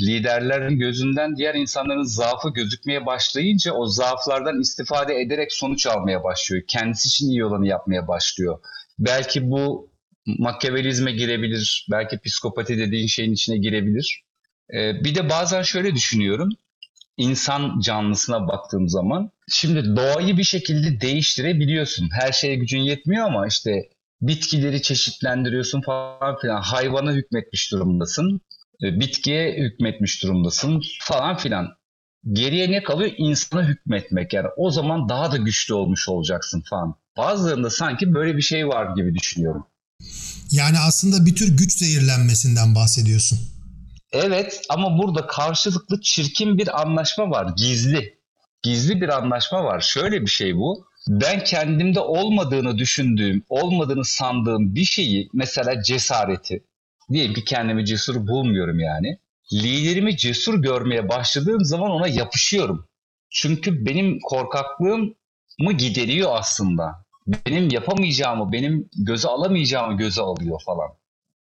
liderlerin 0.00 0.78
gözünden 0.78 1.36
diğer 1.36 1.54
insanların 1.54 2.02
zaafı 2.02 2.50
gözükmeye 2.50 3.06
başlayınca 3.06 3.72
o 3.72 3.86
zaaflardan 3.86 4.60
istifade 4.60 5.20
ederek 5.20 5.52
sonuç 5.52 5.86
almaya 5.86 6.24
başlıyor. 6.24 6.62
Kendisi 6.68 7.08
için 7.08 7.28
iyi 7.28 7.44
olanı 7.44 7.66
yapmaya 7.66 8.08
başlıyor. 8.08 8.58
Belki 8.98 9.50
bu 9.50 9.90
makyavelizme 10.26 11.12
girebilir. 11.12 11.86
Belki 11.90 12.18
psikopati 12.18 12.78
dediğin 12.78 13.06
şeyin 13.06 13.32
içine 13.32 13.58
girebilir. 13.58 14.22
E, 14.74 15.04
bir 15.04 15.14
de 15.14 15.30
bazen 15.30 15.62
şöyle 15.62 15.94
düşünüyorum 15.94 16.48
insan 17.18 17.80
canlısına 17.80 18.48
baktığım 18.48 18.88
zaman 18.88 19.30
şimdi 19.48 19.96
doğayı 19.96 20.36
bir 20.36 20.44
şekilde 20.44 21.00
değiştirebiliyorsun. 21.00 22.08
Her 22.12 22.32
şeye 22.32 22.54
gücün 22.56 22.80
yetmiyor 22.80 23.26
ama 23.26 23.46
işte 23.46 23.88
bitkileri 24.20 24.82
çeşitlendiriyorsun 24.82 25.80
falan 25.80 26.36
filan. 26.40 26.62
Hayvana 26.62 27.12
hükmetmiş 27.12 27.72
durumdasın. 27.72 28.40
E, 28.82 29.00
bitkiye 29.00 29.56
hükmetmiş 29.58 30.22
durumdasın 30.22 30.82
falan 31.00 31.36
filan. 31.36 31.68
Geriye 32.32 32.70
ne 32.70 32.82
kalıyor? 32.82 33.12
İnsana 33.18 33.68
hükmetmek. 33.68 34.32
Yani 34.32 34.48
o 34.56 34.70
zaman 34.70 35.08
daha 35.08 35.32
da 35.32 35.36
güçlü 35.36 35.74
olmuş 35.74 36.08
olacaksın 36.08 36.62
falan. 36.70 36.94
Bazılarında 37.16 37.70
sanki 37.70 38.14
böyle 38.14 38.36
bir 38.36 38.42
şey 38.42 38.68
var 38.68 38.96
gibi 38.96 39.14
düşünüyorum. 39.14 39.66
Yani 40.50 40.78
aslında 40.78 41.26
bir 41.26 41.34
tür 41.34 41.56
güç 41.56 41.72
zehirlenmesinden 41.72 42.74
bahsediyorsun. 42.74 43.38
Evet 44.12 44.60
ama 44.68 44.98
burada 44.98 45.26
karşılıklı 45.26 46.00
çirkin 46.00 46.58
bir 46.58 46.80
anlaşma 46.80 47.30
var. 47.30 47.52
Gizli. 47.56 48.18
Gizli 48.62 49.00
bir 49.00 49.08
anlaşma 49.08 49.64
var. 49.64 49.80
Şöyle 49.80 50.22
bir 50.22 50.30
şey 50.30 50.56
bu. 50.56 50.88
Ben 51.08 51.44
kendimde 51.44 52.00
olmadığını 52.00 52.78
düşündüğüm, 52.78 53.44
olmadığını 53.48 54.04
sandığım 54.04 54.74
bir 54.74 54.84
şeyi 54.84 55.28
mesela 55.32 55.82
cesareti. 55.82 56.64
Diyelim 57.12 57.34
ki 57.34 57.44
kendimi 57.44 57.86
cesur 57.86 58.26
bulmuyorum 58.26 58.80
yani. 58.80 59.18
Liderimi 59.52 60.16
cesur 60.16 60.62
görmeye 60.62 61.08
başladığım 61.08 61.64
zaman 61.64 61.90
ona 61.90 62.08
yapışıyorum. 62.08 62.88
Çünkü 63.30 63.86
benim 63.86 64.20
korkaklığım 64.20 65.14
mı 65.58 65.72
gideriyor 65.72 66.30
aslında. 66.34 67.04
Benim 67.26 67.68
yapamayacağımı, 67.70 68.52
benim 68.52 68.88
göze 69.06 69.28
alamayacağımı 69.28 69.96
göze 69.96 70.22
alıyor 70.22 70.60
falan. 70.66 70.88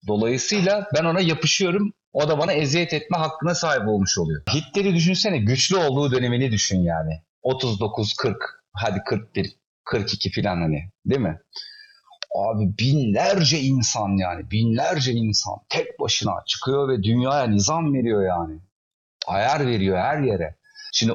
Dolayısıyla 0.07 0.89
ben 0.95 1.05
ona 1.05 1.21
yapışıyorum. 1.21 1.93
O 2.13 2.29
da 2.29 2.39
bana 2.39 2.53
eziyet 2.53 2.93
etme 2.93 3.19
hakkına 3.19 3.55
sahip 3.55 3.89
olmuş 3.89 4.19
oluyor. 4.19 4.43
Hitler'i 4.55 4.95
düşünsene 4.95 5.39
güçlü 5.39 5.77
olduğu 5.77 6.13
dönemini 6.13 6.53
düşün 6.53 6.81
yani. 6.81 7.23
39, 7.43 8.15
40, 8.15 8.37
hadi 8.73 9.03
41, 9.07 9.57
42 9.85 10.31
falan 10.31 10.57
hani 10.57 10.91
değil 11.07 11.21
mi? 11.21 11.41
Abi 12.39 12.79
binlerce 12.79 13.61
insan 13.61 14.17
yani 14.17 14.51
binlerce 14.51 15.13
insan 15.13 15.55
tek 15.69 16.01
başına 16.01 16.33
çıkıyor 16.47 16.89
ve 16.89 17.03
dünyaya 17.03 17.47
nizam 17.47 17.95
veriyor 17.95 18.27
yani. 18.27 18.61
Ayar 19.27 19.67
veriyor 19.67 19.99
her 19.99 20.19
yere. 20.19 20.57
Şimdi 20.93 21.15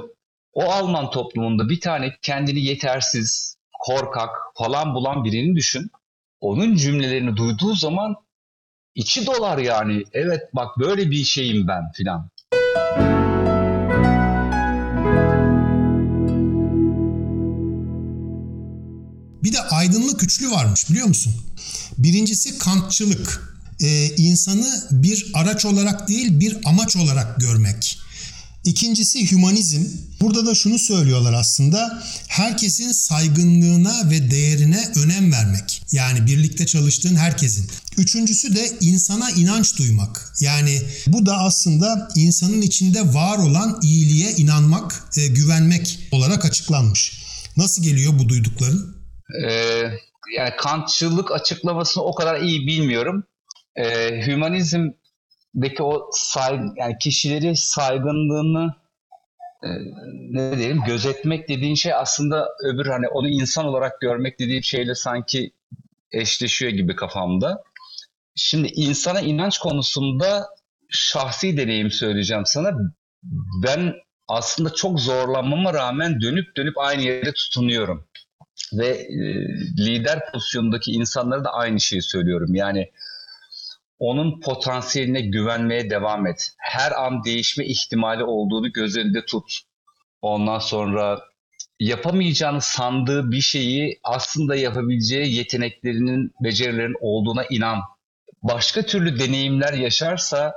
o 0.53 0.63
Alman 0.63 1.09
toplumunda 1.09 1.69
bir 1.69 1.81
tane 1.81 2.13
kendini 2.21 2.59
yetersiz, 2.59 3.57
korkak 3.79 4.29
falan 4.55 4.95
bulan 4.95 5.23
birini 5.23 5.55
düşün. 5.55 5.91
Onun 6.39 6.75
cümlelerini 6.75 7.37
duyduğu 7.37 7.73
zaman 7.73 8.15
içi 8.97 9.25
dolar 9.25 9.57
yani. 9.57 10.03
Evet 10.13 10.41
bak 10.53 10.79
böyle 10.79 11.11
bir 11.11 11.23
şeyim 11.23 11.67
ben 11.67 11.91
filan. 11.91 12.29
Bir 19.43 19.53
de 19.53 19.61
aydınlık 19.61 20.23
üçlü 20.23 20.51
varmış 20.51 20.89
biliyor 20.89 21.07
musun? 21.07 21.33
Birincisi 21.97 22.57
kantçılık. 22.57 23.57
Ee, 23.81 24.15
insanı 24.15 24.67
bir 24.91 25.31
araç 25.33 25.65
olarak 25.65 26.07
değil 26.07 26.39
bir 26.39 26.57
amaç 26.65 26.97
olarak 26.97 27.39
görmek. 27.39 27.99
İkincisi 28.67 29.31
hümanizm. 29.31 29.85
Burada 30.21 30.45
da 30.45 30.55
şunu 30.55 30.79
söylüyorlar 30.79 31.33
aslında. 31.33 32.03
Herkesin 32.27 32.91
saygınlığına 32.91 34.09
ve 34.11 34.31
değerine 34.31 34.79
önem 34.95 35.31
vermek. 35.31 35.81
Yani 35.91 36.25
birlikte 36.25 36.65
çalıştığın 36.65 37.15
herkesin. 37.15 37.69
Üçüncüsü 37.97 38.55
de 38.55 38.69
insana 38.81 39.31
inanç 39.31 39.77
duymak. 39.79 40.33
Yani 40.41 40.81
bu 41.07 41.25
da 41.25 41.37
aslında 41.37 42.09
insanın 42.15 42.61
içinde 42.61 43.13
var 43.13 43.37
olan 43.37 43.79
iyiliğe 43.83 44.31
inanmak, 44.31 45.03
e, 45.17 45.27
güvenmek 45.27 45.99
olarak 46.11 46.45
açıklanmış. 46.45 47.23
Nasıl 47.57 47.83
geliyor 47.83 48.19
bu 48.19 48.29
duydukların? 48.29 48.95
Ee, 49.43 49.49
yani 50.37 50.51
Kantçılık 50.57 51.31
açıklamasını 51.31 52.03
o 52.03 52.15
kadar 52.15 52.41
iyi 52.41 52.67
bilmiyorum. 52.67 53.23
Ee, 53.75 54.21
hümanizmdeki 55.57 55.83
o 55.83 56.09
say 56.11 56.59
yani 56.75 56.97
kişileri 56.97 57.55
saygınlığını 57.55 58.75
e, 59.63 59.69
ne 60.31 60.57
diyelim 60.57 60.83
gözetmek 60.87 61.49
dediğin 61.49 61.75
şey 61.75 61.93
aslında 61.93 62.47
öbür 62.63 62.85
hani 62.85 63.07
onu 63.07 63.27
insan 63.27 63.65
olarak 63.65 64.01
görmek 64.01 64.39
dediğim 64.39 64.63
şeyle 64.63 64.95
sanki 64.95 65.51
eşleşiyor 66.11 66.71
gibi 66.71 66.95
kafamda. 66.95 67.63
Şimdi 68.35 68.67
insana 68.67 69.21
inanç 69.21 69.57
konusunda 69.57 70.47
şahsi 70.89 71.57
deneyim 71.57 71.91
söyleyeceğim 71.91 72.45
sana. 72.45 72.71
Ben 73.63 73.93
aslında 74.27 74.73
çok 74.73 74.99
zorlanmama 74.99 75.73
rağmen 75.73 76.21
dönüp 76.21 76.55
dönüp 76.57 76.77
aynı 76.77 77.01
yere 77.01 77.33
tutunuyorum. 77.33 78.07
Ve 78.73 78.87
e, 78.87 79.17
lider 79.77 80.31
pozisyondaki 80.31 80.91
insanlara 80.91 81.43
da 81.43 81.49
aynı 81.53 81.79
şeyi 81.79 82.01
söylüyorum. 82.01 82.55
Yani 82.55 82.91
onun 83.99 84.39
potansiyeline 84.41 85.21
güvenmeye 85.21 85.89
devam 85.89 86.27
et. 86.27 86.49
Her 86.57 86.91
an 86.91 87.23
değişme 87.23 87.65
ihtimali 87.65 88.23
olduğunu 88.23 88.71
göz 88.71 88.97
önünde 88.97 89.25
tut. 89.25 89.59
Ondan 90.21 90.59
sonra 90.59 91.19
yapamayacağını 91.79 92.61
sandığı 92.61 93.31
bir 93.31 93.41
şeyi 93.41 93.99
aslında 94.03 94.55
yapabileceği 94.55 95.35
yeteneklerinin, 95.35 96.31
becerilerin 96.43 96.95
olduğuna 97.01 97.45
inan. 97.49 97.79
Başka 98.43 98.81
türlü 98.81 99.19
deneyimler 99.19 99.73
yaşarsa 99.73 100.53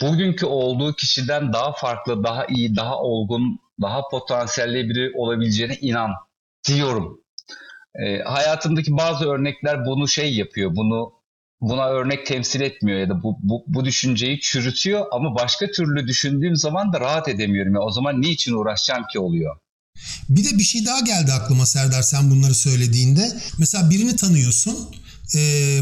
bugünkü 0.00 0.46
olduğu 0.46 0.92
kişiden 0.92 1.52
daha 1.52 1.72
farklı, 1.72 2.24
daha 2.24 2.46
iyi, 2.46 2.76
daha 2.76 2.98
olgun, 2.98 3.60
daha 3.80 4.02
potansiyelli 4.10 4.88
biri 4.88 5.12
olabileceğine 5.16 5.76
inan 5.80 6.10
diyorum. 6.68 7.20
E, 7.94 8.18
hayatımdaki 8.18 8.96
bazı 8.96 9.28
örnekler 9.30 9.84
bunu 9.84 10.08
şey 10.08 10.34
yapıyor, 10.36 10.76
bunu 10.76 11.12
buna 11.60 11.88
örnek 11.88 12.26
temsil 12.26 12.60
etmiyor 12.60 12.98
ya 12.98 13.08
da 13.08 13.22
bu, 13.22 13.38
bu, 13.42 13.64
bu 13.66 13.84
düşünceyi 13.84 14.40
çürütüyor 14.40 15.06
ama 15.12 15.34
başka 15.34 15.66
türlü 15.66 16.06
düşündüğüm 16.06 16.56
zaman 16.56 16.92
da 16.92 17.00
rahat 17.00 17.28
edemiyorum. 17.28 17.74
Ya. 17.74 17.80
O 17.80 17.90
zaman 17.90 18.20
niçin 18.20 18.52
uğraşacağım 18.52 19.04
ki 19.12 19.18
oluyor. 19.18 19.56
Bir 20.28 20.44
de 20.44 20.58
bir 20.58 20.62
şey 20.62 20.86
daha 20.86 21.00
geldi 21.00 21.32
aklıma 21.32 21.66
Serdar 21.66 22.02
sen 22.02 22.30
bunları 22.30 22.54
söylediğinde. 22.54 23.40
Mesela 23.58 23.90
birini 23.90 24.16
tanıyorsun. 24.16 24.76
E, 25.34 25.40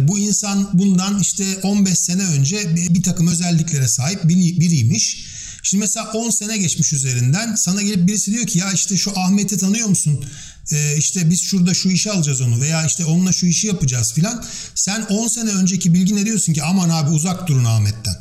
bu 0.08 0.18
insan 0.18 0.68
bundan 0.72 1.18
işte 1.20 1.44
15 1.62 1.98
sene 1.98 2.22
önce 2.22 2.76
bir, 2.76 2.94
bir 2.94 3.02
takım 3.02 3.28
özelliklere 3.28 3.88
sahip 3.88 4.24
biri, 4.24 4.60
biriymiş. 4.60 5.26
Şimdi 5.66 5.80
mesela 5.80 6.10
10 6.14 6.30
sene 6.30 6.58
geçmiş 6.58 6.92
üzerinden 6.92 7.54
sana 7.54 7.82
gelip 7.82 8.08
birisi 8.08 8.32
diyor 8.32 8.46
ki 8.46 8.58
ya 8.58 8.72
işte 8.72 8.96
şu 8.96 9.18
Ahmet'i 9.18 9.58
tanıyor 9.58 9.88
musun? 9.88 10.24
Ee, 10.72 10.96
işte 10.96 11.30
biz 11.30 11.42
şurada 11.42 11.74
şu 11.74 11.88
işi 11.88 12.10
alacağız 12.10 12.40
onu 12.40 12.60
veya 12.60 12.86
işte 12.86 13.04
onunla 13.04 13.32
şu 13.32 13.46
işi 13.46 13.66
yapacağız 13.66 14.12
filan. 14.12 14.44
Sen 14.74 15.02
10 15.02 15.28
sene 15.28 15.50
önceki 15.50 15.94
bilgine 15.94 16.24
diyorsun 16.24 16.52
ki 16.52 16.62
aman 16.62 16.88
abi 16.88 17.10
uzak 17.10 17.48
durun 17.48 17.64
Ahmet'ten. 17.64 18.14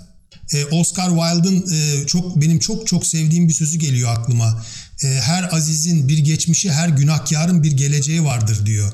Ee, 0.54 0.66
Oscar 0.66 1.10
Wilde'ın 1.10 1.76
e, 1.76 2.08
çok 2.08 2.42
benim 2.42 2.60
çok 2.60 2.88
çok 2.88 3.06
sevdiğim 3.06 3.48
bir 3.48 3.54
sözü 3.54 3.78
geliyor 3.78 4.10
aklıma. 4.18 4.64
E, 5.04 5.08
her 5.08 5.50
azizin 5.52 6.08
bir 6.08 6.18
geçmişi, 6.18 6.72
her 6.72 6.90
günahkarın 6.90 7.64
bir 7.64 7.72
geleceği 7.72 8.24
vardır 8.24 8.66
diyor. 8.66 8.94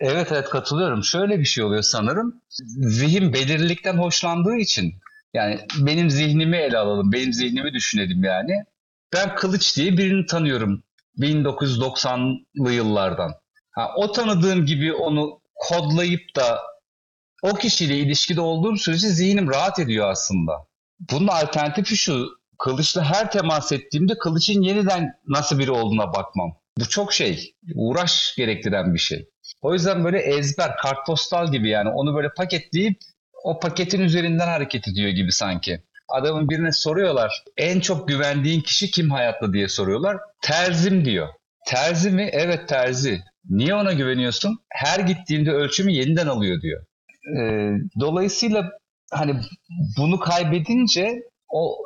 Evet 0.00 0.28
evet 0.32 0.48
katılıyorum. 0.50 1.04
Şöyle 1.04 1.38
bir 1.38 1.44
şey 1.44 1.64
oluyor 1.64 1.82
sanırım. 1.82 2.34
Zihin 2.88 3.32
belirlilikten 3.32 3.98
hoşlandığı 3.98 4.56
için 4.56 4.94
yani 5.34 5.60
benim 5.78 6.10
zihnimi 6.10 6.56
ele 6.56 6.78
alalım, 6.78 7.12
benim 7.12 7.32
zihnimi 7.32 7.72
düşünelim 7.72 8.24
yani. 8.24 8.64
Ben 9.12 9.34
Kılıç 9.34 9.76
diye 9.76 9.96
birini 9.98 10.26
tanıyorum 10.26 10.82
1990'lı 11.18 12.72
yıllardan. 12.72 13.32
Ha, 13.70 13.90
o 13.96 14.12
tanıdığım 14.12 14.66
gibi 14.66 14.92
onu 14.92 15.40
kodlayıp 15.54 16.36
da 16.36 16.60
o 17.42 17.54
kişiyle 17.54 17.98
ilişkide 17.98 18.40
olduğum 18.40 18.76
sürece 18.76 19.08
zihnim 19.08 19.50
rahat 19.50 19.78
ediyor 19.78 20.10
aslında. 20.10 20.52
Bunun 21.10 21.26
alternatifi 21.26 21.96
şu, 21.96 22.28
Kılıç'la 22.58 23.04
her 23.04 23.30
temas 23.30 23.72
ettiğimde 23.72 24.18
Kılıç'ın 24.18 24.62
yeniden 24.62 25.12
nasıl 25.28 25.58
biri 25.58 25.70
olduğuna 25.70 26.14
bakmam. 26.14 26.52
Bu 26.78 26.88
çok 26.88 27.12
şey, 27.12 27.54
uğraş 27.74 28.34
gerektiren 28.36 28.94
bir 28.94 28.98
şey. 28.98 29.28
O 29.62 29.72
yüzden 29.72 30.04
böyle 30.04 30.18
ezber, 30.18 30.76
kartpostal 30.76 31.52
gibi 31.52 31.68
yani 31.68 31.88
onu 31.88 32.14
böyle 32.14 32.28
paketleyip 32.36 32.98
o 33.44 33.60
paketin 33.60 34.00
üzerinden 34.00 34.46
hareket 34.46 34.88
ediyor 34.88 35.08
gibi 35.08 35.32
sanki. 35.32 35.82
Adamın 36.08 36.48
birine 36.48 36.72
soruyorlar 36.72 37.44
en 37.56 37.80
çok 37.80 38.08
güvendiğin 38.08 38.60
kişi 38.60 38.90
kim 38.90 39.10
hayatta 39.10 39.52
diye 39.52 39.68
soruyorlar. 39.68 40.16
Terzim 40.42 41.04
diyor. 41.04 41.28
Terzi 41.66 42.10
mi? 42.10 42.28
Evet 42.32 42.68
terzi. 42.68 43.20
Niye 43.50 43.74
ona 43.74 43.92
güveniyorsun? 43.92 44.58
Her 44.68 45.00
gittiğinde 45.00 45.50
ölçümü 45.50 45.92
yeniden 45.92 46.26
alıyor 46.26 46.60
diyor. 46.60 46.84
Ee, 47.38 47.72
dolayısıyla 48.00 48.70
hani 49.10 49.34
bunu 49.98 50.20
kaybedince 50.20 51.22
o 51.52 51.78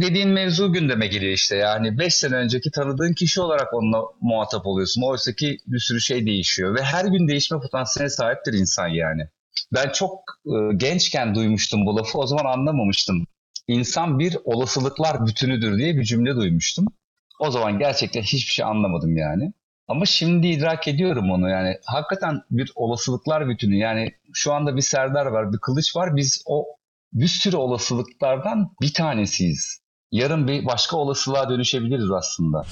dediğin 0.00 0.28
mevzu 0.28 0.72
gündeme 0.72 1.06
geliyor 1.06 1.32
işte. 1.32 1.56
Yani 1.56 1.98
5 1.98 2.14
sene 2.14 2.34
önceki 2.34 2.70
tanıdığın 2.70 3.12
kişi 3.12 3.40
olarak 3.40 3.74
onunla 3.74 4.02
muhatap 4.20 4.66
oluyorsun. 4.66 5.02
Oysa 5.02 5.32
ki 5.32 5.58
bir 5.66 5.78
sürü 5.78 6.00
şey 6.00 6.26
değişiyor 6.26 6.74
ve 6.74 6.82
her 6.82 7.04
gün 7.04 7.28
değişme 7.28 7.60
potansiyeline 7.60 8.10
sahiptir 8.10 8.52
insan 8.52 8.88
yani. 8.88 9.28
Ben 9.72 9.90
çok 9.90 10.20
e, 10.46 10.76
gençken 10.76 11.34
duymuştum 11.34 11.86
bu 11.86 11.96
lafı. 11.96 12.18
O 12.18 12.26
zaman 12.26 12.44
anlamamıştım. 12.44 13.26
İnsan 13.68 14.18
bir 14.18 14.36
olasılıklar 14.44 15.26
bütünüdür 15.26 15.78
diye 15.78 15.96
bir 15.96 16.04
cümle 16.04 16.36
duymuştum. 16.36 16.86
O 17.40 17.50
zaman 17.50 17.78
gerçekten 17.78 18.22
hiçbir 18.22 18.52
şey 18.52 18.64
anlamadım 18.64 19.16
yani. 19.16 19.52
Ama 19.88 20.06
şimdi 20.06 20.46
idrak 20.46 20.88
ediyorum 20.88 21.30
onu 21.30 21.50
yani. 21.50 21.76
Hakikaten 21.84 22.42
bir 22.50 22.72
olasılıklar 22.74 23.48
bütünü. 23.48 23.76
Yani 23.76 24.12
şu 24.32 24.52
anda 24.52 24.76
bir 24.76 24.82
Serdar 24.82 25.26
var, 25.26 25.52
bir 25.52 25.58
Kılıç 25.58 25.96
var. 25.96 26.16
Biz 26.16 26.42
o 26.46 26.66
bir 27.12 27.28
sürü 27.28 27.56
olasılıklardan 27.56 28.72
bir 28.82 28.94
tanesiyiz. 28.94 29.80
Yarın 30.12 30.48
bir 30.48 30.66
başka 30.66 30.96
olasılığa 30.96 31.50
dönüşebiliriz 31.50 32.10
aslında. 32.10 32.64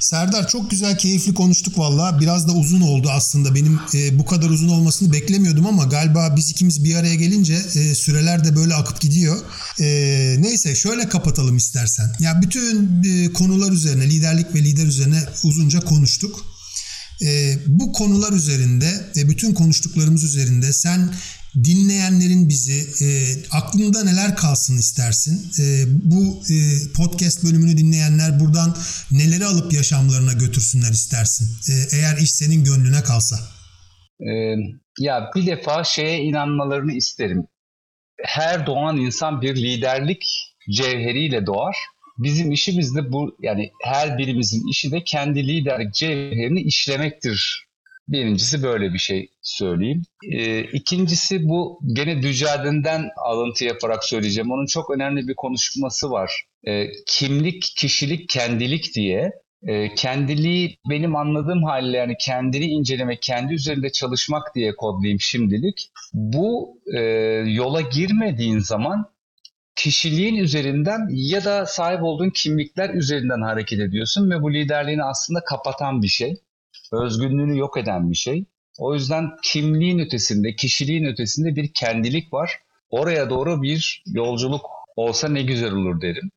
Serdar 0.00 0.48
çok 0.48 0.70
güzel 0.70 0.98
keyifli 0.98 1.34
konuştuk 1.34 1.78
valla. 1.78 2.20
Biraz 2.20 2.48
da 2.48 2.52
uzun 2.52 2.80
oldu 2.80 3.10
aslında. 3.10 3.54
Benim 3.54 3.80
e, 3.94 4.18
bu 4.18 4.24
kadar 4.24 4.50
uzun 4.50 4.68
olmasını 4.68 5.12
beklemiyordum 5.12 5.66
ama 5.66 5.84
galiba 5.84 6.34
biz 6.36 6.50
ikimiz 6.50 6.84
bir 6.84 6.94
araya 6.94 7.14
gelince 7.14 7.54
e, 7.54 7.94
süreler 7.94 8.44
de 8.44 8.56
böyle 8.56 8.74
akıp 8.74 9.00
gidiyor. 9.00 9.36
E, 9.80 9.86
neyse 10.38 10.74
şöyle 10.74 11.08
kapatalım 11.08 11.56
istersen. 11.56 12.12
Ya 12.20 12.42
bütün 12.42 13.02
e, 13.02 13.32
konular 13.32 13.72
üzerine, 13.72 14.10
liderlik 14.10 14.54
ve 14.54 14.58
lider 14.64 14.86
üzerine 14.86 15.24
uzunca 15.44 15.80
konuştuk. 15.80 16.44
E, 17.22 17.56
bu 17.66 17.92
konular 17.92 18.32
üzerinde, 18.32 18.90
e, 19.16 19.28
bütün 19.28 19.54
konuştuklarımız 19.54 20.24
üzerinde 20.24 20.72
sen 20.72 21.10
dinleyenlerin 21.64 22.48
bizi 22.48 23.04
e, 23.04 23.08
aklında 23.50 24.04
neler 24.04 24.36
kalsın 24.36 24.78
istersin? 24.78 25.52
E, 25.62 25.84
bu 25.86 26.42
e, 26.50 26.56
podcast 26.96 27.44
bölümünü 27.44 27.76
dinleyenler 27.76 28.40
buradan 28.40 28.76
neleri 29.10 29.44
alıp 29.44 29.72
yaşamlarına 29.72 30.32
götürsünler 30.32 30.90
istersin? 30.90 31.48
E, 31.72 31.96
eğer 31.96 32.16
iş 32.18 32.30
senin 32.30 32.64
gönlüne 32.64 33.02
kalsa. 33.02 33.36
Ee, 34.20 34.56
ya 34.98 35.30
bir 35.34 35.46
defa 35.46 35.84
şeye 35.84 36.18
inanmalarını 36.18 36.92
isterim. 36.92 37.46
Her 38.24 38.66
doğan 38.66 38.96
insan 38.96 39.42
bir 39.42 39.56
liderlik 39.56 40.24
cevheriyle 40.70 41.46
doğar. 41.46 41.76
Bizim 42.22 42.52
işimiz 42.52 42.96
de 42.96 43.12
bu 43.12 43.36
yani 43.40 43.70
her 43.84 44.18
birimizin 44.18 44.70
işi 44.70 44.92
de 44.92 45.04
kendi 45.04 45.48
liderlik 45.48 45.94
cevherini 45.94 46.60
işlemektir 46.60 47.70
Birincisi 48.10 48.62
böyle 48.62 48.92
bir 48.92 48.98
şey 48.98 49.30
söyleyeyim. 49.42 50.02
E, 50.32 50.62
ikincisi 50.62 51.48
bu 51.48 51.80
gene 51.92 52.22
Dücaden'den 52.22 53.08
alıntı 53.16 53.64
yaparak 53.64 54.04
söyleyeceğim. 54.04 54.50
Onun 54.50 54.66
çok 54.66 54.90
önemli 54.90 55.28
bir 55.28 55.34
konuşması 55.34 56.10
var. 56.10 56.44
E, 56.66 56.86
kimlik, 57.06 57.62
kişilik, 57.76 58.28
kendilik 58.28 58.94
diye. 58.94 59.32
E, 59.62 59.94
kendiliği 59.94 60.78
benim 60.90 61.16
anladığım 61.16 61.64
haliyle 61.64 61.96
yani 61.96 62.16
kendini 62.20 62.64
incelemek, 62.64 63.22
kendi 63.22 63.54
üzerinde 63.54 63.92
çalışmak 63.92 64.54
diye 64.54 64.76
kodlayayım 64.76 65.20
şimdilik. 65.20 65.90
Bu 66.12 66.78
e, 66.94 67.00
yola 67.46 67.80
girmediğin 67.80 68.58
zaman 68.58 69.06
kişiliğin 69.82 70.36
üzerinden 70.36 71.08
ya 71.10 71.44
da 71.44 71.66
sahip 71.66 72.02
olduğun 72.02 72.30
kimlikler 72.30 72.90
üzerinden 72.94 73.40
hareket 73.40 73.80
ediyorsun 73.80 74.30
ve 74.30 74.42
bu 74.42 74.52
liderliğini 74.52 75.04
aslında 75.04 75.44
kapatan 75.44 76.02
bir 76.02 76.08
şey. 76.08 76.36
Özgünlüğünü 76.92 77.58
yok 77.58 77.76
eden 77.76 78.10
bir 78.10 78.16
şey. 78.16 78.44
O 78.78 78.94
yüzden 78.94 79.30
kimliğin 79.42 79.98
ötesinde, 79.98 80.56
kişiliğin 80.56 81.04
ötesinde 81.04 81.56
bir 81.56 81.72
kendilik 81.72 82.32
var. 82.32 82.50
Oraya 82.90 83.30
doğru 83.30 83.62
bir 83.62 84.02
yolculuk 84.06 84.66
olsa 84.96 85.28
ne 85.28 85.42
güzel 85.42 85.72
olur 85.72 86.00
derim. 86.00 86.30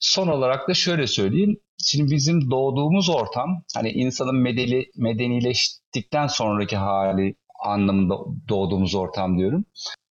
Son 0.00 0.28
olarak 0.28 0.68
da 0.68 0.74
şöyle 0.74 1.06
söyleyeyim. 1.06 1.60
Şimdi 1.84 2.14
bizim 2.14 2.50
doğduğumuz 2.50 3.10
ortam 3.10 3.62
hani 3.74 3.90
insanın 3.90 4.36
medeni, 4.36 4.86
medenileştikten 4.96 6.26
sonraki 6.26 6.76
hali 6.76 7.34
anlamında 7.64 8.14
doğduğumuz 8.48 8.94
ortam 8.94 9.38
diyorum. 9.38 9.64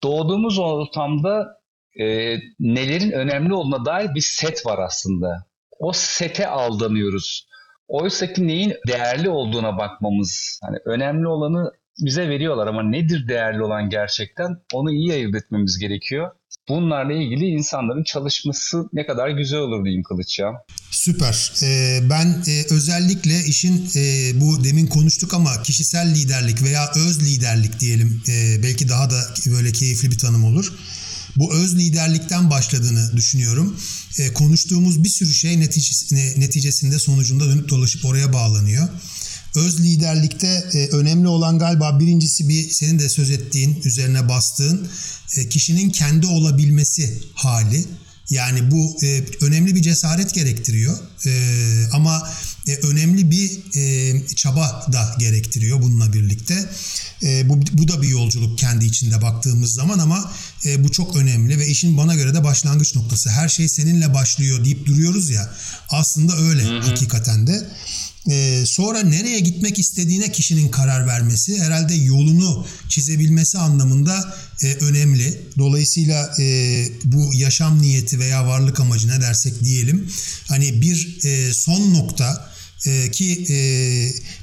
Doğduğumuz 0.03 0.59
ortamda 0.59 1.62
e, 1.99 2.37
nelerin 2.59 3.11
önemli 3.11 3.53
olduğuna 3.53 3.85
dair 3.85 4.15
bir 4.15 4.21
set 4.21 4.65
var 4.65 4.79
aslında. 4.79 5.45
O 5.79 5.93
sete 5.93 6.47
aldanıyoruz. 6.47 7.47
Oysa 7.87 8.33
ki 8.33 8.47
neyin 8.47 8.73
değerli 8.87 9.29
olduğuna 9.29 9.77
bakmamız, 9.77 10.59
hani 10.63 10.77
önemli 10.85 11.27
olanı 11.27 11.71
bize 11.99 12.29
veriyorlar 12.29 12.67
ama 12.67 12.83
nedir 12.83 13.27
değerli 13.27 13.63
olan 13.63 13.89
gerçekten 13.89 14.57
onu 14.73 14.91
iyi 14.91 15.13
ayırt 15.13 15.35
etmemiz 15.35 15.79
gerekiyor. 15.79 16.31
Bunlarla 16.69 17.13
ilgili 17.13 17.45
insanların 17.45 18.03
çalışması 18.03 18.89
ne 18.93 19.05
kadar 19.05 19.29
güzel 19.29 19.59
olur 19.59 19.85
diyeyim 19.85 20.03
Kılıç 20.03 20.39
ya. 20.39 20.51
Süper. 20.91 21.53
Ee, 21.63 21.99
ben 22.09 22.25
e, 22.25 22.73
özellikle 22.75 23.39
işin 23.47 23.89
e, 23.95 24.31
bu 24.41 24.63
demin 24.63 24.87
konuştuk 24.87 25.33
ama 25.33 25.61
kişisel 25.63 26.15
liderlik 26.15 26.63
veya 26.63 26.91
öz 26.95 27.21
liderlik 27.25 27.79
diyelim 27.79 28.21
e, 28.27 28.63
belki 28.63 28.89
daha 28.89 29.09
da 29.09 29.15
böyle 29.45 29.71
keyifli 29.71 30.11
bir 30.11 30.17
tanım 30.17 30.43
olur. 30.43 30.73
Bu 31.35 31.53
öz 31.53 31.75
liderlikten 31.75 32.49
başladığını 32.49 33.17
düşünüyorum. 33.17 33.77
E, 34.19 34.33
konuştuğumuz 34.33 35.03
bir 35.03 35.09
sürü 35.09 35.33
şey 35.33 35.59
neticesinde, 35.59 36.33
neticesinde 36.37 36.99
sonucunda 36.99 37.45
dönüp 37.45 37.69
dolaşıp 37.69 38.05
oraya 38.05 38.33
bağlanıyor. 38.33 38.87
Öz 39.55 39.79
liderlikte 39.79 40.47
e, 40.73 40.87
önemli 40.87 41.27
olan 41.27 41.59
galiba 41.59 41.99
birincisi 41.99 42.49
bir 42.49 42.69
senin 42.69 42.99
de 42.99 43.09
söz 43.09 43.29
ettiğin, 43.29 43.81
üzerine 43.85 44.29
bastığın 44.29 44.87
e, 45.37 45.49
kişinin 45.49 45.89
kendi 45.89 46.27
olabilmesi 46.27 47.21
hali. 47.33 47.85
Yani 48.29 48.71
bu 48.71 48.97
e, 49.03 49.23
önemli 49.41 49.75
bir 49.75 49.81
cesaret 49.81 50.33
gerektiriyor 50.33 50.97
e, 51.25 51.31
ama 51.93 52.29
e, 52.67 52.75
önemli 52.75 53.31
bir 53.31 53.59
e, 53.75 54.35
çaba 54.35 54.87
da 54.93 55.15
gerektiriyor 55.19 55.81
bununla 55.81 56.13
birlikte. 56.13 56.69
E, 57.23 57.49
bu, 57.49 57.59
bu 57.71 57.87
da 57.87 58.01
bir 58.01 58.07
yolculuk 58.07 58.59
kendi 58.59 58.85
içinde 58.85 59.21
baktığımız 59.21 59.73
zaman 59.73 59.99
ama 59.99 60.31
e, 60.65 60.83
bu 60.83 60.91
çok 60.91 61.15
önemli 61.15 61.59
ve 61.59 61.67
işin 61.67 61.97
bana 61.97 62.15
göre 62.15 62.33
de 62.33 62.43
başlangıç 62.43 62.95
noktası. 62.95 63.29
Her 63.29 63.49
şey 63.49 63.69
seninle 63.69 64.13
başlıyor 64.13 64.65
deyip 64.65 64.85
duruyoruz 64.85 65.29
ya 65.29 65.53
aslında 65.89 66.37
öyle 66.37 66.63
hı 66.63 66.79
hı. 66.79 66.89
hakikaten 66.89 67.47
de. 67.47 67.69
Ee, 68.29 68.63
sonra 68.65 69.01
nereye 69.01 69.39
gitmek 69.39 69.79
istediğine 69.79 70.31
kişinin 70.31 70.69
karar 70.69 71.07
vermesi 71.07 71.61
herhalde 71.61 71.93
yolunu 71.93 72.67
çizebilmesi 72.89 73.57
anlamında 73.57 74.35
e, 74.63 74.73
önemli. 74.73 75.41
Dolayısıyla 75.57 76.35
e, 76.39 76.87
bu 77.03 77.31
yaşam 77.33 77.81
niyeti 77.81 78.19
veya 78.19 78.47
varlık 78.47 78.79
amacı 78.79 79.07
ne 79.07 79.21
dersek 79.21 79.63
diyelim 79.63 80.09
hani 80.47 80.81
bir 80.81 81.19
e, 81.25 81.53
son 81.53 81.93
nokta 81.93 82.52
e, 82.85 83.11
ki 83.11 83.45
e, 83.49 83.57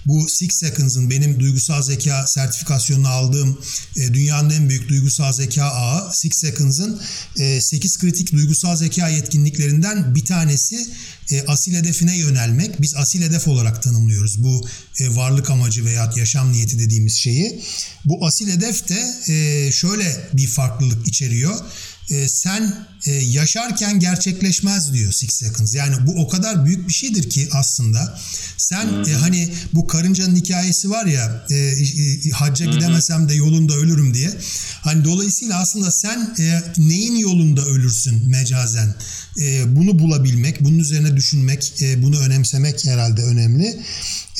bu 0.07 0.29
Six 0.29 0.53
Seconds'ın 0.53 1.11
benim 1.11 1.41
duygusal 1.41 1.83
zeka 1.83 2.27
sertifikasyonunu 2.27 3.09
aldığım 3.09 3.59
e, 3.97 4.15
dünyanın 4.15 4.51
en 4.51 4.69
büyük 4.69 4.89
duygusal 4.89 5.33
zeka 5.33 5.65
ağı 5.65 6.15
Six 6.15 6.37
Seconds'ın 6.37 7.01
e, 7.39 7.61
8 7.61 7.99
kritik 7.99 8.33
duygusal 8.33 8.77
zeka 8.77 9.09
yetkinliklerinden 9.09 10.15
bir 10.15 10.25
tanesi 10.25 10.87
e, 11.31 11.43
asil 11.47 11.75
hedefine 11.75 12.19
yönelmek. 12.19 12.83
Biz 12.83 12.95
asil 12.95 13.23
hedef 13.23 13.49
olarak 13.49 13.83
tanımlıyoruz 13.83 14.43
bu 14.43 14.69
e, 15.01 15.17
varlık 15.17 15.51
amacı 15.51 15.85
veya 15.85 16.13
yaşam 16.17 16.53
niyeti 16.53 16.79
dediğimiz 16.79 17.15
şeyi. 17.15 17.63
Bu 18.05 18.27
asil 18.27 18.49
hedef 18.49 18.89
de 18.89 19.15
e, 19.33 19.73
şöyle 19.73 20.29
bir 20.33 20.47
farklılık 20.47 21.09
içeriyor 21.09 21.55
e, 22.11 22.29
sen 22.29 22.75
e, 23.07 23.13
yaşarken 23.13 24.01
gerçekleşmez 24.01 24.93
diyor 24.93 25.13
Six 25.13 25.31
Seconds. 25.35 25.75
Yani 25.75 26.07
bu 26.07 26.13
o 26.13 26.29
kadar 26.29 26.65
büyük 26.67 26.89
bir 26.89 26.93
şeydir 26.93 27.31
ki 27.31 27.49
aslında. 27.53 28.19
Sen 28.57 29.05
e, 29.09 29.13
hani 29.13 29.53
bu 29.73 29.87
karıncanın 29.87 30.37
hikayesi 30.37 30.91
var 30.91 31.07
ya 31.07 31.47
e, 31.51 31.57
e, 31.57 32.31
hacca 32.31 32.67
gidemesem 32.67 33.29
de 33.29 33.35
yolunda 33.35 33.75
ölürüm 33.75 34.15
diye. 34.15 34.31
Hani 34.81 35.05
dolayısıyla 35.05 35.59
aslında 35.59 35.91
sen 35.91 36.35
e, 36.39 36.63
neyin 36.79 37.17
yolunda 37.17 37.65
ölürsün 37.65 38.31
mecazen. 38.31 38.95
E, 39.41 39.77
bunu 39.77 39.99
bulabilmek, 39.99 40.65
bunun 40.65 40.79
üzerine 40.79 41.17
düşünmek, 41.17 41.83
e, 41.83 42.03
bunu 42.03 42.19
önemsemek 42.21 42.85
herhalde 42.85 43.23
önemli. 43.23 43.81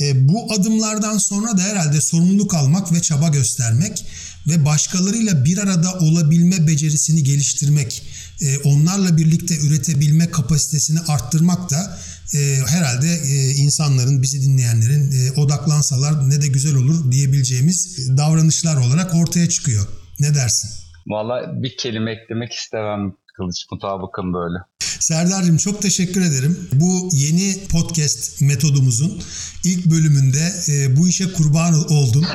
E, 0.01 0.29
bu 0.29 0.53
adımlardan 0.53 1.19
sonra 1.19 1.59
da 1.59 1.63
herhalde 1.63 2.01
sorumluluk 2.01 2.55
almak 2.55 2.93
ve 2.93 3.03
çaba 3.03 3.29
göstermek 3.29 4.05
ve 4.47 4.65
başkalarıyla 4.65 5.45
bir 5.45 5.59
arada 5.59 5.95
olabilme 5.99 6.67
becerisini 6.67 7.25
geliştirmek, 7.25 8.03
e, 8.41 8.59
onlarla 8.59 9.17
birlikte 9.17 9.55
üretebilme 9.67 10.31
kapasitesini 10.31 11.01
arttırmak 11.01 11.71
da 11.71 11.99
e, 12.35 12.39
herhalde 12.67 13.07
e, 13.07 13.51
insanların, 13.51 14.23
bizi 14.23 14.43
dinleyenlerin 14.43 15.35
odaklansalar 15.37 16.31
ne 16.31 16.43
de 16.43 16.47
güzel 16.47 16.77
olur 16.77 17.13
diyebileceğimiz 17.13 18.09
davranışlar 18.17 18.77
olarak 18.77 19.15
ortaya 19.15 19.49
çıkıyor. 19.49 19.87
Ne 20.21 20.35
dersin? 20.35 20.71
Valla 21.07 21.63
bir 21.63 21.77
kelime 21.77 22.13
eklemek 22.13 22.53
istemem 22.53 23.13
Kılıç 23.41 23.67
mutabıkım 23.73 24.35
böyle. 24.35 24.59
Serdar'cığım 25.01 25.57
çok 25.57 25.83
teşekkür 25.83 26.21
ederim. 26.21 26.69
Bu 26.73 27.11
yeni 27.13 27.67
podcast 27.69 28.41
metodumuzun 28.41 29.23
ilk 29.65 29.87
bölümünde 29.87 30.55
e, 30.69 30.97
bu 30.97 31.09
işe 31.09 31.33
kurban 31.33 31.93
oldum. 31.93 32.27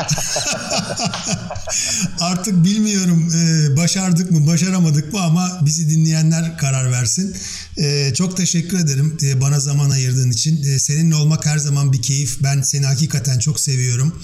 Artık 2.19 2.63
bilmiyorum 2.63 3.33
e, 3.35 3.77
başardık 3.77 4.31
mı 4.31 4.47
başaramadık 4.47 5.13
mı 5.13 5.21
ama 5.21 5.59
bizi 5.65 5.89
dinleyenler 5.89 6.57
karar 6.57 6.91
versin. 6.91 7.35
E, 7.77 8.13
çok 8.13 8.37
teşekkür 8.37 8.79
ederim 8.79 9.17
e, 9.23 9.41
bana 9.41 9.59
zaman 9.59 9.89
ayırdığın 9.89 10.31
için. 10.31 10.63
E, 10.63 10.79
seninle 10.79 11.15
olmak 11.15 11.45
her 11.45 11.57
zaman 11.57 11.93
bir 11.93 12.01
keyif. 12.01 12.43
Ben 12.43 12.61
seni 12.61 12.85
hakikaten 12.85 13.39
çok 13.39 13.59
seviyorum. 13.59 14.21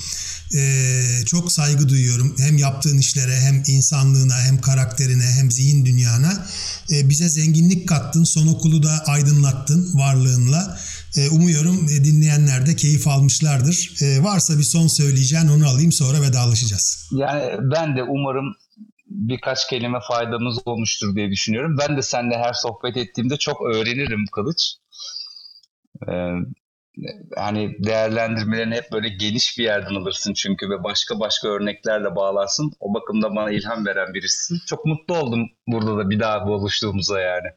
Ee, 0.55 1.25
çok 1.25 1.51
saygı 1.51 1.89
duyuyorum. 1.89 2.35
Hem 2.39 2.57
yaptığın 2.57 2.97
işlere 2.97 3.35
hem 3.35 3.63
insanlığına 3.67 4.41
hem 4.47 4.61
karakterine 4.61 5.23
hem 5.39 5.51
zihin 5.51 5.85
dünyana. 5.85 6.47
Ee, 6.91 7.09
bize 7.09 7.29
zenginlik 7.29 7.87
kattın. 7.87 8.23
Son 8.23 8.47
okulu 8.47 8.83
da 8.83 9.03
aydınlattın 9.07 9.99
varlığınla. 9.99 10.77
Ee, 11.17 11.29
umuyorum 11.29 11.75
e, 11.75 12.03
dinleyenler 12.03 12.65
de 12.65 12.75
keyif 12.75 13.07
almışlardır. 13.07 13.91
Ee, 14.01 14.23
varsa 14.23 14.57
bir 14.57 14.63
son 14.63 14.87
söyleyeceğin 14.87 15.47
onu 15.47 15.67
alayım 15.67 15.91
sonra 15.91 16.21
vedalaşacağız. 16.21 17.09
Yani 17.11 17.43
ben 17.59 17.97
de 17.97 18.03
umarım 18.03 18.55
birkaç 19.07 19.67
kelime 19.69 19.99
faydamız 20.07 20.57
olmuştur 20.65 21.15
diye 21.15 21.31
düşünüyorum. 21.31 21.77
Ben 21.79 21.97
de 21.97 22.01
seninle 22.01 22.37
her 22.37 22.53
sohbet 22.53 22.97
ettiğimde 22.97 23.37
çok 23.37 23.61
öğrenirim 23.61 24.25
Kılıç. 24.31 24.73
Ee, 26.07 26.11
hani 27.35 27.75
değerlendirmelerini 27.85 28.75
hep 28.75 28.91
böyle 28.91 29.09
geniş 29.09 29.57
bir 29.57 29.63
yerden 29.63 29.95
alırsın 29.95 30.33
çünkü 30.33 30.69
ve 30.69 30.83
başka 30.83 31.19
başka 31.19 31.47
örneklerle 31.47 32.15
bağlarsın. 32.15 32.71
O 32.79 32.93
bakımda 32.93 33.35
bana 33.35 33.51
ilham 33.51 33.85
veren 33.85 34.13
birisin. 34.13 34.57
Çok 34.67 34.85
mutlu 34.85 35.17
oldum 35.17 35.49
burada 35.67 35.97
da 35.97 36.09
bir 36.09 36.19
daha 36.19 36.47
buluştuğumuza 36.47 37.21
yani. 37.21 37.47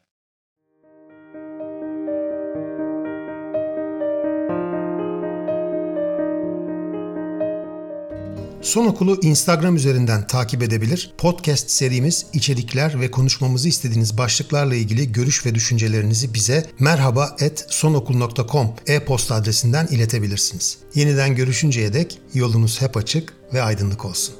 Son 8.65 8.85
Okulu 8.85 9.19
Instagram 9.21 9.75
üzerinden 9.75 10.27
takip 10.27 10.63
edebilir. 10.63 11.13
Podcast 11.17 11.69
serimiz, 11.69 12.25
içerikler 12.33 13.01
ve 13.01 13.11
konuşmamızı 13.11 13.69
istediğiniz 13.69 14.17
başlıklarla 14.17 14.75
ilgili 14.75 15.11
görüş 15.11 15.45
ve 15.45 15.55
düşüncelerinizi 15.55 16.33
bize 16.33 16.65
merhaba@sonokul.com 16.79 18.73
e-posta 18.87 19.35
adresinden 19.35 19.87
iletebilirsiniz. 19.87 20.77
Yeniden 20.95 21.35
görüşünceye 21.35 21.93
dek 21.93 22.19
yolunuz 22.33 22.81
hep 22.81 22.97
açık 22.97 23.33
ve 23.53 23.61
aydınlık 23.61 24.05
olsun. 24.05 24.35